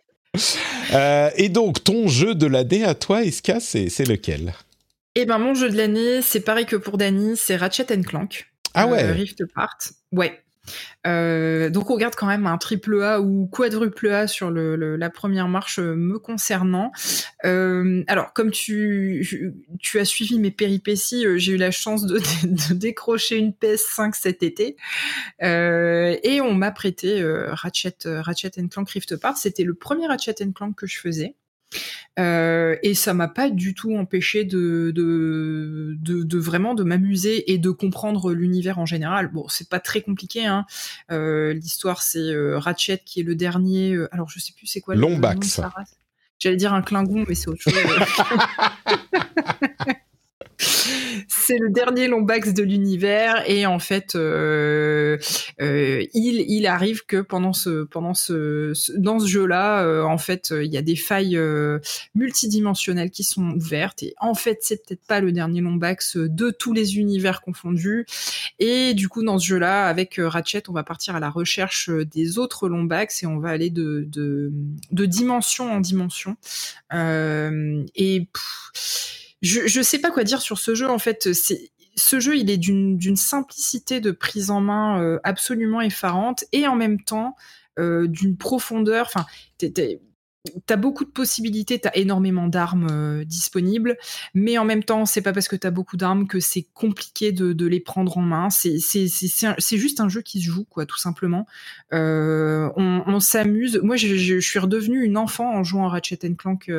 [1.36, 4.54] et donc, ton jeu de l'année à toi, Eska, c'est, c'est lequel?
[5.16, 8.46] Eh ben, mon jeu de l'année, c'est pareil que pour Dany, c'est Ratchet Clank.
[8.72, 9.12] Ah ouais.
[9.12, 9.78] Rift Apart.
[10.12, 10.43] Ouais.
[11.06, 15.10] Euh, donc on regarde quand même un triple A ou quadruple A sur le, la
[15.10, 16.92] première marche euh, me concernant.
[17.44, 22.20] Euh, alors comme tu, tu as suivi mes péripéties, j'ai eu la chance de,
[22.74, 24.76] décrocher une PS5 cet été
[25.40, 29.36] et on m'a prêté Ratchet, Ratchet Clank Rift Apart.
[29.36, 31.36] C'était le premier Ratchet Clank que je faisais.
[32.18, 37.52] Euh, et ça m'a pas du tout empêché de, de, de, de vraiment de m'amuser
[37.52, 39.30] et de comprendre l'univers en général.
[39.32, 40.46] Bon, c'est pas très compliqué.
[40.46, 40.64] Hein.
[41.10, 43.96] Euh, L'histoire, c'est euh, Ratchet qui est le dernier.
[44.12, 44.94] Alors, je sais plus c'est quoi.
[44.94, 45.60] Lombax.
[46.38, 47.74] J'allais dire un Klingon, mais c'est autre chose.
[50.58, 55.18] c'est le dernier Lombax de l'univers et en fait euh,
[55.60, 60.52] euh, il, arrive que pendant ce pendant ce, dans ce jeu là euh, en fait
[60.52, 61.38] il y a des failles
[62.14, 66.72] multidimensionnelles qui sont ouvertes et en fait c'est peut-être pas le dernier Lombax de tous
[66.72, 68.06] les univers confondus.
[68.58, 71.90] Et du coup dans ce jeu là avec Ratchet on va partir à la recherche
[71.90, 76.36] des autres Lombax et on va aller de de, dimension en dimension.
[76.92, 78.28] Et
[79.44, 81.28] je, je sais pas quoi dire sur ce jeu en fait.
[81.96, 86.74] Ce jeu, il est d'une simplicité de prise en main euh, absolument effarante et en
[86.74, 87.36] même temps
[87.78, 89.06] euh, d'une profondeur.
[89.06, 89.26] Enfin,
[90.66, 93.96] T'as beaucoup de possibilités, t'as énormément d'armes euh, disponibles,
[94.34, 97.66] mais en même temps, c'est pas parce que t'as beaucoup d'armes que c'est compliqué de,
[97.66, 98.50] les prendre en main.
[98.50, 98.76] C'est
[99.78, 101.46] juste un jeu qui se joue, quoi, tout simplement.
[101.92, 103.80] On, s'amuse.
[103.82, 106.70] Moi, je, je, je, suis redevenue une enfant en jouant à Ratchet Clank.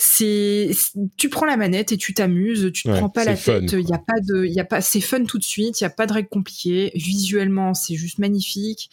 [0.00, 0.70] C'est
[1.16, 3.92] tu prends la manette et tu t'amuses, tu te prends pas la tête, il y
[3.92, 5.90] a pas de il y a pas c'est fun tout de suite, il y a
[5.90, 8.90] pas de règles compliquées, visuellement, c'est juste magnifique.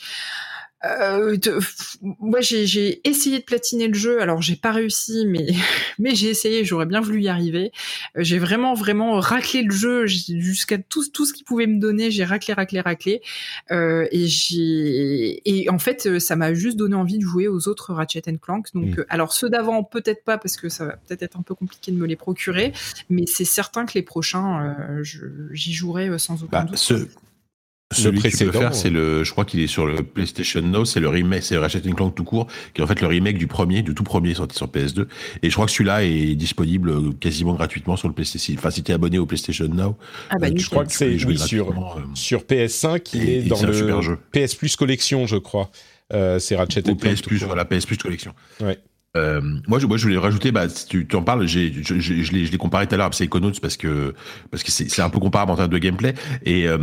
[0.86, 1.38] Euh,
[2.02, 4.22] moi, j'ai essayé de platiner le jeu.
[4.22, 5.48] Alors, j'ai pas réussi, mais
[6.00, 6.64] mais j'ai essayé.
[6.64, 7.72] J'aurais bien voulu y arriver.
[8.18, 12.12] Euh, j'ai vraiment vraiment raclé le jeu jusqu'à tout tout ce qu'il pouvait me donner.
[12.12, 13.22] J'ai raclé, raclé, raclé.
[13.72, 17.94] Euh, et j'ai et en fait, ça m'a juste donné envie de jouer aux autres
[17.94, 18.68] Ratchet Clank.
[18.74, 19.06] Donc, mm.
[19.10, 21.98] alors ceux d'avant peut-être pas parce que ça va peut-être être un peu compliqué de
[21.98, 22.74] me les procurer,
[23.10, 26.78] mais c'est certain que les prochains, j'y jouerai sans aucun bah, doute.
[26.78, 27.08] Ce
[27.94, 30.86] ce que tu peux faire, c'est le, je crois qu'il est sur le PlayStation Now,
[30.86, 33.48] c'est le remake, c'est Ratchet Clank tout court, qui est en fait le remake du
[33.48, 35.06] premier, du tout premier sorti sur PS2.
[35.44, 38.56] Et je crois que celui-là est disponible quasiment gratuitement sur le PlayStation.
[38.58, 39.98] Enfin, si t'es abonné au PlayStation Now,
[40.32, 43.62] ah bah, euh, je crois que c'est oui, sur euh, sur PS5, il est dans
[43.62, 45.70] le PS Plus collection, je crois.
[46.14, 47.00] Euh, c'est Ratchet Clank.
[47.00, 48.34] PS Plus, voilà, PS Plus collection.
[48.62, 48.80] Ouais.
[49.16, 52.00] Euh, moi, je, moi, je voulais rajouter, bah, si tu, tu en parles, j'ai, je,
[52.00, 54.14] je, je l'ai comparé tout à l'heure à Psychonauts parce que
[54.52, 56.14] parce que c'est un peu comparable en termes de gameplay
[56.44, 56.78] et euh,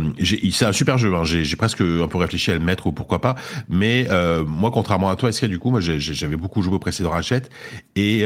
[0.51, 1.13] c'est un super jeu.
[1.15, 3.35] Hein, j'ai presque un peu réfléchi à le mettre ou pourquoi pas.
[3.69, 6.79] Mais euh, moi, contrairement à toi, est-ce que du coup, moi, j'avais beaucoup joué au
[6.79, 7.43] précédent Ratchet
[7.95, 8.25] et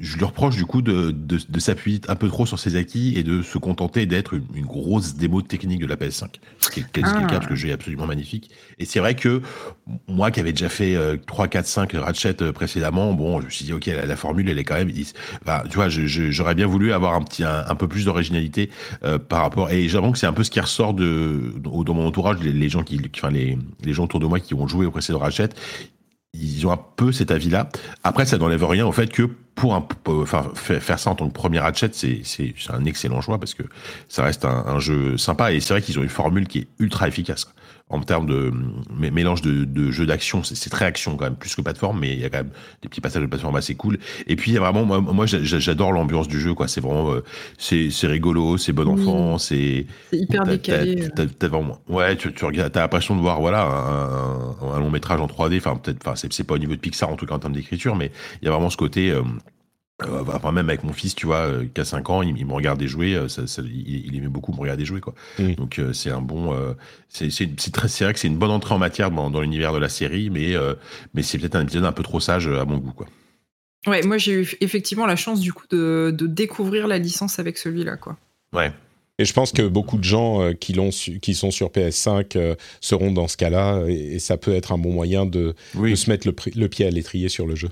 [0.00, 3.14] je lui reproche du coup de, de, de s'appuyer un peu trop sur ses acquis
[3.16, 6.26] et de se contenter d'être une, une, grosse démo technique de la PS5,
[6.60, 7.20] ce qui est, ah.
[7.20, 8.50] le cas parce que est absolument magnifique.
[8.78, 9.42] Et c'est vrai que
[10.08, 10.96] moi, qui avais déjà fait
[11.26, 14.64] 3, 4, 5 Ratchet précédemment bon, je me suis dit, ok, la, formule, elle est
[14.64, 14.92] quand même.
[14.92, 18.70] Tu vois, j'aurais bien voulu avoir un petit, un, peu plus d'originalité
[19.04, 19.70] euh, par rapport.
[19.70, 22.82] Et j'avoue que c'est un peu ce qui ressort de dans mon entourage, les, gens
[22.82, 25.50] qui, enfin les, les gens autour de moi qui ont joué au précédent Ratchet,
[26.34, 27.68] ils ont un peu cet avis-là.
[28.04, 29.72] Après, ça n'enlève rien au fait que pour
[30.06, 33.64] enfin, faire ça en tant que premier Ratchet, c'est, c'est, un excellent choix parce que
[34.08, 36.68] ça reste un, un jeu sympa et c'est vrai qu'ils ont une formule qui est
[36.78, 37.46] ultra efficace
[37.88, 38.52] en termes de
[38.90, 42.20] mélange de, de jeux d'action, c'est très action quand même, plus que plateforme, mais il
[42.20, 42.50] y a quand même
[42.82, 43.98] des petits passages de plateforme assez cool.
[44.26, 46.68] Et puis il y a vraiment, moi, moi j'adore l'ambiance du jeu, quoi.
[46.68, 47.22] C'est vraiment, euh,
[47.58, 51.08] c'est rigolo, c'est bon enfant, c'est hyper décalé.
[51.40, 55.26] Vraiment, ouais, tu, tu regardes, t'as l'impression de voir, voilà, un, un, long métrage en
[55.26, 55.58] 3D.
[55.58, 57.94] Enfin, peut-être, enfin, c'est pas au niveau de Pixar en tout cas en termes d'écriture,
[57.94, 58.10] mais
[58.40, 59.10] il y a vraiment ce côté.
[59.10, 59.22] Euh,
[60.28, 62.86] enfin, même avec mon fils, tu vois, euh, qui a 5 ans, il, me regardait
[62.86, 65.14] jouer, euh, ça, ça, il, il, aimait beaucoup me regarder jouer, quoi.
[65.38, 65.56] Oui.
[65.56, 66.56] Donc, c'est un bon.
[67.08, 69.88] c'est c'est vrai que c'est une bonne entrée en matière dans, dans l'univers de la
[69.88, 70.54] série, mais,
[71.14, 73.06] mais c'est peut-être un épisode un peu trop sage à mon goût, quoi.
[73.88, 77.58] Ouais, moi j'ai eu effectivement la chance du coup de, de découvrir la licence avec
[77.58, 78.16] celui-là, quoi.
[78.52, 78.70] Ouais.
[79.18, 82.54] Et je pense que beaucoup de gens euh, qui, l'ont qui sont sur PS5 euh,
[82.80, 85.90] seront dans ce cas-là, et, et, ça peut être un bon moyen de, oui.
[85.90, 87.68] de se mettre le, le pied à l'étrier sur le jeu.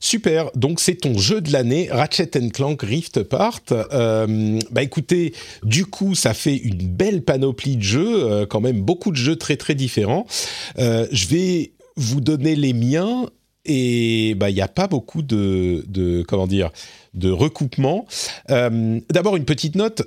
[0.00, 3.62] Super, donc c'est ton jeu de l'année, Ratchet Clank Rift Apart.
[3.70, 5.32] Euh, bah écoutez,
[5.62, 9.36] du coup, ça fait une belle panoplie de jeux, euh, quand même beaucoup de jeux
[9.36, 10.26] très très différents.
[10.78, 13.28] Euh, je vais vous donner les miens
[13.64, 15.84] et bah il n'y a pas beaucoup de,
[16.28, 16.70] comment dire
[17.14, 18.06] de recoupement.
[18.48, 20.02] D'abord une petite note.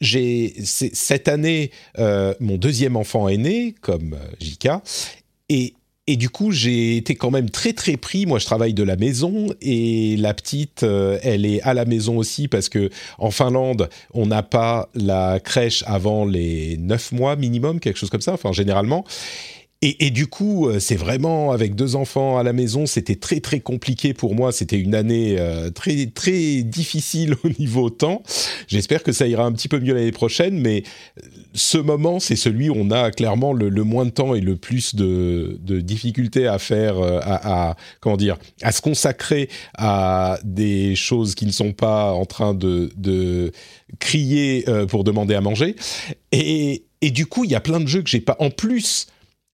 [0.00, 4.70] J'ai cette année mon deuxième enfant est né comme JK
[5.50, 5.74] et
[6.10, 8.26] et du coup, j'ai été quand même très très pris.
[8.26, 12.18] Moi, je travaille de la maison et la petite, euh, elle est à la maison
[12.18, 17.78] aussi parce que en Finlande, on n'a pas la crèche avant les 9 mois minimum,
[17.78, 19.04] quelque chose comme ça, enfin généralement.
[19.82, 23.60] Et, du coup, euh, c'est vraiment avec deux enfants à la maison, c'était très très
[23.60, 24.52] compliqué pour moi.
[24.52, 28.22] C'était une année euh, très très difficile au niveau temps.
[28.68, 30.82] J'espère que ça ira un petit peu mieux l'année prochaine, mais
[31.16, 34.56] euh, ce moment, c'est celui où on a clairement le, moins de temps et le
[34.56, 39.48] plus de, difficultés à faire, à, comment dire, à se consacrer
[39.78, 43.50] à des choses qui ne sont pas en train de, de
[43.98, 45.74] crier pour demander à manger.
[46.32, 48.36] Et, et du coup, il y a plein de jeux que j'ai pas.
[48.40, 49.06] En plus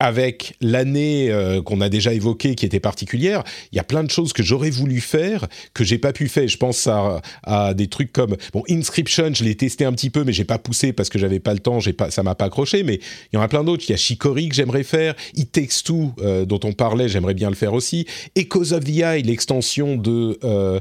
[0.01, 4.11] avec l'année euh, qu'on a déjà évoquée qui était particulière, il y a plein de
[4.11, 6.49] choses que j'aurais voulu faire que j'ai pas pu faire.
[6.49, 10.33] Je pense à, des trucs comme bon Inscription, je l'ai testé un petit peu mais
[10.33, 12.83] j'ai pas poussé parce que j'avais pas le temps, j'ai pas ça m'a pas accroché
[12.83, 12.97] mais
[13.33, 15.85] il y en a plein d'autres, il y a Chicory que j'aimerais faire, It Takes
[15.85, 19.97] Two euh, dont on parlait, j'aimerais bien le faire aussi, Echoes of the Eye, l'extension
[19.97, 20.81] de euh,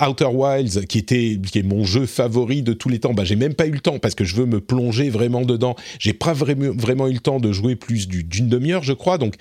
[0.00, 3.12] Outer Wilds qui était qui est mon jeu favori de tous les temps.
[3.12, 5.76] Bah j'ai même pas eu le temps parce que je veux me plonger vraiment dedans.
[5.98, 9.18] J'ai pas vraiment eu le temps de jouer plus d'une demi-heure, je crois.
[9.18, 9.34] Donc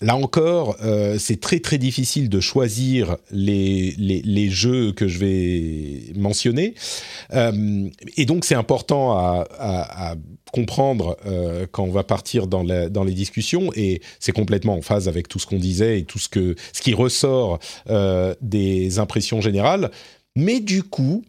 [0.00, 6.12] là encore, euh, c'est très très difficile de choisir les, les, jeux que je vais
[6.14, 6.74] mentionner.
[7.32, 10.14] Euh, et donc c'est important à,
[10.52, 13.70] comprendre euh, quand on va partir dans, dans les discussions.
[13.74, 16.80] Et c'est complètement en phase avec tout ce qu'on disait et tout ce, que, ce
[16.80, 17.58] qui ressort
[18.40, 19.90] des impressions générales.
[20.36, 21.24] Mais du coup,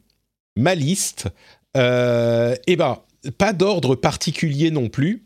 [0.55, 1.27] ma liste,
[1.75, 2.99] eh ben,
[3.37, 5.23] pas d'ordre particulier non plus.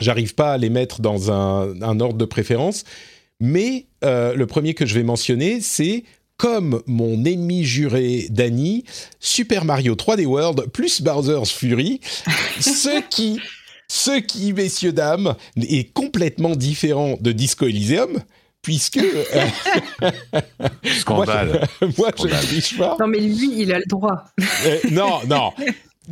[0.00, 2.84] J'arrive pas à les mettre dans un, ordre de préférence,
[3.40, 6.04] mais euh, le premier que je vais mentionner, c'est
[6.36, 8.84] comme mon ennemi juré Danny,
[9.20, 12.00] Super Mario 3D World plus Bowser's Fury,
[12.60, 13.38] ce qui,
[13.88, 18.20] ce qui, messieurs dames, est complètement différent de Disco Elysium
[18.62, 20.10] puisque euh,
[20.98, 21.68] scandale.
[21.98, 22.96] Moi, je ne triche pas.
[22.98, 24.24] Non, mais lui, il a le droit.
[24.66, 25.52] Euh, non, non,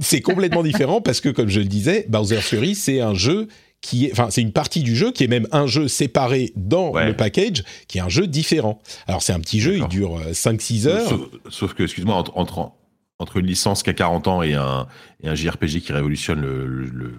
[0.00, 3.48] c'est complètement différent parce que, comme je le disais, Bowser's Fury, c'est un jeu
[3.82, 6.94] qui est, enfin, c'est une partie du jeu qui est même un jeu séparé dans
[6.94, 8.80] le package, qui est un jeu différent.
[9.06, 11.30] Alors, c'est un petit jeu, il dure 5-6 euh, heures.
[11.50, 12.72] Sauf, que, excuse-moi, entre,
[13.18, 14.86] entre, une licence qui a 40 ans et un,
[15.22, 17.12] et un JRPG qui révolutionne le, le,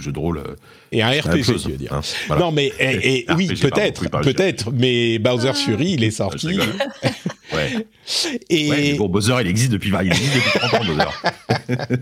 [0.00, 0.38] jeu de rôle.
[0.38, 0.56] Euh,
[0.92, 1.92] et un RPG, tu veux dire.
[1.92, 2.02] Hein,
[2.38, 6.58] non, mais et, oui, peut-être, peut-être, mais Bowser Fury, il est sorti.
[7.52, 7.86] Ouais.
[8.48, 11.96] Et ouais, bon, Bowser, il existe depuis, il existe depuis 30 ans, Bowser.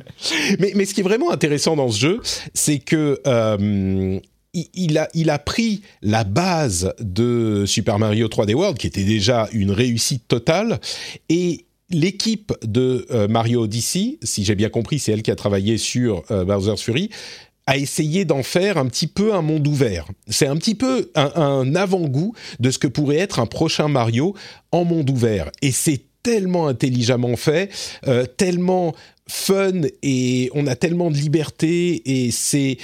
[0.61, 2.21] mais, mais ce qui est vraiment intéressant dans ce jeu,
[2.55, 4.19] c'est que euh,
[4.55, 9.49] il a, il a pris la base de Super Mario 3D World, qui était déjà
[9.53, 10.81] une réussite totale,
[11.29, 15.79] et l'équipe de euh, Mario Odyssey, si j'ai bien compris, c'est elle qui a travaillé
[15.79, 17.11] sur euh, Bowser's Fury,
[17.73, 20.07] a essayé d'en faire un petit peu un monde ouvert.
[20.29, 24.35] C'est un petit peu un, avant-goût de ce que pourrait être un prochain Mario
[24.73, 25.51] en monde ouvert.
[25.63, 27.71] Et c'est tellement intelligemment fait,
[28.07, 28.95] euh, tellement
[29.27, 32.77] fun et on a tellement de liberté et c'est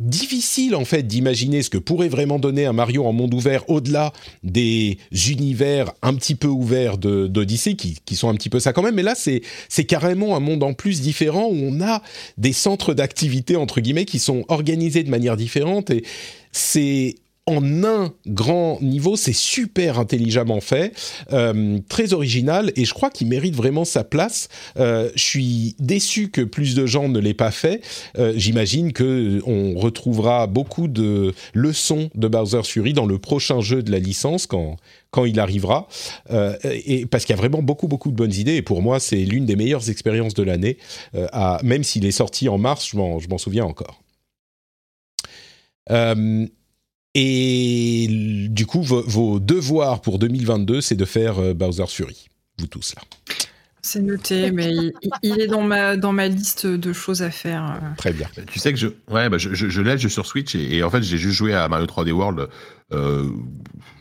[0.00, 4.12] difficile en fait d'imaginer ce que pourrait vraiment donner un Mario en monde ouvert au-delà
[4.42, 4.98] des
[5.28, 8.94] univers un petit peu ouverts d'Odyssey qui, qui, sont un petit peu ça quand même.
[8.94, 12.02] Mais là, c'est carrément un monde en plus différent où on a
[12.38, 16.04] des centres d'activité entre guillemets qui sont organisés de manière différente et
[16.52, 17.16] c'est
[17.50, 20.92] en un grand niveau, c'est super intelligemment fait,
[21.32, 24.48] euh, très original, et je crois qu'il mérite vraiment sa place.
[24.78, 27.82] Euh, je suis déçu que plus de gens ne l'aient pas fait.
[28.18, 33.82] Euh, j'imagine que on retrouvera beaucoup de leçons de Bowser Fury dans le prochain jeu
[33.82, 34.76] de la licence quand
[35.12, 35.88] quand il arrivera,
[36.62, 38.54] et parce qu'il y a vraiment beaucoup beaucoup de bonnes idées.
[38.54, 40.78] Et pour moi, c'est l'une des meilleures expériences de l'année.
[41.64, 44.00] même s'il est sorti en mars, je m'en souviens encore.
[47.14, 48.06] Et
[48.50, 52.28] du coup, vos, devoirs pour 2022, c'est de faire euh, Bowser's Fury,
[52.58, 53.02] vous tous là.
[53.82, 54.72] C'est noté, mais
[55.22, 57.64] il, est dans ma, dans ma liste de choses à faire.
[57.64, 57.86] Euh.
[57.96, 58.28] Très bien.
[58.50, 61.02] Tu sais que je, ouais, bah je, je, je l'ai sur Switch et, en fait
[61.02, 62.48] j'ai juste joué à Mario 3D World.
[62.92, 63.28] Euh,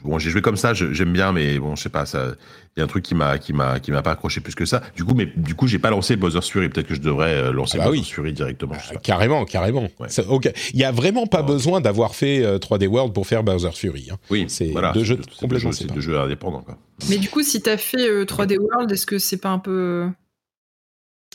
[0.03, 2.31] bon, j'ai joué comme ça, j'aime bien, mais bon, je sais pas, ça,
[2.75, 4.65] il y a un truc qui m'a, qui m'a, qui m'a pas accroché plus que
[4.65, 4.81] ça.
[4.95, 6.69] Du coup, mais du coup, j'ai pas lancé Bowser's Fury.
[6.69, 8.75] Peut-être que je devrais euh, lancer ah bah Bowser's Fury directement.
[9.03, 9.87] carrément, carrément.
[10.27, 10.51] Ok.
[10.73, 14.09] Il y a vraiment pas besoin d'avoir fait 3D World pour faire Bowser's Fury.
[14.11, 14.17] Hein.
[14.29, 16.61] Oui, c'est deux jeux complètement C'est deux jeux indépendants.
[16.61, 16.77] Quoi.
[17.07, 19.59] Mais du coup, si tu as fait 3D euh, World, est-ce que c'est pas un
[19.59, 20.09] peu.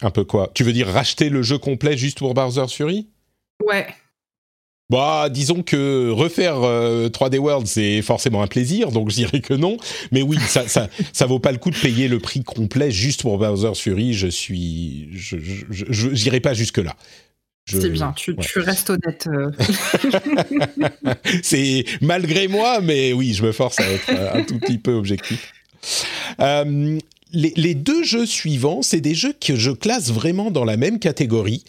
[0.03, 0.51] Un peu quoi?
[0.55, 3.09] Tu veux dire racheter le jeu complet juste pour Bowser's Fury?
[3.65, 3.87] Ouais.
[4.91, 9.55] Bah, disons que refaire 3D euh, World, c'est forcément un plaisir, donc je dirais que
[9.55, 9.79] non.
[10.13, 13.23] Mais oui, ça, ça, ça vaut pas le coup de payer le prix complet juste
[13.23, 14.13] pour Bowser's Fury.
[14.13, 15.37] Je suis, je,
[15.81, 16.95] j'irai pas jusque là.
[17.67, 19.27] C'est bien, tu, tu, restes honnête.
[19.27, 19.51] Euh.
[21.43, 25.53] c'est malgré moi, mais oui, je me force à être un tout petit peu objectif.
[26.41, 26.99] Euh,
[27.35, 31.65] les, deux jeux suivants, c'est des jeux que je classe vraiment dans la même catégorie,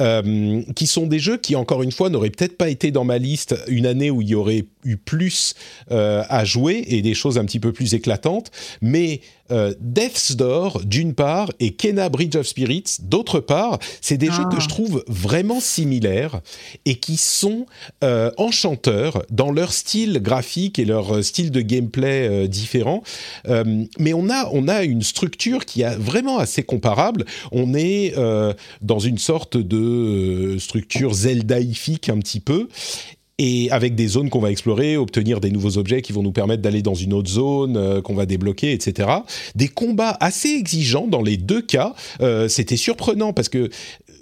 [0.00, 3.18] euh, qui sont des jeux qui, encore une fois, n'auraient peut-être pas été dans ma
[3.18, 5.54] liste une année où il y aurait eu plus
[5.90, 8.50] euh, à jouer et des choses un petit peu plus éclatantes,
[8.80, 9.20] mais
[9.50, 14.44] euh, Death's Door d'une part et Kena Bridge of Spirits d'autre part, c'est des jeux
[14.44, 14.60] que ah.
[14.60, 16.40] je trouve vraiment similaires
[16.84, 17.66] et qui sont
[18.04, 23.02] euh, enchanteurs dans leur style graphique et leur style de gameplay euh, différent.
[23.48, 27.24] Euh, mais on a on a une structure qui est vraiment assez comparable.
[27.52, 28.14] On est
[28.82, 32.68] dans une sorte de structure Zeldaïfique un petit peu
[33.38, 36.62] et avec des zones qu'on va explorer, obtenir des nouveaux objets qui vont nous permettre
[36.62, 39.08] d'aller dans une autre zone euh, qu'on va débloquer, etc.
[39.54, 41.94] Des combats assez exigeants dans les deux cas.
[42.20, 43.70] Euh, C'était surprenant parce que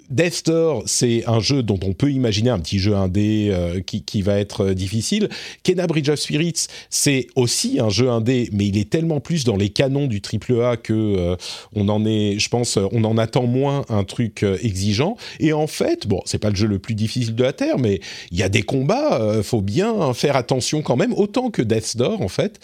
[0.09, 4.03] Death Store, c'est un jeu dont on peut imaginer un petit jeu indé euh, qui,
[4.03, 5.27] qui, va être euh, difficile.
[5.63, 9.57] Kena Bridge of Spirits, c'est aussi un jeu indé, mais il est tellement plus dans
[9.57, 11.35] les canons du AAA que euh,
[11.75, 15.17] on en est, je pense, on en attend moins un truc exigeant.
[15.39, 17.99] Et en fait, bon, c'est pas le jeu le plus difficile de la terre, mais
[18.31, 22.21] il y a des combats, faut bien faire attention quand même, autant que Death Door
[22.21, 22.59] en fait.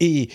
[0.00, 0.28] et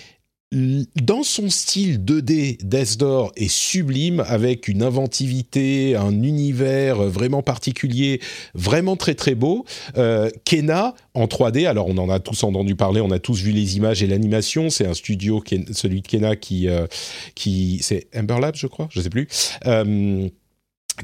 [0.51, 8.21] dans son style 2D, Death Door est sublime avec une inventivité, un univers vraiment particulier,
[8.53, 9.65] vraiment très très beau.
[9.97, 13.51] Euh, Kena en 3D, alors on en a tous entendu parler, on a tous vu
[13.51, 14.69] les images et l'animation.
[14.69, 15.43] C'est un studio,
[15.73, 16.87] celui de Kena qui, euh,
[17.35, 19.27] qui c'est Ember Lab, je crois, je sais plus.
[19.65, 20.29] Euh,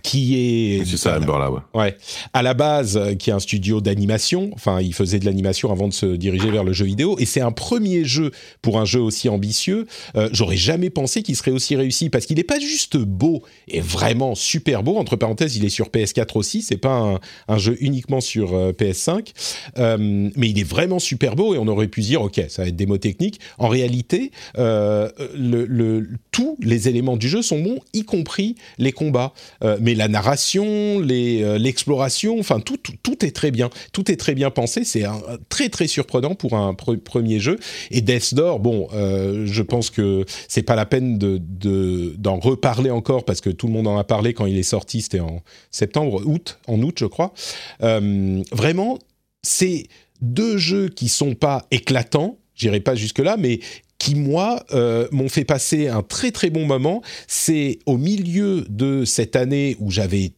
[0.01, 1.61] qui est c'est ça Amber là ouais.
[1.73, 1.97] ouais
[2.33, 5.87] à la base euh, qui est un studio d'animation enfin il faisait de l'animation avant
[5.87, 8.99] de se diriger vers le jeu vidéo et c'est un premier jeu pour un jeu
[8.99, 9.85] aussi ambitieux.
[10.15, 13.81] Euh, j'aurais jamais pensé qu'il serait aussi réussi parce qu'il n'est pas juste beau et
[13.81, 14.97] vraiment super beau.
[14.97, 18.71] Entre parenthèses il est sur PS4 aussi c'est pas un, un, jeu uniquement sur euh,
[18.71, 19.33] PS5
[19.77, 19.97] euh,
[20.35, 22.75] mais il est vraiment super beau et on aurait pu dire ok ça va être
[22.75, 23.39] des mots techniques.
[23.57, 25.11] En réalité le,
[25.65, 29.33] le, tous les éléments du jeu sont bons y compris les combats
[29.83, 34.49] mais la narration, euh, l'exploration, enfin tout, tout, est très bien, tout est très bien
[34.49, 34.85] pensé.
[34.85, 35.03] C'est
[35.49, 37.59] très très surprenant pour un premier jeu.
[37.91, 41.41] Et Death Door, bon, euh, je pense que c'est pas la peine de
[42.17, 45.01] d'en reparler encore parce que tout le monde en a parlé quand il est sorti.
[45.01, 47.33] C'était en septembre, août, en août, je crois.
[47.81, 48.99] Euh, vraiment,
[49.41, 49.87] c'est
[50.21, 53.59] deux jeux qui sont pas éclatants, j'irai pas jusque là, mais
[54.03, 57.01] qui, moi, euh, m'ont fait passer un très très bon moment.
[57.25, 60.33] C'est au milieu de cette année où j'avais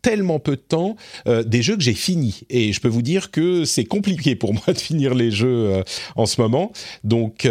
[0.00, 0.96] tellement peu de temps
[1.28, 2.44] euh, des jeux que j'ai finis.
[2.48, 5.82] Et je peux vous dire que c'est compliqué pour moi de finir les jeux euh,
[6.14, 6.72] en ce moment.
[7.04, 7.46] Donc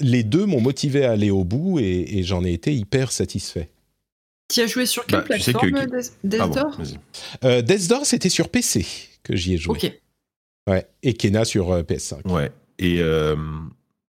[0.00, 3.70] les deux m'ont motivé à aller au bout et, j'en ai été hyper satisfait.
[4.52, 5.70] Tu as joué sur quelle bah, plateforme
[6.24, 6.38] Death
[7.40, 8.84] ah Death Door c'était sur PC
[9.22, 9.78] que j'y ai joué.
[9.82, 9.92] Ok.
[10.68, 13.00] Ouais et Kena sur PS5 ouais et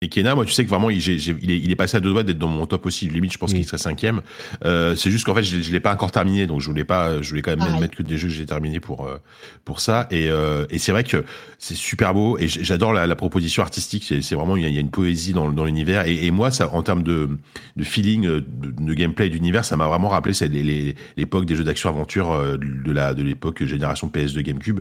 [0.04, 2.40] et Kena, moi, tu sais que vraiment, il, il, est, passé à deux doigts d'être
[2.40, 3.08] dans mon top aussi.
[3.08, 4.22] Limite, je pense qu'il serait cinquième.
[4.66, 7.22] Euh, c'est juste qu'en fait, je, ne l'ai pas encore terminé, donc je voulais pas,
[7.22, 9.18] je voulais quand même mettre que des jeux que j'ai terminés pour euh,
[9.64, 10.08] pour ça.
[10.10, 11.24] Et, euh, et c'est vrai que
[11.60, 14.04] c'est super beau et j'adore la, la, proposition artistique.
[14.24, 16.08] C'est vraiment, il y, a, une poésie dans, dans l'univers.
[16.08, 17.30] Et, et, moi, ça, en termes de,
[17.76, 20.48] de feeling, de, de gameplay, d'univers, ça m'a vraiment rappelé c'est
[21.16, 24.80] l'époque des jeux d'action-aventure de la de l'époque génération PS2 GameCube.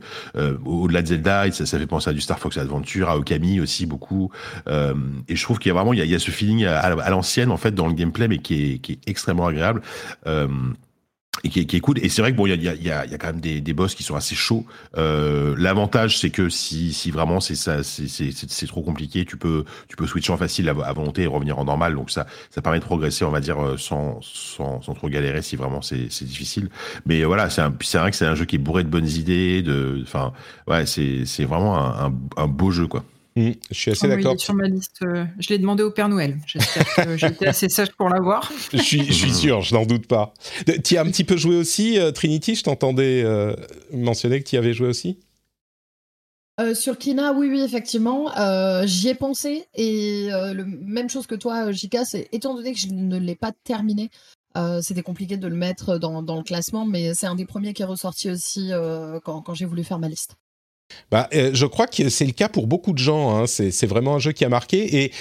[0.64, 3.84] Au-delà de Zelda, ça, ça fait penser à du Star Fox Adventure, à Okami aussi
[3.84, 4.30] beaucoup
[5.28, 7.56] et je trouve qu'il y a vraiment il y a, ce feeling à, l'ancienne en
[7.56, 9.82] fait dans le gameplay, mais qui est, qui est extrêmement agréable.
[10.26, 10.48] Euh,
[11.44, 11.98] et qui, est cool.
[12.04, 13.60] Et c'est vrai que bon, il y a, y, a, y a quand même des,
[13.60, 14.66] des boss qui sont assez chauds.
[14.98, 19.96] Euh, L'avantage, c'est que si, si vraiment c'est ça, c'est trop compliqué, tu peux, tu
[19.96, 21.94] peux switcher en facile à, à, volonté et revenir en normal.
[21.94, 25.40] Donc ça, ça permet de progresser, on va dire, euh, sans, sans, sans trop galérer
[25.40, 26.68] si vraiment c'est difficile.
[27.06, 27.62] Mais voilà, c'est
[27.98, 29.62] vrai que c'est un jeu qui est bourré de bonnes idées.
[29.62, 30.32] De, enfin,
[30.66, 33.04] ouais, c'est vraiment un, un, un beau jeu, quoi.
[33.40, 34.38] Mmh, je suis assez d'accord.
[34.38, 35.00] sur ma liste.
[35.02, 36.38] Euh, je l'ai demandé au Père Noël.
[36.46, 38.52] J'espère que j'étais assez sage pour l'avoir.
[38.72, 40.34] je, suis, je suis sûr, je n'en doute pas.
[40.84, 42.54] Tu as un petit peu joué aussi, euh, Trinity?
[42.54, 43.54] Je t'entendais euh,
[43.92, 45.18] mentionner que tu y avais joué aussi
[46.74, 48.30] sur Kina, oui, oui, effectivement.
[48.84, 49.64] J'y ai pensé.
[49.76, 53.50] Et le, même chose que toi, Jika, c'est étant donné que je ne l'ai pas
[53.64, 54.10] terminé,
[54.82, 57.80] c'était compliqué de le mettre dans, dans le classement, mais c'est un des premiers qui
[57.80, 58.72] est ressorti aussi
[59.24, 60.36] quand, quand j'ai voulu faire ma liste.
[61.10, 63.36] Bah, euh, je crois que c'est le cas pour beaucoup de gens.
[63.36, 63.46] Hein.
[63.46, 65.04] C'est vraiment un jeu qui a marqué.
[65.04, 65.12] Et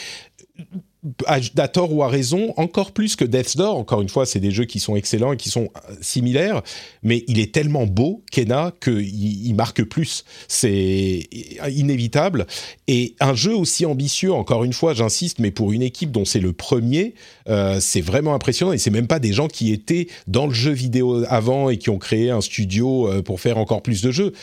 [1.28, 3.78] à, tort ou à raison, encore plus que Death's Door.
[3.78, 6.62] Encore une fois, c'est des jeux qui sont excellents et qui sont euh, similaires,
[7.04, 10.26] mais il est tellement beau, Kena, qu'il il marque plus.
[10.48, 11.28] C'est
[11.70, 12.48] inévitable.
[12.88, 16.42] Et un jeu aussi ambitieux, encore une fois, j'insiste, mais pour une équipe dont c'est
[16.42, 17.16] le premier,
[17.50, 18.74] euh, c'est vraiment impressionnant.
[18.74, 21.90] Et c'est même pas des gens qui étaient dans le jeu vidéo avant et qui
[21.90, 24.34] ont créé un studio euh, pour faire encore plus de jeux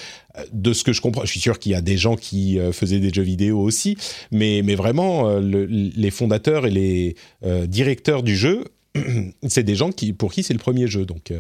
[0.52, 2.98] de ce que je comprends, je suis sûr qu'il y a des gens qui faisaient
[2.98, 3.96] des jeux vidéo aussi,
[4.30, 7.16] mais, mais vraiment, le, les fondateurs et les
[7.66, 8.64] directeurs du jeu,
[9.48, 11.06] c'est des gens qui, pour qui c'est le premier jeu.
[11.06, 11.32] Donc,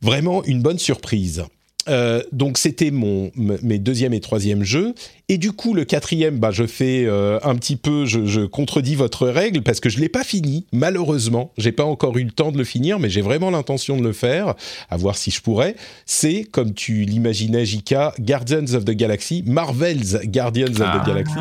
[0.00, 1.44] vraiment une bonne surprise.
[1.90, 4.94] Euh, donc c'était mon mes deuxième et troisième jeux.
[5.28, 8.94] Et du coup le quatrième bah je fais euh, un petit peu je, je, contredis
[8.94, 11.52] votre règle parce que je l'ai pas fini malheureusement.
[11.58, 14.12] J'ai pas encore eu le temps de le finir mais j'ai vraiment l'intention de le
[14.12, 14.54] faire
[14.88, 15.74] à voir si je pourrais.
[16.06, 21.04] C'est comme tu l'imaginais Jika Guardians of the Galaxy Marvel's Guardians of the ah.
[21.06, 21.38] Galaxy.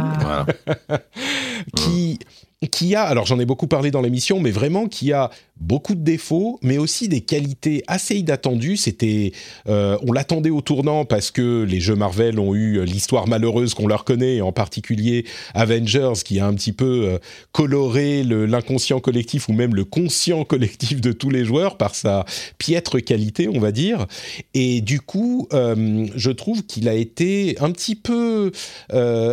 [1.76, 2.20] Qui
[2.68, 5.30] qui a, alors j'en ai beaucoup parlé dans l'émission, mais vraiment qui a
[5.62, 8.76] beaucoup de défauts, mais aussi des qualités assez inattendues.
[8.76, 9.32] C'était,
[9.70, 13.88] euh, on l'attendait au tournant parce que les jeux Marvel ont eu l'histoire malheureuse qu'on
[13.88, 17.18] leur connaît, en particulier Avengers, qui a un petit peu euh,
[17.54, 22.26] coloré l'inconscient collectif ou même le conscient collectif de tous les joueurs par sa
[22.58, 24.06] piètre qualité, on va dire.
[24.54, 28.52] Et du coup, euh, je trouve qu'il a été un petit peu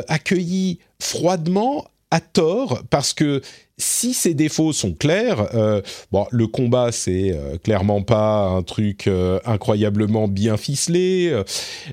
[0.09, 1.87] accueilli froidement
[2.17, 3.43] à tort parce que
[3.77, 9.07] si ces défauts sont clairs, euh, bon, le combat c'est euh, clairement pas un truc
[9.07, 11.43] euh, incroyablement bien ficelé.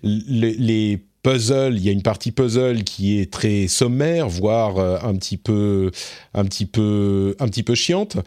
[0.01, 5.15] Les, les, puzzles, il y a une partie puzzle qui est très sommaire, voire un
[5.15, 5.89] petit peu,
[6.33, 8.17] un petit peu, un petit peu chiante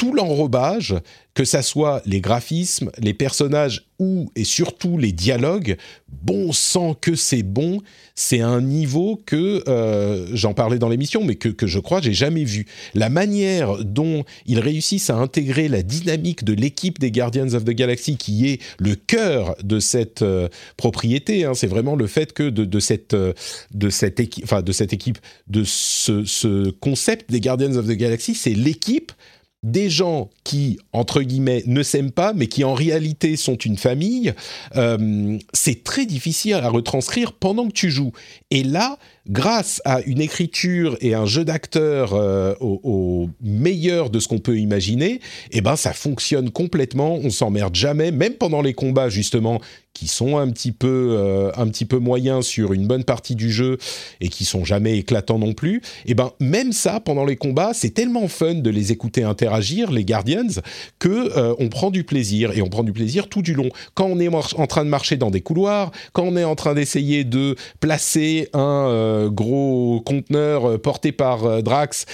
[0.00, 0.94] tout l'enrobage,
[1.34, 5.76] que ça soit les graphismes, les personnages ou et surtout les dialogues,
[6.08, 7.82] bon sang que c'est bon,
[8.14, 12.14] c'est un niveau que euh, j'en parlais dans l'émission, mais que, que je crois j'ai
[12.14, 12.64] jamais vu.
[12.94, 17.72] La manière dont ils réussissent à intégrer la dynamique de l'équipe des Guardians of the
[17.72, 20.48] Galaxy, qui est le cœur de cette euh,
[20.78, 23.34] propriété, hein, c'est vraiment le fait que de, de cette euh,
[23.74, 27.98] de cette équipe, enfin de cette équipe, de ce, ce concept des Guardians of the
[27.98, 29.12] Galaxy, c'est l'équipe
[29.62, 34.32] des gens qui, entre guillemets, ne s'aiment pas, mais qui en réalité sont une famille,
[34.76, 38.12] euh, c'est très difficile à retranscrire pendant que tu joues.
[38.50, 44.28] Et là, grâce à une écriture et un jeu d'acteur euh, au, meilleur de ce
[44.28, 45.20] qu'on peut imaginer,
[45.52, 47.16] eh ben ça fonctionne complètement.
[47.22, 49.60] On s'emmerde jamais, même pendant les combats justement
[50.00, 53.50] qui sont un petit peu euh, un petit peu moyens sur une bonne partie du
[53.50, 53.76] jeu
[54.22, 55.82] et qui sont jamais éclatants non plus.
[56.06, 60.06] Eh ben même ça pendant les combats, c'est tellement fun de les écouter interagir les
[60.06, 60.62] Guardians
[61.00, 63.68] que euh, on prend du plaisir et on prend du plaisir tout du long.
[63.92, 66.72] Quand on est en train de marcher dans des couloirs, quand on est en train
[66.72, 72.06] d'essayer de placer un euh, gros conteneur porté par Drax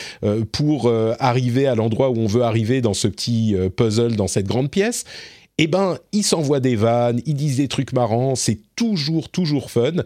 [0.50, 0.90] pour
[1.20, 5.04] arriver à l'endroit où on veut arriver dans ce petit puzzle, dans cette grande pièce,
[5.58, 10.02] eh ben, ils s'envoient des vannes, ils disent des trucs marrants, c'est toujours, toujours fun.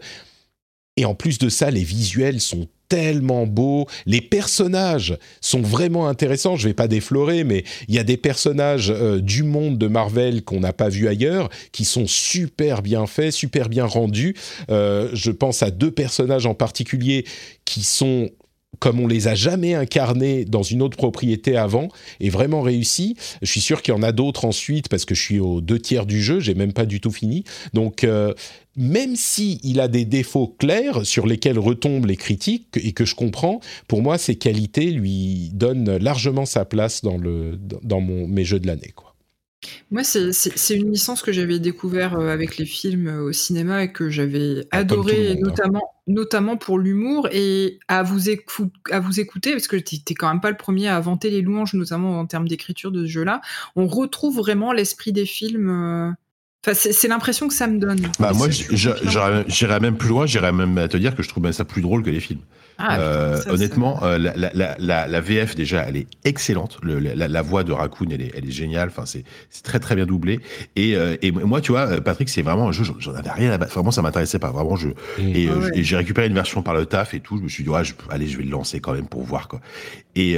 [0.97, 6.57] Et en plus de ça, les visuels sont tellement beaux, les personnages sont vraiment intéressants,
[6.57, 10.43] je vais pas déflorer, mais il y a des personnages euh, du monde de Marvel
[10.43, 14.35] qu'on n'a pas vu ailleurs, qui sont super bien faits, super bien rendus.
[14.69, 17.23] Euh, je pense à deux personnages en particulier
[17.63, 18.29] qui sont
[18.79, 21.89] comme on les a jamais incarnés dans une autre propriété avant,
[22.19, 23.15] et vraiment réussi.
[23.41, 25.79] Je suis sûr qu'il y en a d'autres ensuite parce que je suis aux deux
[25.79, 27.43] tiers du jeu, j'ai même pas du tout fini.
[27.73, 28.33] Donc euh,
[28.75, 33.15] même si il a des défauts clairs sur lesquels retombent les critiques et que je
[33.15, 38.45] comprends, pour moi ces qualités lui donnent largement sa place dans le dans mon, mes
[38.45, 39.10] jeux de l'année quoi.
[39.91, 43.91] Moi, c'est une licence que j'avais découvert euh, avec les films euh, au cinéma et
[43.91, 45.35] que j'avais ah, adoré, hein.
[45.39, 48.29] notamment, notamment pour l'humour et à vous,
[48.91, 51.73] à vous écouter, parce que t'es quand même pas le premier à vanter les louanges,
[51.73, 53.41] notamment en termes d'écriture de ce jeu-là.
[53.75, 55.69] On retrouve vraiment l'esprit des films.
[55.69, 56.11] Euh,
[56.65, 58.01] enfin, c'est l'impression que ça me donne.
[58.19, 61.65] Bah, moi, j'irais même plus loin, j'irais même à te dire que je trouve ça
[61.65, 62.41] plus drôle que les films.
[62.83, 66.79] Ah, euh, honnêtement, euh, la, la, la, la, VF déjà, elle est excellente.
[66.81, 68.89] Le, la, voix de Raccoon, elle est, elle est géniale.
[68.89, 69.23] Enfin, c'est
[69.63, 70.39] très très bien doublé.
[70.75, 72.83] Et, euh, et moi, tu vois, Patrick, c'est vraiment un jeu.
[72.99, 73.57] J'en avais rien à.
[73.57, 74.51] Vraiment, ça m'intéressait pas.
[74.51, 74.89] Vraiment, je
[75.19, 77.37] et, ah et j'ai récupéré une version par le taf et tout.
[77.37, 79.47] Je me suis dit, ouais, je, allez, je vais le lancer quand même pour voir
[79.47, 79.61] quoi.
[80.15, 80.37] Et,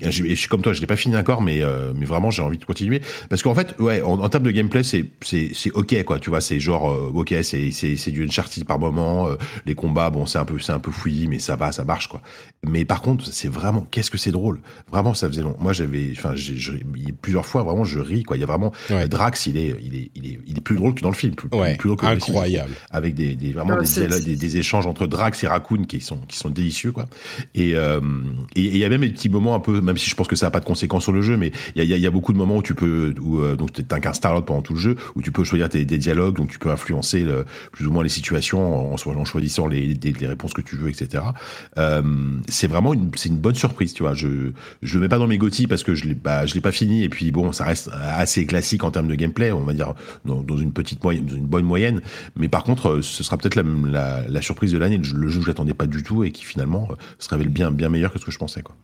[0.00, 1.62] je suis comme toi, je l'ai pas fini encore, mais
[1.94, 5.06] mais vraiment, j'ai envie de continuer parce qu'en fait, ouais, en, termes de gameplay, c'est
[5.22, 6.18] c'est c'est ok quoi.
[6.18, 6.84] Tu vois, c'est genre
[7.14, 9.28] ok, c'est c'est c'est du Uncharted par moment.
[9.66, 12.08] les combats, bon, c'est un peu c'est un peu fouillis, mais ça va ça marche
[12.08, 12.20] quoi.
[12.66, 14.60] Mais par contre, c'est vraiment, qu'est-ce que c'est drôle?
[14.90, 15.56] Vraiment, ça faisait long.
[15.60, 16.34] Moi, j'avais, enfin,
[17.20, 18.36] plusieurs fois, vraiment, je ris quoi.
[18.36, 18.72] Il y a vraiment
[19.08, 21.34] Drax, il est, il est, il est, il est plus drôle que dans le film,
[21.34, 22.72] plus, drôle que incroyable.
[22.90, 26.50] avec des, des vraiment des, des, échanges entre Drax et Raccoon qui sont, qui sont
[26.50, 27.06] délicieux quoi.
[27.54, 28.00] Et euh,
[28.56, 30.36] et il y a même des petits moments un peu, même si je pense que
[30.36, 32.32] ça n'a pas de conséquences sur le jeu, mais il y a, y a, beaucoup
[32.32, 35.22] de moments où tu peux, où euh, donc t'incarnes Star-Lord pendant tout le jeu, où
[35.22, 38.92] tu peux choisir des, dialogues, donc tu peux influencer le, plus ou moins les situations
[38.92, 41.22] en, en choisissant les, les, réponses que tu veux, etc.
[41.78, 42.02] Euh,
[42.48, 44.14] c'est vraiment une, bonne surprise, tu vois.
[44.14, 44.52] Je
[44.82, 46.16] je le mets pas dans mes gothi parce que je l'ai
[46.46, 49.52] je l'ai pas fini et puis bon, ça reste assez classique en termes de gameplay,
[49.52, 49.94] on va dire
[50.24, 52.00] dans, une petite moyenne, bonne moyenne.
[52.36, 55.86] Mais par contre, ce sera peut-être la, surprise de l'année, le jeu que j'attendais pas
[55.86, 56.88] du tout et qui finalement
[57.18, 58.76] se révèle bien bien meilleur que ce que je pensais, quoi.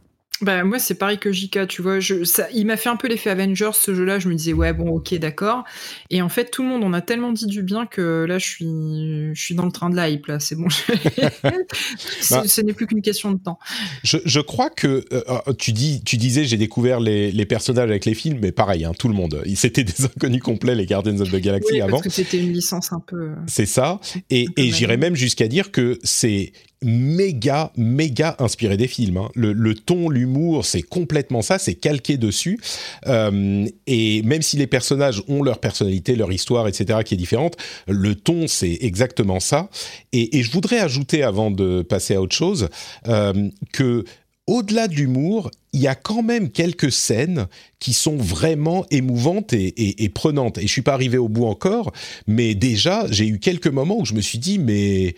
[0.42, 2.00] Bah, moi, c'est pareil que JK, tu vois.
[2.00, 4.18] Je, ça, il m'a fait un peu l'effet Avengers, ce jeu-là.
[4.18, 5.64] Je me disais, ouais, bon, ok, d'accord.
[6.08, 8.46] Et en fait, tout le monde en a tellement dit du bien que là, je
[8.46, 10.40] suis, je suis dans le train de la hype, là.
[10.40, 10.68] C'est bon.
[12.30, 13.58] bah, ce n'est plus qu'une question de temps.
[14.02, 18.04] Je, je crois que euh, tu, dis, tu disais, j'ai découvert les, les, personnages avec
[18.04, 19.42] les films, mais pareil, hein, tout le monde.
[19.54, 21.98] C'était des inconnus complets, les Guardians of the Galaxy oui, avant.
[21.98, 23.32] Parce que c'était une licence un peu.
[23.46, 24.00] C'est ça.
[24.30, 29.18] Et, et j'irais même jusqu'à dire que c'est méga, méga inspiré des films.
[29.18, 29.28] Hein.
[29.34, 32.58] Le, le, ton, l'humour, c'est complètement ça, c'est calqué dessus.
[33.06, 37.56] Euh, et même si les personnages ont leur personnalité, leur histoire, etc., qui est différente,
[37.86, 39.68] le ton, c'est exactement ça.
[40.12, 42.68] Et, et, je voudrais ajouter, avant de passer à autre chose,
[43.08, 44.04] euh, que
[44.46, 47.46] au-delà de l'humour, il y a quand même quelques scènes
[47.78, 50.58] qui sont vraiment émouvantes et, et, et prenantes.
[50.58, 51.92] Et je suis pas arrivé au bout encore,
[52.26, 55.14] mais déjà, j'ai eu quelques moments où je me suis dit, mais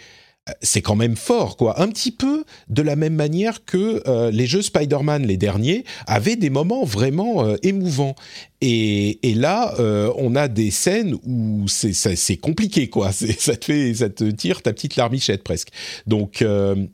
[0.61, 1.81] c'est quand même fort, quoi.
[1.81, 6.35] Un petit peu de la même manière que euh, les jeux Spider-Man, les derniers, avaient
[6.35, 8.17] des moments vraiment euh, émouvants.
[8.61, 13.11] Et, là, euh, on a des scènes où c'est compliqué, quoi.
[13.13, 15.71] Ça te fait, ça te tire ta petite larmichette presque.
[16.07, 16.45] Donc,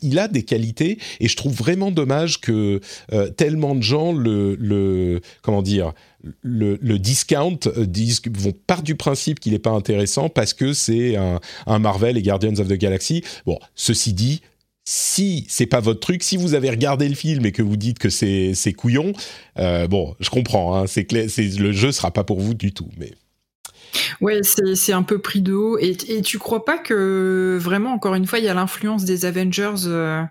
[0.03, 2.81] il a des qualités, et je trouve vraiment dommage que
[3.37, 5.93] tellement de gens le, le comment dire,
[6.43, 11.79] le, discount disent, vont part du principe qu'il n'est pas intéressant parce que c'est un,
[11.79, 13.23] Marvel et Guardians of the Galaxy.
[13.47, 14.43] Bon, ceci dit,
[14.85, 17.99] si c'est pas votre truc, si vous avez regardé le film et que vous dites
[17.99, 19.13] que c'est couillon,
[19.59, 23.13] euh, bon, je comprends, hein, c'est le jeu sera pas pour vous du tout, mais.
[24.21, 25.79] Ouais, c'est un peu pris de haut.
[25.79, 29.25] Et, et tu crois pas que vraiment, encore une fois, il y a l'influence des
[29.25, 30.23] Avengers euh,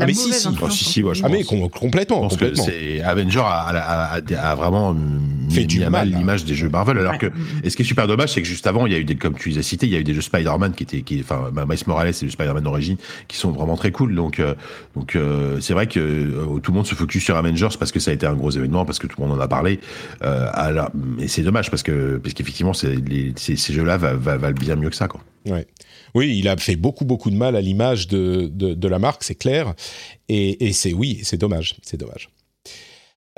[0.00, 0.48] ah mais si, si.
[0.60, 1.36] Oh, si, si ouais, je ah pense.
[1.36, 2.64] mais com complètement, complètement.
[2.66, 4.92] Que Avenger a, a, a, a, vraiment
[5.50, 6.98] fait mis du à mal mal, l'image des jeux Marvel.
[6.98, 7.18] Alors Ouais.
[7.18, 7.26] que,
[7.62, 9.14] et ce qui est super dommage, c'est que juste avant, il y a eu des,
[9.14, 11.20] comme tu les as cités, il y a eu des jeux Spider-Man qui étaient, qui,
[11.20, 12.96] enfin, Miles Morales et le Spider-Man d'origine,
[13.28, 14.16] qui sont vraiment très cool.
[14.16, 14.56] Donc, euh,
[14.96, 18.00] donc, euh, c'est vrai que euh, tout le monde se focus sur Avengers parce que
[18.00, 19.78] ça a été un gros événement, parce que tout le monde en a parlé.
[20.24, 22.98] Euh, alors, mais c'est dommage parce que, parce qu'effectivement, ces,
[23.36, 25.20] ces jeux-là va- va- valent bien mieux que ça, quoi.
[25.46, 25.66] Ouais.
[26.14, 29.34] Oui, il a fait beaucoup, beaucoup de mal à l'image de, de, la marque, c'est
[29.34, 29.74] clair.
[30.28, 32.28] Et, c'est oui, c'est dommage, c'est dommage.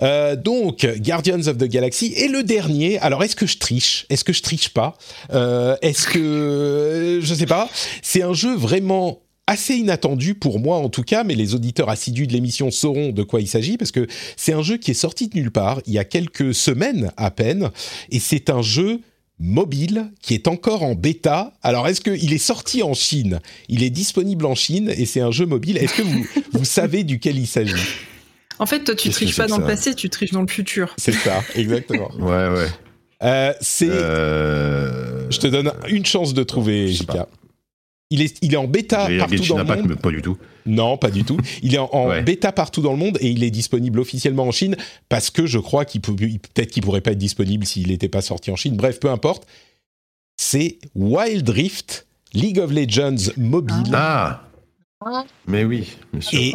[0.03, 2.99] Euh, donc, Guardians of the Galaxy et le dernier.
[2.99, 4.05] Alors, est-ce que je triche?
[4.11, 4.99] Est-ce que je triche pas?
[5.33, 7.71] Euh, Est-ce que je sais pas
[8.03, 12.27] C'est un jeu vraiment assez inattendu pour moi en tout cas, mais les auditeurs assidus
[12.27, 15.29] de l'émission sauront de quoi il s'agit parce que c'est un jeu qui est sorti
[15.29, 17.71] de nulle part il y a quelques semaines à peine
[18.11, 19.01] et c'est un jeu
[19.39, 21.53] mobile qui est encore en bêta.
[21.63, 23.41] Alors, est-ce qu'il est sorti en Chine?
[23.69, 25.77] Il est disponible en Chine et c'est un jeu mobile.
[25.77, 27.75] Est-ce que vous, vous savez duquel il s'agit?
[28.59, 30.95] En fait, toi, tu triches pas dans le passé, tu triches dans le futur.
[30.99, 32.11] C'est ça, exactement.
[32.19, 32.69] Ouais, ouais.
[33.23, 33.89] Euh, c'est.
[33.89, 35.31] Euh...
[35.31, 37.29] je te donne une chance de trouver, pas.
[38.11, 39.95] Il est, il est en bêta partout dans le monde.
[40.01, 40.37] pas du tout.
[40.65, 41.37] Non, pas du tout.
[41.63, 42.23] Il est en, en Ouais.
[42.23, 44.77] bêta partout dans le monde et il est disponible officiellement en Chine
[45.09, 48.21] parce que je crois qu'il peut, peut-être qu'il pourrait pas être disponible s'il n'était pas
[48.23, 48.77] sorti en Chine.
[48.77, 49.47] Bref, peu importe.
[50.37, 53.91] C'est Wild Rift, League of Legends mobile.
[53.93, 54.43] Ah
[55.05, 55.25] Ah.
[55.49, 55.89] Mais oui,
[56.21, 56.39] sûr.
[56.39, 56.53] Et-.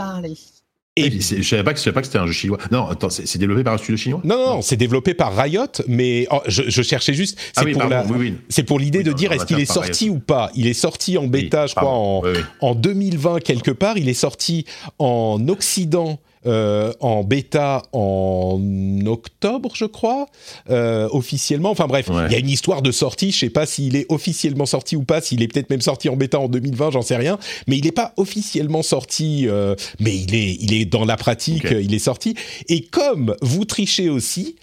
[0.97, 2.57] Et- je savais pas que savais pas que c'était un jeu chinois.
[2.69, 4.19] Non, attends, c'est développé par un studio chinois?
[4.25, 7.37] Non, non, non, c'est développé par Riot, mais oh, je, je cherchais juste.
[7.39, 8.33] C'est Ah oui, pour, la- oui, oui.
[8.49, 10.51] c'est pour l'idée Oui, de dire est-ce qu'il est sorti ou pas?
[10.53, 12.39] Il est sorti en bêta, je crois, en, pardon.
[12.59, 13.97] En 2020 quelque part.
[13.97, 14.65] Il est sorti
[14.99, 16.19] en Occident.
[16.45, 18.59] Euh, en bêta en
[19.05, 20.25] octobre, je crois,
[20.69, 21.69] euh, officiellement.
[21.71, 22.31] Enfin bref, il Ouais.
[22.31, 23.31] y a une histoire de sortie.
[23.31, 25.21] Je sais pas s'il est officiellement sorti ou pas.
[25.21, 27.37] S'il est peut-être même sorti en bêta en 2020, j'en sais rien.
[27.67, 29.47] Mais il n'est pas officiellement sorti.
[29.47, 31.67] euh, mais il est, il est dans la pratique.
[31.71, 32.35] Il est sorti.
[32.69, 34.55] Et comme vous trichez aussi,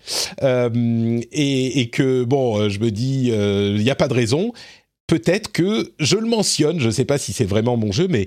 [0.42, 4.52] et, et que bon, je me dis, il n'y a pas de raison.
[5.06, 6.80] Peut-être que je le mentionne.
[6.80, 8.26] Je ne sais pas si c'est vraiment mon jeu, mais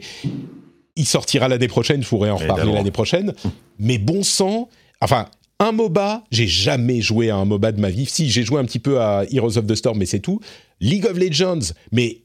[1.02, 2.04] il sortira l'année prochaine.
[2.04, 3.34] Je pourrais en reparler l'année prochaine.
[3.80, 4.70] Mais bon sang,
[5.02, 5.28] enfin.
[5.60, 8.08] Un MOBA, j'ai jamais joué à un MOBA de ma vie.
[8.08, 10.40] Si, j'ai joué un petit peu à Heroes of the Storm, mais c'est tout.
[10.80, 12.22] League of Legends, mais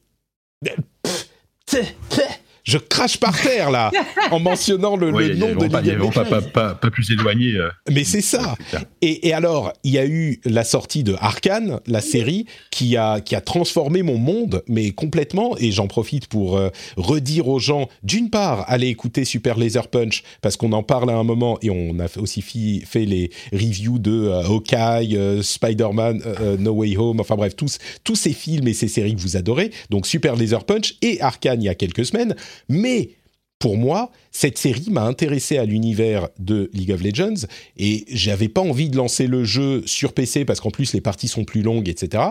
[2.66, 3.90] je crache par terre là
[4.32, 7.52] en mentionnant le, Ouais, nom de vraiment pas, pas, pas, pas, pas plus éloigné.
[7.54, 8.56] euh, Mais c'est ça.
[9.00, 13.20] Et, et alors, il y a eu la sortie de Arkane, la série, qui a,
[13.20, 15.56] qui a transformé mon monde, mais complètement.
[15.58, 20.24] Et j'en profite pour euh, redire aux gens, d'une part, allez écouter Super Laser Punch,
[20.42, 23.98] parce qu'on en parle à un moment, et on a aussi fi- fait les reviews
[24.00, 28.32] de euh, Hawkeye, euh, Spider-Man, euh, euh, No Way Home, enfin bref, tous, tous ces
[28.32, 29.70] films et ces séries que vous adorez.
[29.90, 32.34] Donc Super Laser Punch et Arkane il y a quelques semaines.
[32.68, 33.10] Mais
[33.58, 37.46] pour moi, cette série m'a intéressé à l'univers de League of Legends
[37.76, 41.28] et j'avais pas envie de lancer le jeu sur PC parce qu'en plus les parties
[41.28, 42.24] sont plus longues, etc.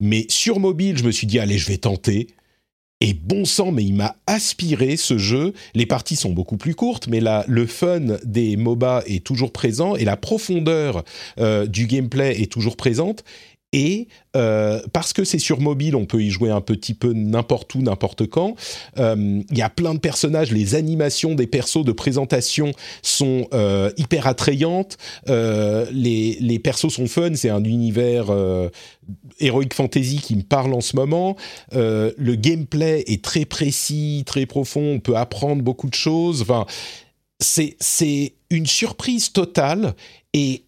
[0.00, 2.26] Mais sur mobile, je me suis dit allez, je vais tenter.
[3.00, 5.54] Et bon sang, mais il m'a aspiré ce jeu.
[5.74, 9.96] Les parties sont beaucoup plus courtes, mais là, le fun des MOBA est toujours présent
[9.96, 11.02] et la profondeur
[11.40, 13.24] euh, du gameplay est toujours présente.
[13.72, 17.74] Et euh, parce que c'est sur mobile, on peut y jouer un petit peu n'importe
[17.74, 18.54] où, n'importe quand.
[18.98, 23.90] Euh, il y a plein de personnages, les animations des persos de présentation sont euh,
[23.96, 24.98] hyper attrayantes.
[25.26, 28.26] les, les persos sont fun, c'est un univers
[29.40, 31.36] Heroic Fantasy qui me parle en ce moment.
[31.72, 34.94] le gameplay est très précis, très profond.
[34.94, 36.42] On peut apprendre beaucoup de choses.
[36.42, 36.66] Enfin,
[37.40, 39.94] c'est une surprise totale
[40.34, 40.64] et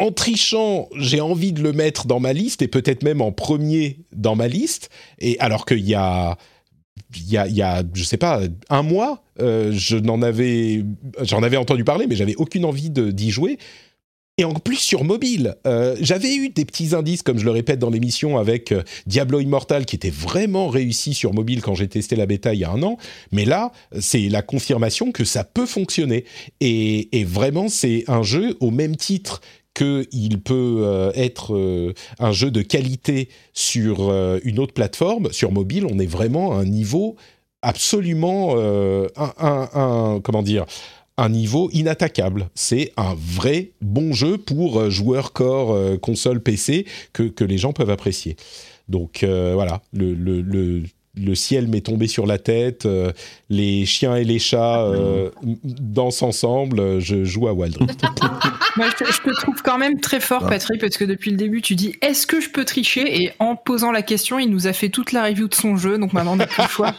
[0.00, 3.98] en trichant, j'ai envie de le mettre dans ma liste et peut-être même en premier
[4.12, 4.88] dans ma liste.
[5.18, 6.38] Et alors qu'il y a,
[7.14, 8.40] il y a, je sais pas,
[8.70, 10.84] un mois, euh, je n'en avais,
[11.20, 13.58] j'en avais entendu parler, mais j'avais aucune envie d'y jouer.
[14.38, 17.78] Et en plus sur mobile, euh, j'avais eu des petits indices, comme je le répète
[17.78, 22.16] dans l'émission, avec euh, Diablo Immortal, qui était vraiment réussi sur mobile quand j'ai testé
[22.16, 22.96] la bêta il y a un an.
[23.32, 26.24] Mais là, c'est la confirmation que ça peut fonctionner.
[26.62, 29.42] Et vraiment, c'est un jeu au même titre
[29.80, 35.52] qu'il peut euh, être euh, un jeu de qualité sur euh, une autre plateforme, sur
[35.52, 37.16] mobile, on est vraiment à un niveau
[37.62, 40.64] absolument un, comment dire
[41.18, 42.48] un niveau inattaquable.
[42.54, 48.36] C'est un vrai bon jeu pour joueurs corps console PC que, les gens peuvent apprécier.
[48.88, 50.84] Donc voilà, le, le, le
[51.16, 53.12] le ciel m'est tombé sur la tête, euh,
[53.48, 58.00] les chiens et les chats euh, dansent ensemble, je joue à Wild Rift.
[58.76, 61.74] Moi, je te, trouve quand même très fort, Patrick, parce que depuis le début, tu
[61.74, 63.22] dis est-ce que je peux tricher?
[63.22, 65.98] Et en posant la question, il nous a fait toute la review de son jeu,
[65.98, 66.94] donc maintenant on n'a plus le choix.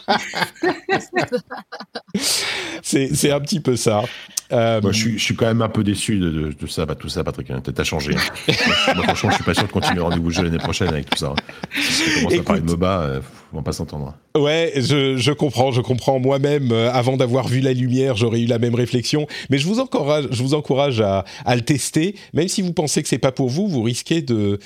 [2.84, 4.04] c'est un petit peu ça.
[4.52, 6.86] Euh, Moi, je suis, je suis, quand même un peu déçu de, de, de ça,
[6.86, 7.50] bah, tout ça, Patrick.
[7.52, 7.62] Hein.
[7.62, 8.16] T'as changé.
[8.16, 8.54] Hein.
[8.96, 11.34] Moi, franchement, je suis pas sûr de continuer rendez-vous jeu l'année prochaine avec tout ça.
[11.74, 13.22] Si tu commences à parler de MOBA, euh,
[13.54, 14.16] on va pas s'entendre.
[14.38, 16.20] Ouais, je, comprends, je comprends.
[16.20, 19.28] Moi-même, euh, avant d'avoir vu la lumière, j'aurais eu la même réflexion.
[19.50, 22.16] Mais je vous encourage, je vous encourage à, le tester.
[22.34, 24.60] Même si vous pensez que c'est pas pour vous, vous risquez de,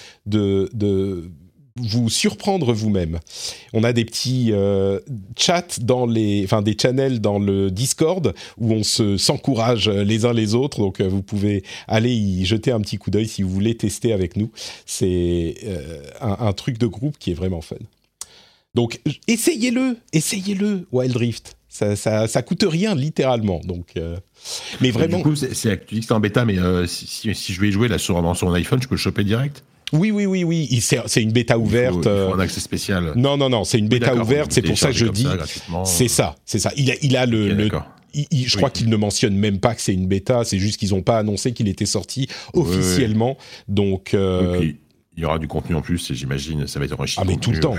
[1.78, 3.20] vous surprendre vous-même.
[3.74, 5.00] On a des petits euh,
[5.38, 10.32] chats dans les, enfin des channels dans le Discord où on se s'encourage les uns
[10.32, 10.80] les autres.
[10.80, 14.14] Donc euh, vous pouvez aller y jeter un petit coup d'œil si vous voulez tester
[14.14, 14.52] avec nous.
[14.86, 17.76] C'est euh, un, truc de groupe qui est vraiment fun.
[18.76, 21.58] Donc essayez-le, essayez-le Wild Rift.
[21.70, 23.60] Ça, ça, ça, coûte rien littéralement.
[23.66, 23.96] Donc,
[24.80, 25.18] mais vraiment.
[25.18, 26.56] Du coup, c'est, tu dis que c'est en bêta, mais
[26.88, 29.26] si, si, je vais y jouer là sur, sur mon iPhone, je peux le choper
[29.26, 29.64] direct?
[29.94, 30.80] Oui, oui, oui, oui.
[30.82, 31.98] C'est une bêta ouverte.
[31.98, 33.14] Il faut, il faut un accès spécial.
[33.16, 33.64] Non, non, non.
[33.64, 34.52] C'est une bêta ouverte.
[34.52, 35.28] C'est pour ça que je dis.
[35.86, 36.72] C'est ça, c'est ça.
[36.78, 37.50] Il a, il a le.
[37.50, 37.70] le
[38.14, 40.46] il, je crois qu'il ne mentionne même pas que c'est une bêta.
[40.46, 43.38] C'est juste qu'ils n'ont pas annoncé qu'il était sorti officiellement.
[43.68, 44.14] Donc.
[44.14, 44.72] Euh,
[45.18, 47.18] il y aura du contenu en plus, et j'imagine, ça va être enrichi.
[47.22, 47.76] Ah, mais tout le temps.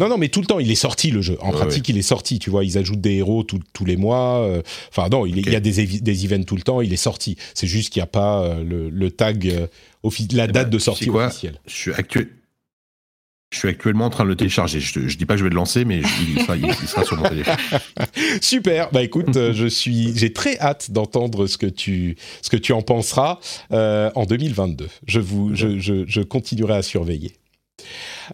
[0.00, 1.36] Non, non, mais tout le temps, il est sorti le jeu.
[1.40, 2.38] En pratique, il est sorti.
[2.38, 4.38] Tu vois, ils ajoutent des héros tous les mois.
[4.38, 6.80] Euh, enfin, non, il, y a des, des events tout le temps.
[6.80, 7.36] Il est sorti.
[7.54, 9.66] C'est juste qu'il n'y a pas euh, le, le, tag, euh,
[10.32, 11.60] la eh date ben, de sortie officielle.
[11.66, 12.28] Je suis actuel.
[13.52, 14.78] Je suis actuellement en train de le télécharger.
[14.78, 17.16] Je, je dis pas que je vais le lancer, mais il, sera, il, sera, sur
[17.16, 17.56] mon téléphone.
[18.40, 18.90] Super.
[18.92, 22.82] Bah écoute, je suis, j'ai très hâte d'entendre ce que tu, ce que tu en
[22.82, 23.40] penseras
[23.72, 24.88] euh, en 2022.
[25.06, 27.39] Je vous, je, je, je continuerai à surveiller.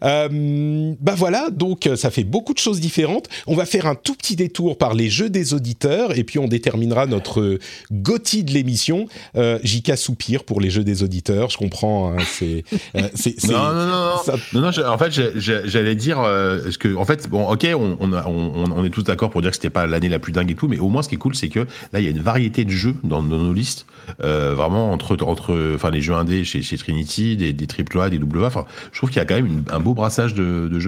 [0.02, 3.28] Euh, bah voilà, donc euh, ça fait beaucoup de choses différentes.
[3.47, 6.48] On va faire un tout petit détour par les jeux des auditeurs et puis on
[6.48, 7.59] déterminera notre
[7.93, 9.09] gothi de l'émission.
[9.36, 12.12] Euh, JK soupire pour les jeux des auditeurs, je comprends.
[12.12, 12.64] Hein, c'est,
[12.97, 13.02] euh,
[13.48, 14.16] non, non, non,
[14.52, 18.70] non, non, En fait, j'allais dire ce que, en fait, bon, ok, on, on, on,
[18.70, 20.68] on est tous d'accord pour dire que c'était pas l'année la plus dingue et tout,
[20.68, 21.60] mais au moins ce qui est cool, c'est que
[21.93, 23.86] là, il y a une variété de jeux dans, nos listes,
[24.18, 28.47] vraiment entre, entre, enfin, les jeux indés chez, chez Trinity, des, des AAA, des AA.
[28.47, 29.36] Enfin, je trouve qu'il y a quand
[29.71, 30.79] un beau brassage de,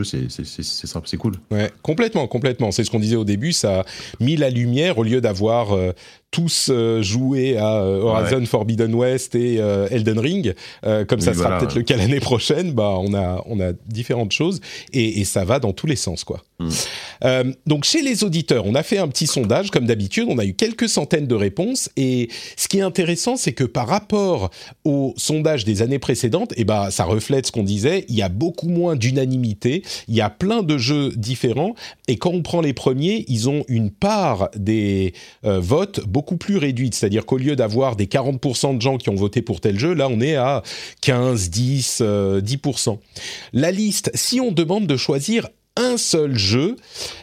[0.87, 1.35] simple, c'est cool.
[1.51, 2.70] Ouais, complètement, complètement.
[2.70, 3.85] C'est ce qu'on disait au début, ça a
[4.20, 5.93] mis la lumière au lieu d'avoir euh,
[6.31, 10.55] tous euh, jouer à euh, Horizon Forbidden West et euh, Elden Ring.
[11.09, 14.61] comme ça sera peut-être le cas l'année prochaine, bah on a on a différentes choses
[14.93, 16.43] et, et ça va dans tous les sens quoi.
[16.61, 17.53] Mm.
[17.67, 20.27] donc chez les auditeurs, on a fait un petit sondage comme d'habitude.
[20.29, 23.87] On a eu quelques centaines de réponses et ce qui est intéressant, c'est que par
[23.87, 24.51] rapport
[24.85, 28.05] au sondage des années précédentes, et eh bah ça reflète ce qu'on disait.
[28.09, 29.83] Il y a beaucoup moins d'unanimité.
[30.09, 31.75] Il y a plein de jeux différents
[32.07, 36.95] et quand on prend les premiers, ils ont une part des votes beaucoup plus réduite.
[36.95, 40.09] C'est-à-dire qu'au lieu d'avoir des 40% de gens qui ont voté pour tel jeu, là
[40.09, 40.62] on est à
[41.01, 42.99] 15, 10, 10%.
[43.53, 46.77] La liste, si on demande de choisir un seul jeu,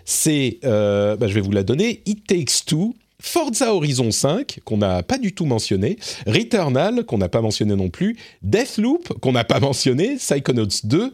[0.06, 4.78] c'est, euh, bah, je vais vous la donner, It Takes Two, Forza Horizon 5, qu'on
[4.78, 9.44] n'a pas du tout mentionné, Returnal, qu'on n'a pas mentionné non plus, Deathloop, qu'on n'a
[9.44, 11.14] pas mentionné, Psychonauts 2,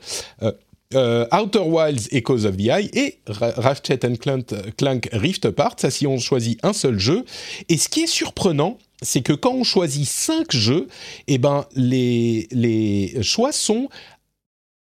[0.94, 6.18] Outer Wilds Echoes of the Eye et Ratchet Clank, Clank Rift Apart, ça si on
[6.18, 7.26] choisit un seul jeu.
[7.70, 10.88] Et ce qui est surprenant, c'est que quand on choisit cinq jeux,
[11.28, 13.90] eh ben les, les choix sont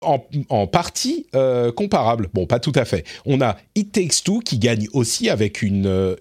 [0.01, 2.29] en, partie euh, comparable.
[2.33, 3.05] Bon, pas tout à fait.
[3.25, 6.15] On a It Takes Two qui gagne aussi avec euh,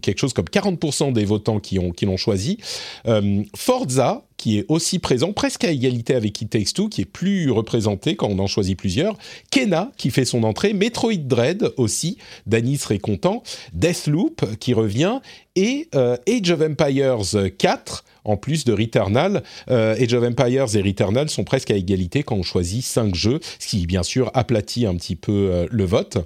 [0.00, 2.58] quelque chose comme 40% des votants qui ont qui l'ont choisi.
[3.06, 7.04] Euh, Forza qui est aussi présent, presque à égalité avec It Takes Two, qui est
[7.04, 9.18] plus représenté quand on en choisit plusieurs.
[9.50, 10.72] Kena, qui fait son entrée.
[10.72, 13.42] Metroid Dread aussi, Danny serait content.
[13.74, 15.18] Deathloop, qui revient.
[15.56, 19.42] Et euh, Age of Empires 4, en plus de Returnal.
[19.70, 23.40] Euh, Age of Empires et Returnal sont presque à égalité quand on choisit 5 jeux,
[23.58, 26.18] ce qui, bien sûr, aplatit un petit peu euh, le vote.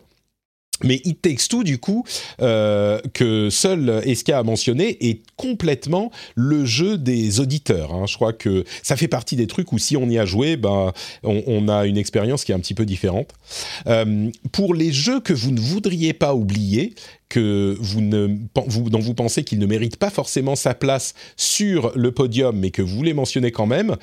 [0.84, 2.04] Mais It Takes Two, du coup,
[2.40, 7.94] euh, que seul SK a mentionné, est complètement le jeu des auditeurs.
[7.94, 8.06] Hein.
[8.06, 10.92] Je crois que ça fait partie des trucs où si on y a joué, ben,
[11.22, 13.28] on, a une expérience qui est un petit peu différente.
[13.86, 16.94] Euh, pour les jeux que vous ne voudriez pas oublier,
[17.32, 18.28] que vous ne,
[18.66, 22.70] vous, dont vous pensez qu'il ne mérite pas forcément sa place sur le podium, mais
[22.70, 23.96] que vous voulez mentionner quand même,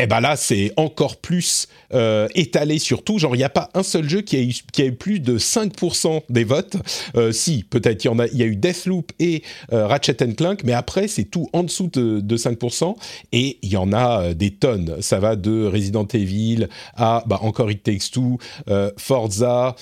[0.00, 3.18] eh ben là, c'est encore plus euh, étalé sur tout.
[3.18, 5.18] Genre, il n'y a pas un seul jeu qui a eu, qui a eu plus
[5.18, 6.76] de 5% des votes.
[7.16, 9.42] Euh, si, peut-être, il y a, y a eu Deathloop et
[9.72, 12.94] euh, Ratchet Clank, mais après, c'est tout en dessous de, de 5%.
[13.32, 14.98] Et il y en a euh, des tonnes.
[15.00, 18.38] Ça va de Resident Evil à, bah, encore It Takes Two,
[18.96, 19.74] Forza,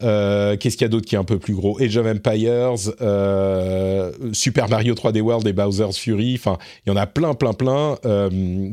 [0.00, 1.80] qu'est-ce qu'il y a d'autre qui est un peu plus gros?
[1.80, 2.78] Age of Empires,
[4.34, 6.34] Super Mario 3D World et Bowser's Fury.
[6.34, 7.96] Enfin, il y en a plein, plein, plein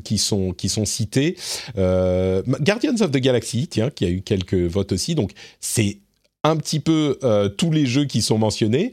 [0.03, 1.37] qui sont, qui sont cité.
[1.77, 5.15] Euh, Guardians of the Galaxy, tiens, qui a eu quelques votes aussi.
[5.15, 5.99] Donc c'est
[6.43, 8.91] un petit peu euh, tous les jeux qui sont mentionnés.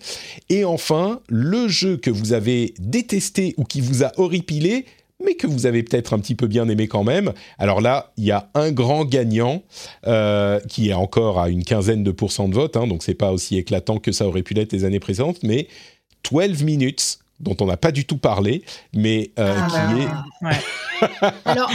[0.48, 4.84] Et enfin, le jeu que vous avez détesté ou qui vous a horripilé,
[5.24, 7.32] mais que vous avez peut-être un petit peu bien aimé quand même.
[7.58, 9.62] Alors là, il y a un grand gagnant
[10.06, 13.32] euh, qui est encore à une quinzaine de pourcents de vote, hein, donc c'est pas
[13.32, 15.68] aussi éclatant que ça aurait pu l'être les années précédentes, mais
[16.30, 18.62] 12 minutes dont on n'a pas du tout parlé,
[18.94, 20.46] mais euh, ah, qui est.
[20.46, 21.30] Ouais.
[21.44, 21.70] alors,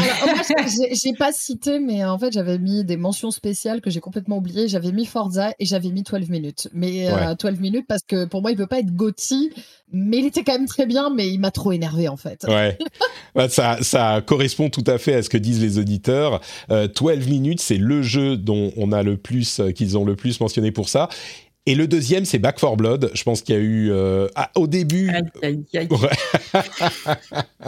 [0.76, 4.68] j'ai pas cité, mais en fait, j'avais mis des mentions spéciales que j'ai complètement oubliées.
[4.68, 6.68] J'avais mis Forza et j'avais mis 12 minutes.
[6.74, 7.10] Mais
[7.40, 9.52] 12 euh, minutes parce que pour moi, il peut pas être Gotti,
[9.94, 12.44] mais il était quand même très bien, mais il m'a trop énervé en fait.
[12.48, 12.78] Ouais.
[13.34, 16.42] Bah, ça, ça correspond tout à fait à ce que disent les auditeurs.
[16.70, 20.42] 12 euh, minutes, c'est le jeu dont on a le plus, qu'ils ont le plus
[20.42, 21.08] mentionné pour ça.
[21.68, 23.12] Et le deuxième, c'est Back for Blood.
[23.14, 25.10] Je pense qu'il y a eu euh, ah, au début.
[25.10, 25.88] Aïe, aïe, aïe.
[25.92, 26.62] Ouais.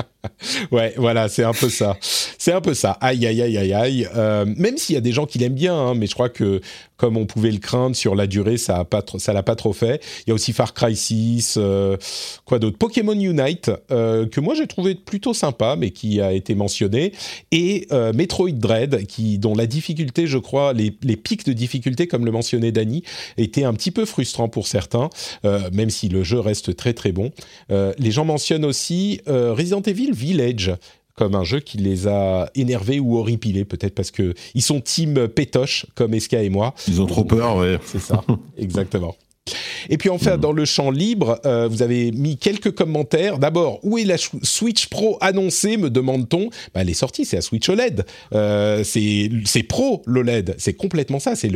[0.98, 1.98] voilà, c'est un peu ça.
[2.02, 2.92] C'est un peu ça.
[3.02, 4.08] Aïe, aïe, aïe, aïe, aïe.
[4.16, 6.62] Euh, même s'il y a des gens qui l'aiment bien, hein, mais je crois que
[6.98, 10.02] comme on pouvait le craindre sur la durée, ça a l'a pas trop fait.
[10.26, 11.98] Il y a aussi Far Cry 6, euh,
[12.46, 16.56] quoi d'autre, Pokémon Unite euh, que moi j'ai trouvé plutôt sympa, mais qui a été
[16.56, 17.12] mentionné,
[17.52, 19.06] et Metroid Dread,
[19.40, 23.04] dont la difficulté, je crois, les, les pics de difficulté, comme le mentionnait Dany,
[23.38, 25.10] étaient un petit peu frustrants pour certains,
[25.74, 27.32] même si le jeu reste très très bon.
[27.70, 30.74] les gens mentionnent aussi Resident Evil Village
[31.16, 35.28] comme un jeu qui les a énervés ou horripilés, peut-être parce que ils sont team
[35.28, 36.74] pétoche comme Eska et moi.
[36.88, 37.80] Ils ont trop peur, ouais.
[37.86, 38.24] C'est ça,
[38.58, 39.16] exactement.
[39.90, 43.40] Et puis enfin, dans le champ libre, euh, vous avez mis quelques commentaires.
[43.40, 46.50] D'abord, où est la Switch Pro annoncée, me demande-t-on?
[46.74, 48.06] Bah, Elle est sortie, c'est la Switch OLED.
[48.34, 51.52] Euh, c'est Pro l'OLED, c'est complètement ça, c'est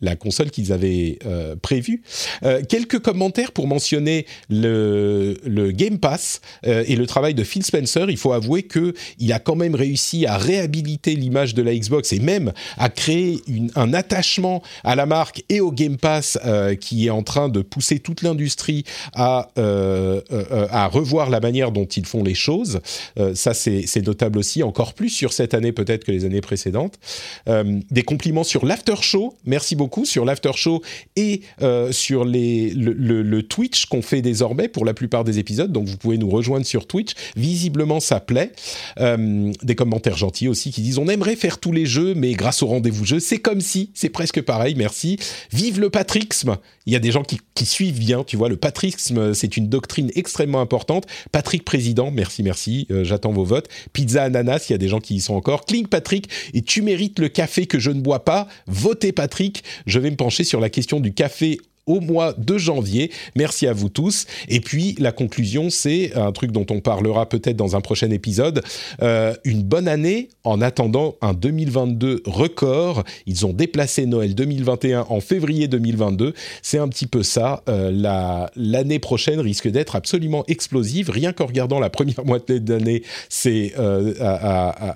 [0.00, 2.02] la console qu'ils avaient euh, prévue.
[2.44, 7.64] Euh, quelques commentaires pour mentionner le, le Game Pass euh, et le travail de Phil
[7.64, 8.08] Spencer.
[8.08, 12.20] Il faut avouer qu'il a quand même réussi à réhabiliter l'image de la Xbox et
[12.20, 16.38] même à créer une, un attachement à la marque et au Game Pass
[16.80, 18.84] qui est en train de pousser toute l'industrie
[19.14, 22.80] à, euh, euh, à revoir la manière dont ils font les choses.
[23.18, 26.98] Euh, ça, c'est notable aussi, encore plus sur cette année peut-être que les années précédentes.
[27.46, 30.82] des compliments sur l'after show, merci beaucoup, sur l'after show
[31.16, 31.42] et
[31.90, 35.72] sur les, le, le, Twitch qu'on fait désormais pour la plupart des épisodes.
[35.72, 37.12] Donc vous pouvez nous rejoindre sur Twitch.
[37.36, 38.52] Visiblement, ça plaît.
[38.98, 42.66] des commentaires gentils aussi qui disent on aimerait faire tous les jeux, mais grâce au
[42.66, 45.18] rendez-vous jeu, c'est comme si, c'est presque pareil, merci.
[45.52, 49.34] Vive le patrixme Il y a des gens qui, suivent bien, tu vois, le patrisme,
[49.34, 51.06] c'est une doctrine extrêmement importante.
[51.30, 53.68] Patrick Président, merci, merci, euh, j'attends vos votes.
[53.92, 55.64] Pizza Ananas, il y a des gens qui y sont encore.
[55.64, 58.48] Clink Patrick, et tu mérites le café que je ne bois pas.
[58.66, 63.10] Votez Patrick, je vais me pencher sur la question du café au mois de janvier.
[63.34, 64.26] Merci à vous tous.
[64.48, 68.62] Et puis la conclusion, c'est un truc dont on parlera peut-être dans un prochain épisode.
[69.02, 73.04] Euh, une bonne année en attendant un 2022 record.
[73.26, 76.34] Ils ont déplacé Noël 2021 en février 2022.
[76.62, 77.62] C'est un petit peu ça.
[77.68, 81.10] Euh, l'année prochaine risque d'être absolument explosive.
[81.10, 84.14] Rien qu'en regardant la première moitié d'année, c'est euh,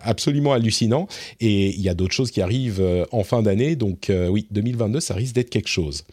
[0.04, 1.08] absolument hallucinant.
[1.40, 3.74] Et il y a d'autres choses qui arrivent en fin d'année.
[3.76, 6.04] Donc oui, 2022, ça risque d'être quelque chose.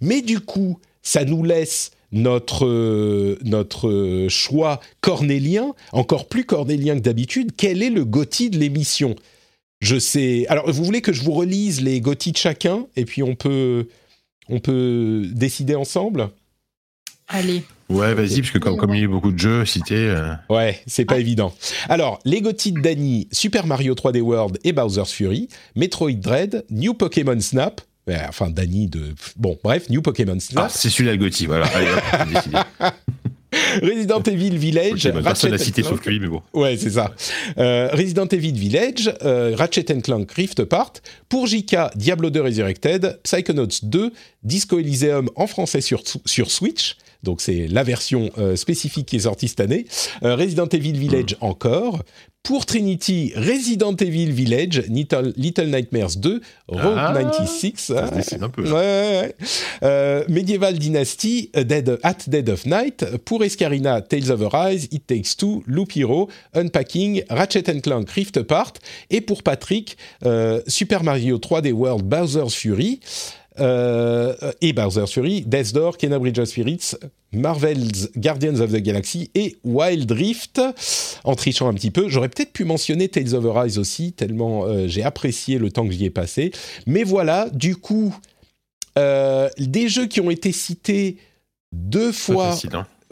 [0.00, 7.00] Mais du coup, ça nous laisse notre, euh, notre choix cornélien, encore plus cornélien que
[7.00, 7.52] d'habitude.
[7.56, 9.16] Quel est le Gotti de l'émission?
[9.80, 10.46] Je sais.
[10.48, 13.88] Alors, vous voulez que je vous relise les Gotti de chacun et puis on peut,
[14.48, 16.30] on peut décider ensemble?
[17.28, 17.64] Allez.
[17.88, 19.94] Ouais, vas-y, parce que comme, il y a beaucoup de jeux cités.
[19.94, 20.32] Euh.
[20.48, 21.52] Ouais, c'est pas évident.
[21.88, 26.94] Alors, les Gotti de Dany, Super Mario 3D World et Bowser's Fury, Metroid Dread, New
[26.94, 27.80] Pokémon Snap,
[28.28, 31.66] enfin Danny de bon bref New Pokémon ah, c'est celui-là le Gotti voilà
[33.82, 35.06] Resident Evil Village.
[35.06, 36.42] Okay, personne n'a cité sauf lui, mais bon.
[36.52, 37.14] Ouais, c'est ça.
[37.58, 40.92] Euh, Resident Evil Village, euh, Ratchet Clank Rift Apart,
[41.28, 44.12] pour JK, Diablo 2 Resurrected, Psychonauts 2,
[44.42, 49.20] Disco Elysium en français sur, sur Switch, donc c'est la version euh, spécifique qui est
[49.20, 49.86] sortie cette année.
[50.22, 51.44] Resident Evil Village hmm.
[51.44, 52.02] encore,
[52.44, 57.94] pour Trinity, Resident Evil Village, Little, Nightmares 2, Rogue 96.
[57.96, 58.70] Ah, ça un peu.
[58.70, 59.34] Ouais,
[59.82, 63.06] euh, Medieval Dynasty, Dead, At Dead of Night.
[63.24, 68.74] Pour Escarina, Tales of Arise, It Takes Two, Loop Hero, Unpacking, Ratchet Clank Rift Apart.
[69.08, 69.96] Et pour Patrick,
[70.26, 73.00] euh, Super Mario 3D World Bowser's Fury.
[73.60, 76.96] Euh, et Bowser's Fury, Death Door, Kena Bridge of Spirits,
[77.32, 80.60] Marvel's Guardians of the Galaxy et Wild Rift.
[81.22, 84.88] En trichant un petit peu, j'aurais peut-être pu mentionner Tales of Arise aussi, tellement euh,
[84.88, 86.50] j'ai apprécié le temps que j'y ai passé.
[86.86, 88.16] Mais voilà, du coup,
[88.98, 91.18] euh, des jeux qui ont été cités
[91.72, 92.56] deux fois.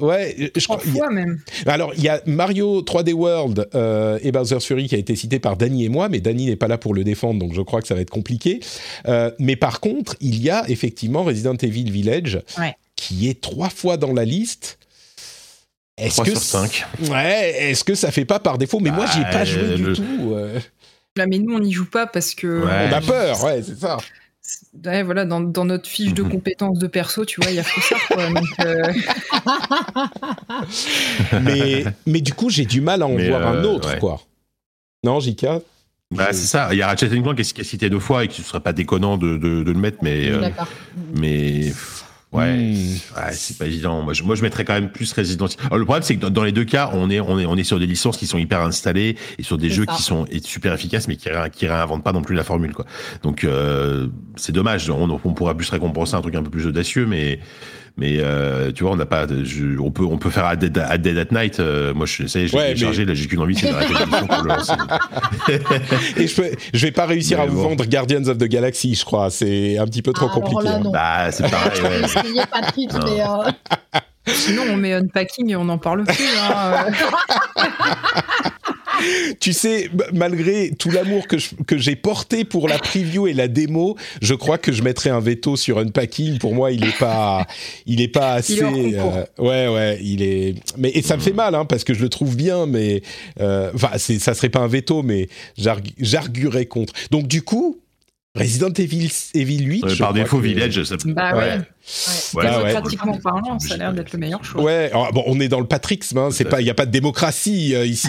[0.00, 0.78] Ouais, je crois.
[0.78, 1.40] fois même.
[1.66, 5.38] Alors, il y a Mario 3D World euh, et Bowser's Fury qui a été cité
[5.38, 7.80] par Danny et moi, mais Danny n'est pas là pour le défendre, donc je crois
[7.82, 8.60] que ça va être compliqué.
[9.06, 12.40] Euh, mais par contre, il y a effectivement Resident Evil Village
[12.96, 14.78] qui est trois fois dans la liste.
[15.98, 16.84] Est-ce 3 que sur 5.
[17.10, 18.80] Ouais, est-ce que ça fait pas par défaut?
[18.80, 20.34] Mais moi, j'y ai pas bah, joué du tout.
[21.16, 22.64] Là, mais nous, on n'y joue pas parce que.
[22.64, 23.98] On a peur, ouais, c'est ça
[25.04, 26.30] voilà, dans, notre fiche de mhm.
[26.30, 27.96] compétences de perso, tu vois, il y a ça.
[28.60, 28.92] Euh.
[31.42, 34.20] mais, mais du coup, j'ai du mal à en voir un euh, autre, quoi.
[35.04, 35.60] Non, Jika
[36.12, 36.68] bah, c'est ça.
[36.72, 38.74] Il y a Ratchet Clank qui est cité deux fois et que ce serait pas
[38.74, 40.28] déconnant de, de, le mettre, mais.
[40.28, 40.50] Euh,
[41.14, 41.72] mais
[42.32, 43.16] Ouais, hmm.
[43.16, 44.02] ouais c'est pas évident.
[44.02, 45.56] Moi je, moi, je mettrais quand même plus Resident Evil.
[45.76, 47.78] le problème, c'est que dans, les deux cas, on est, on est, on est sur
[47.78, 51.16] des licences qui sont hyper installées et sur des jeux qui sont super efficaces, mais
[51.16, 52.86] qui, qui réinventent pas non plus la formule, quoi.
[53.22, 54.88] Donc, euh, c'est dommage.
[54.88, 57.38] On, on pourra plus récompenser un truc un peu plus audacieux, mais
[57.96, 59.26] mais euh, tu vois, on n'a pas.
[59.80, 60.98] on peut on peut faire à Dead, at
[61.30, 61.60] Night.
[61.60, 63.04] Euh, moi, je, est, j'ai téléchargé.
[63.04, 64.72] Là, j'ai qu'une envie, c'est d'arrêter l'émission pour le lancer.
[66.16, 69.04] Et je, peux, je vais pas réussir à vous vendre Guardians of the Galaxy, je
[69.04, 69.30] crois.
[69.30, 70.64] C'est un petit peu trop ah, compliqué.
[70.64, 70.90] Là, hein.
[70.90, 71.82] Bah, c'est pareil.
[71.82, 72.44] Ouais.
[72.50, 73.50] Patrick, mais euh...
[74.26, 76.24] Sinon, on met unpacking et on n'en parle plus.
[76.40, 76.86] Hein.
[79.40, 83.96] tu sais, malgré tout l'amour que, que j'ai porté pour la preview et la démo,
[84.20, 86.38] je crois que je mettrais un veto sur Unpacking.
[86.38, 87.46] Pour moi, il est pas,
[87.86, 88.62] il est pas assez.
[88.62, 90.54] euh, ouais, ouais, il est.
[90.78, 93.02] Mais et ça me fait mal, hein, parce que je le trouve bien, mais
[93.40, 95.28] euh, enfin, c'est, ça serait pas un veto, mais
[95.98, 96.92] j'arguerais contre.
[97.10, 97.81] Donc du coup,
[98.34, 99.98] Resident Evil, Evil 8.
[99.98, 101.58] par défaut, Village, ça Bah ouais.
[102.34, 102.62] ouais.
[102.62, 102.72] ouais.
[102.72, 104.62] pratiquement parlant, ça a l'air d'être le meilleur choix.
[104.62, 106.90] Ouais, bon, on est dans le patrixme, hein, c'est pas, il n'y a pas de
[106.90, 108.08] démocratie euh, ici.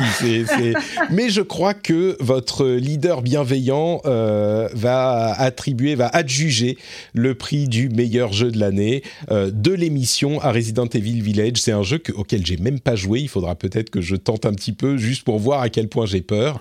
[1.12, 6.78] Mais je crois que votre leader bienveillant euh, va attribuer, va adjuger
[7.14, 11.58] le prix du meilleur jeu de l'année euh, de l'émission à Resident Evil Village.
[11.58, 13.20] C'est un jeu que, auquel j'ai même pas joué.
[13.20, 16.06] Il faudra peut-être que je tente un petit peu juste pour voir à quel point
[16.06, 16.60] j'ai peur.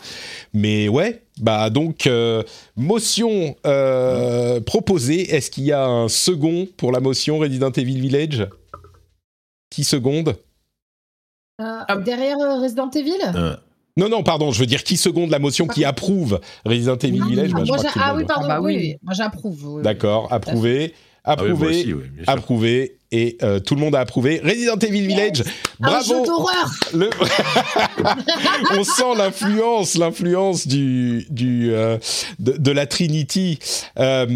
[0.53, 2.45] Mais ouais, bah donc, euh,
[2.77, 5.35] motion euh, proposée.
[5.35, 8.49] Est-ce qu'il y a un second pour la motion Resident Evil Village?
[9.69, 10.37] Qui seconde?
[11.61, 13.59] Euh, Derrière Resident Evil?
[13.97, 17.51] Non, non, pardon, je veux dire qui seconde la motion qui approuve Resident Evil Village?
[17.97, 18.97] Ah oui, pardon, ah bah oui.
[19.03, 19.83] moi j'approuve.
[19.83, 20.95] D'accord, approuvé.
[21.25, 21.95] Ah approuvé,
[22.27, 24.41] approuvé, et euh, tout le monde a approuvé.
[24.43, 25.45] Resident Evil Village,
[25.79, 26.15] bravo.
[26.15, 26.71] Un jeu d'horreur.
[28.73, 31.99] On sent l'influence, l'influence du, du euh,
[32.41, 33.61] de, la Trinity.
[33.99, 34.27] Euh,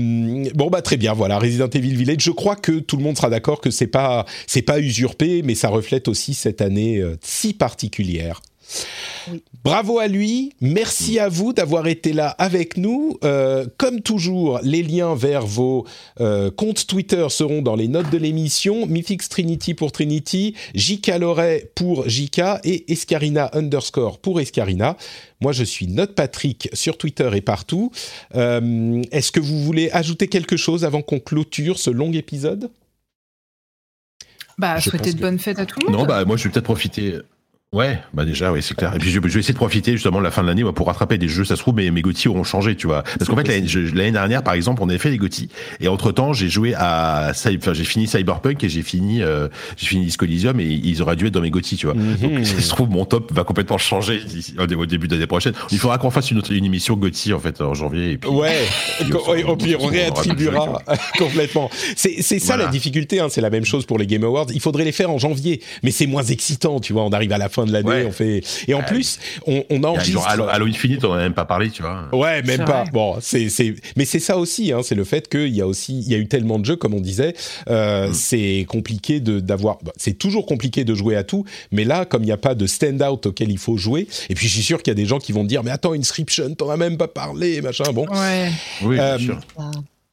[0.54, 2.20] bon bah très bien, voilà Resident Evil Village.
[2.20, 5.56] Je crois que tout le monde sera d'accord que c'est pas c'est pas usurpé, mais
[5.56, 8.42] ça reflète aussi cette année si particulière.
[9.64, 13.18] Bravo à lui, merci à vous d'avoir été là avec nous.
[13.24, 15.84] Euh, comme toujours, les liens vers vos
[16.20, 18.86] euh, comptes Twitter seront dans les notes de l'émission.
[18.86, 24.96] Mythix Trinity pour Trinity, JK Loret pour JK et Escarina underscore pour Escarina.
[25.40, 27.90] Moi, je suis Note Patrick sur Twitter et partout.
[28.36, 32.70] Euh, est-ce que vous voulez ajouter quelque chose avant qu'on clôture ce long épisode?
[34.58, 36.00] Bah, souhaiter de bonnes fêtes à tout le monde.
[36.00, 37.16] Non, bah, moi, je vais peut-être profiter.
[37.72, 38.94] Ouais, bah déjà, oui, c'est clair.
[38.94, 41.18] Et puis je, vais essayer de profiter justement de la fin de l'année pour rattraper
[41.18, 41.44] des jeux.
[41.44, 43.02] Ça se trouve, mes, mes GOTY auront changé, tu vois.
[43.02, 45.48] Parce qu'en fait, l'année dernière, par exemple, on avait fait les GOTY.
[45.80, 49.88] Et entre temps, j'ai joué à, enfin, j'ai fini Cyberpunk et j'ai fini, euh, j'ai
[49.88, 51.96] fini Disco Elysium et ils auraient dû être dans mes GOTY, tu vois.
[51.96, 52.16] Mhm.
[52.18, 54.20] Donc, ça se trouve, mon top va complètement changer
[54.58, 55.54] au début de l'année prochaine.
[55.72, 58.12] Il faudra qu'on fasse une, autre, une émission GOTY, en fait, en janvier.
[58.12, 58.62] Et puis, ouais,
[59.00, 60.82] et puis, on, réattribuera
[61.18, 61.68] complètement.
[61.96, 63.26] C'est, c'est ça la difficulté, hein.
[63.28, 64.46] C'est la même chose pour les Game Awards.
[64.54, 65.60] Il faudrait les faire en janvier.
[65.82, 67.02] Mais c'est moins excitant, tu vois.
[67.02, 70.36] On arrive à la fin de l'année, on fait et en plus, on, on enregistre.
[70.36, 72.08] Genre Halo Infinite, on n'a même pas parlé, tu vois.
[72.12, 72.84] Ouais, même pas.
[72.92, 76.00] Bon, c'est, c'est, mais c'est ça aussi, hein, c'est le fait qu'il y a aussi,
[76.00, 77.34] il y a eu tellement de jeux, comme on disait,
[77.68, 78.14] euh, mm.
[78.14, 79.78] c'est compliqué de d'avoir.
[79.82, 82.54] Bah, c'est toujours compliqué de jouer à tout, mais là, comme il n'y a pas
[82.54, 85.06] de stand-out auquel il faut jouer, et puis je suis sûr qu'il y a des
[85.06, 87.92] gens qui vont dire, mais attends, Inscription, t'en as même pas parlé, machin.
[87.92, 88.06] Bon.
[88.08, 88.50] Ouais.
[88.82, 89.40] Oui, bien euh, sûr.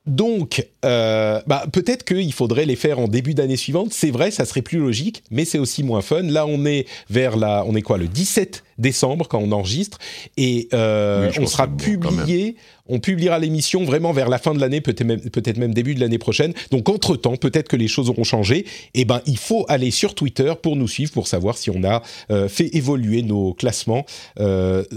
[0.05, 3.93] Donc, euh, bah, peut-être qu'il faudrait les faire en début d'année suivante.
[3.93, 6.23] C'est vrai, ça serait plus logique, mais c'est aussi moins fun.
[6.23, 9.99] Là, on est vers la, on est quoi, le 17 décembre quand on enregistre,
[10.35, 12.57] et euh, on sera publié.
[12.88, 16.53] on publiera l'émission vraiment vers la fin de l'année, peut-être même, début de l'année prochaine.
[16.71, 18.57] Donc, entre temps, peut-être que les choses auront changé.
[18.57, 21.81] Et eh ben, il faut aller sur Twitter pour nous suivre, pour savoir si on
[21.85, 24.05] a euh, fait évoluer nos classements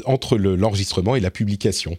[0.05, 1.97] entre l'enregistrement et la publication.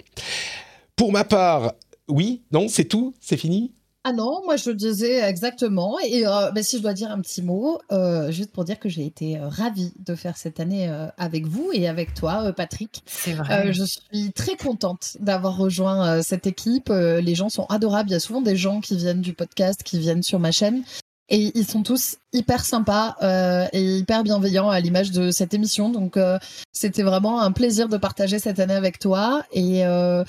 [0.98, 1.74] Pour ma part,
[2.08, 3.74] oui, non, c'est tout, c'est fini.
[4.10, 5.98] Ah non, moi je le disais exactement.
[6.00, 8.88] Et euh, ben, si je dois dire un petit mot, euh, juste pour dire que
[8.88, 13.04] j'ai été euh, ravie de faire cette année avec vous et avec toi, Patrick.
[13.06, 13.74] C'est vrai.
[13.74, 16.88] je suis très contente d'avoir rejoint cette équipe.
[16.90, 18.10] les gens sont adorables.
[18.10, 20.84] Il y a souvent des gens qui viennent du podcast, qui viennent sur ma chaîne.
[21.30, 25.90] Et ils sont tous hyper sympas euh, et hyper bienveillants à l'image de cette émission.
[25.90, 26.40] Donc euh,
[26.72, 29.44] c'était vraiment un plaisir de partager cette année avec toi.
[29.52, 30.24] Et, euh,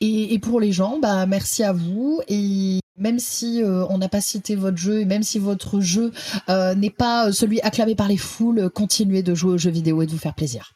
[0.00, 2.20] et, et, pour les gens, bah merci à vous.
[2.28, 6.12] Et même si euh, on n'a pas cité votre jeu et même si votre jeu
[6.48, 10.06] euh, n'est pas celui acclamé par les foules, continuez de jouer aux jeux vidéo et
[10.06, 10.74] de vous faire plaisir.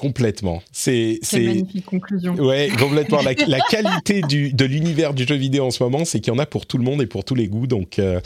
[0.00, 0.62] Complètement.
[0.72, 2.32] C'est c'est magnifique conclusion.
[2.36, 3.20] Ouais, complètement.
[3.20, 6.34] la, la, qualité du, de l'univers du jeu vidéo en ce moment, c'est qu'il y
[6.34, 7.66] en a pour tout le monde et pour tous les goûts.
[7.66, 8.18] Donc, euh,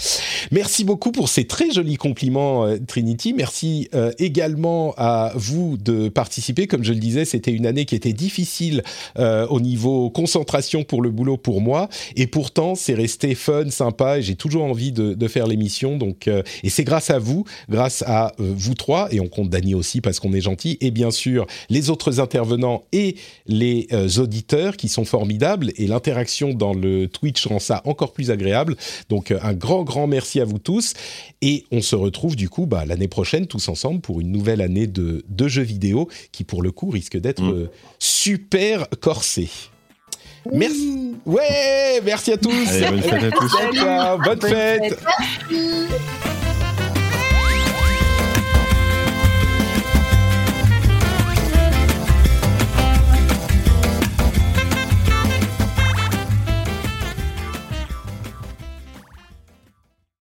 [0.52, 3.32] merci beaucoup pour ces très jolis compliments, euh, Trinity.
[3.32, 6.68] Merci euh, également à vous de participer.
[6.68, 8.84] Comme je le disais, c'était une année qui était difficile
[9.16, 14.18] au niveau concentration pour le boulot pour moi, et pourtant c'est resté fun, sympa.
[14.18, 15.96] Et j'ai toujours envie de, de faire l'émission.
[15.96, 20.00] Donc, et c'est grâce à vous, grâce à vous trois, et on compte Dany aussi
[20.00, 23.16] parce qu'on est gentil, et bien sûr les autres intervenants et
[23.46, 28.30] les euh, auditeurs qui sont formidables et l'interaction dans le Twitch rend ça encore plus
[28.30, 28.76] agréable.
[29.08, 30.94] Donc euh, un grand, grand merci à vous tous
[31.42, 34.86] et on se retrouve du coup bah, l'année prochaine tous ensemble pour une nouvelle année
[34.86, 37.52] de, jeux vidéo qui pour le coup risque d'être mm.
[37.52, 39.48] euh, super corsé.
[40.52, 41.14] Merci.
[41.24, 42.50] Ouais, merci à tous.
[42.50, 43.52] bonne fête à tous.
[44.24, 44.98] bonne fête.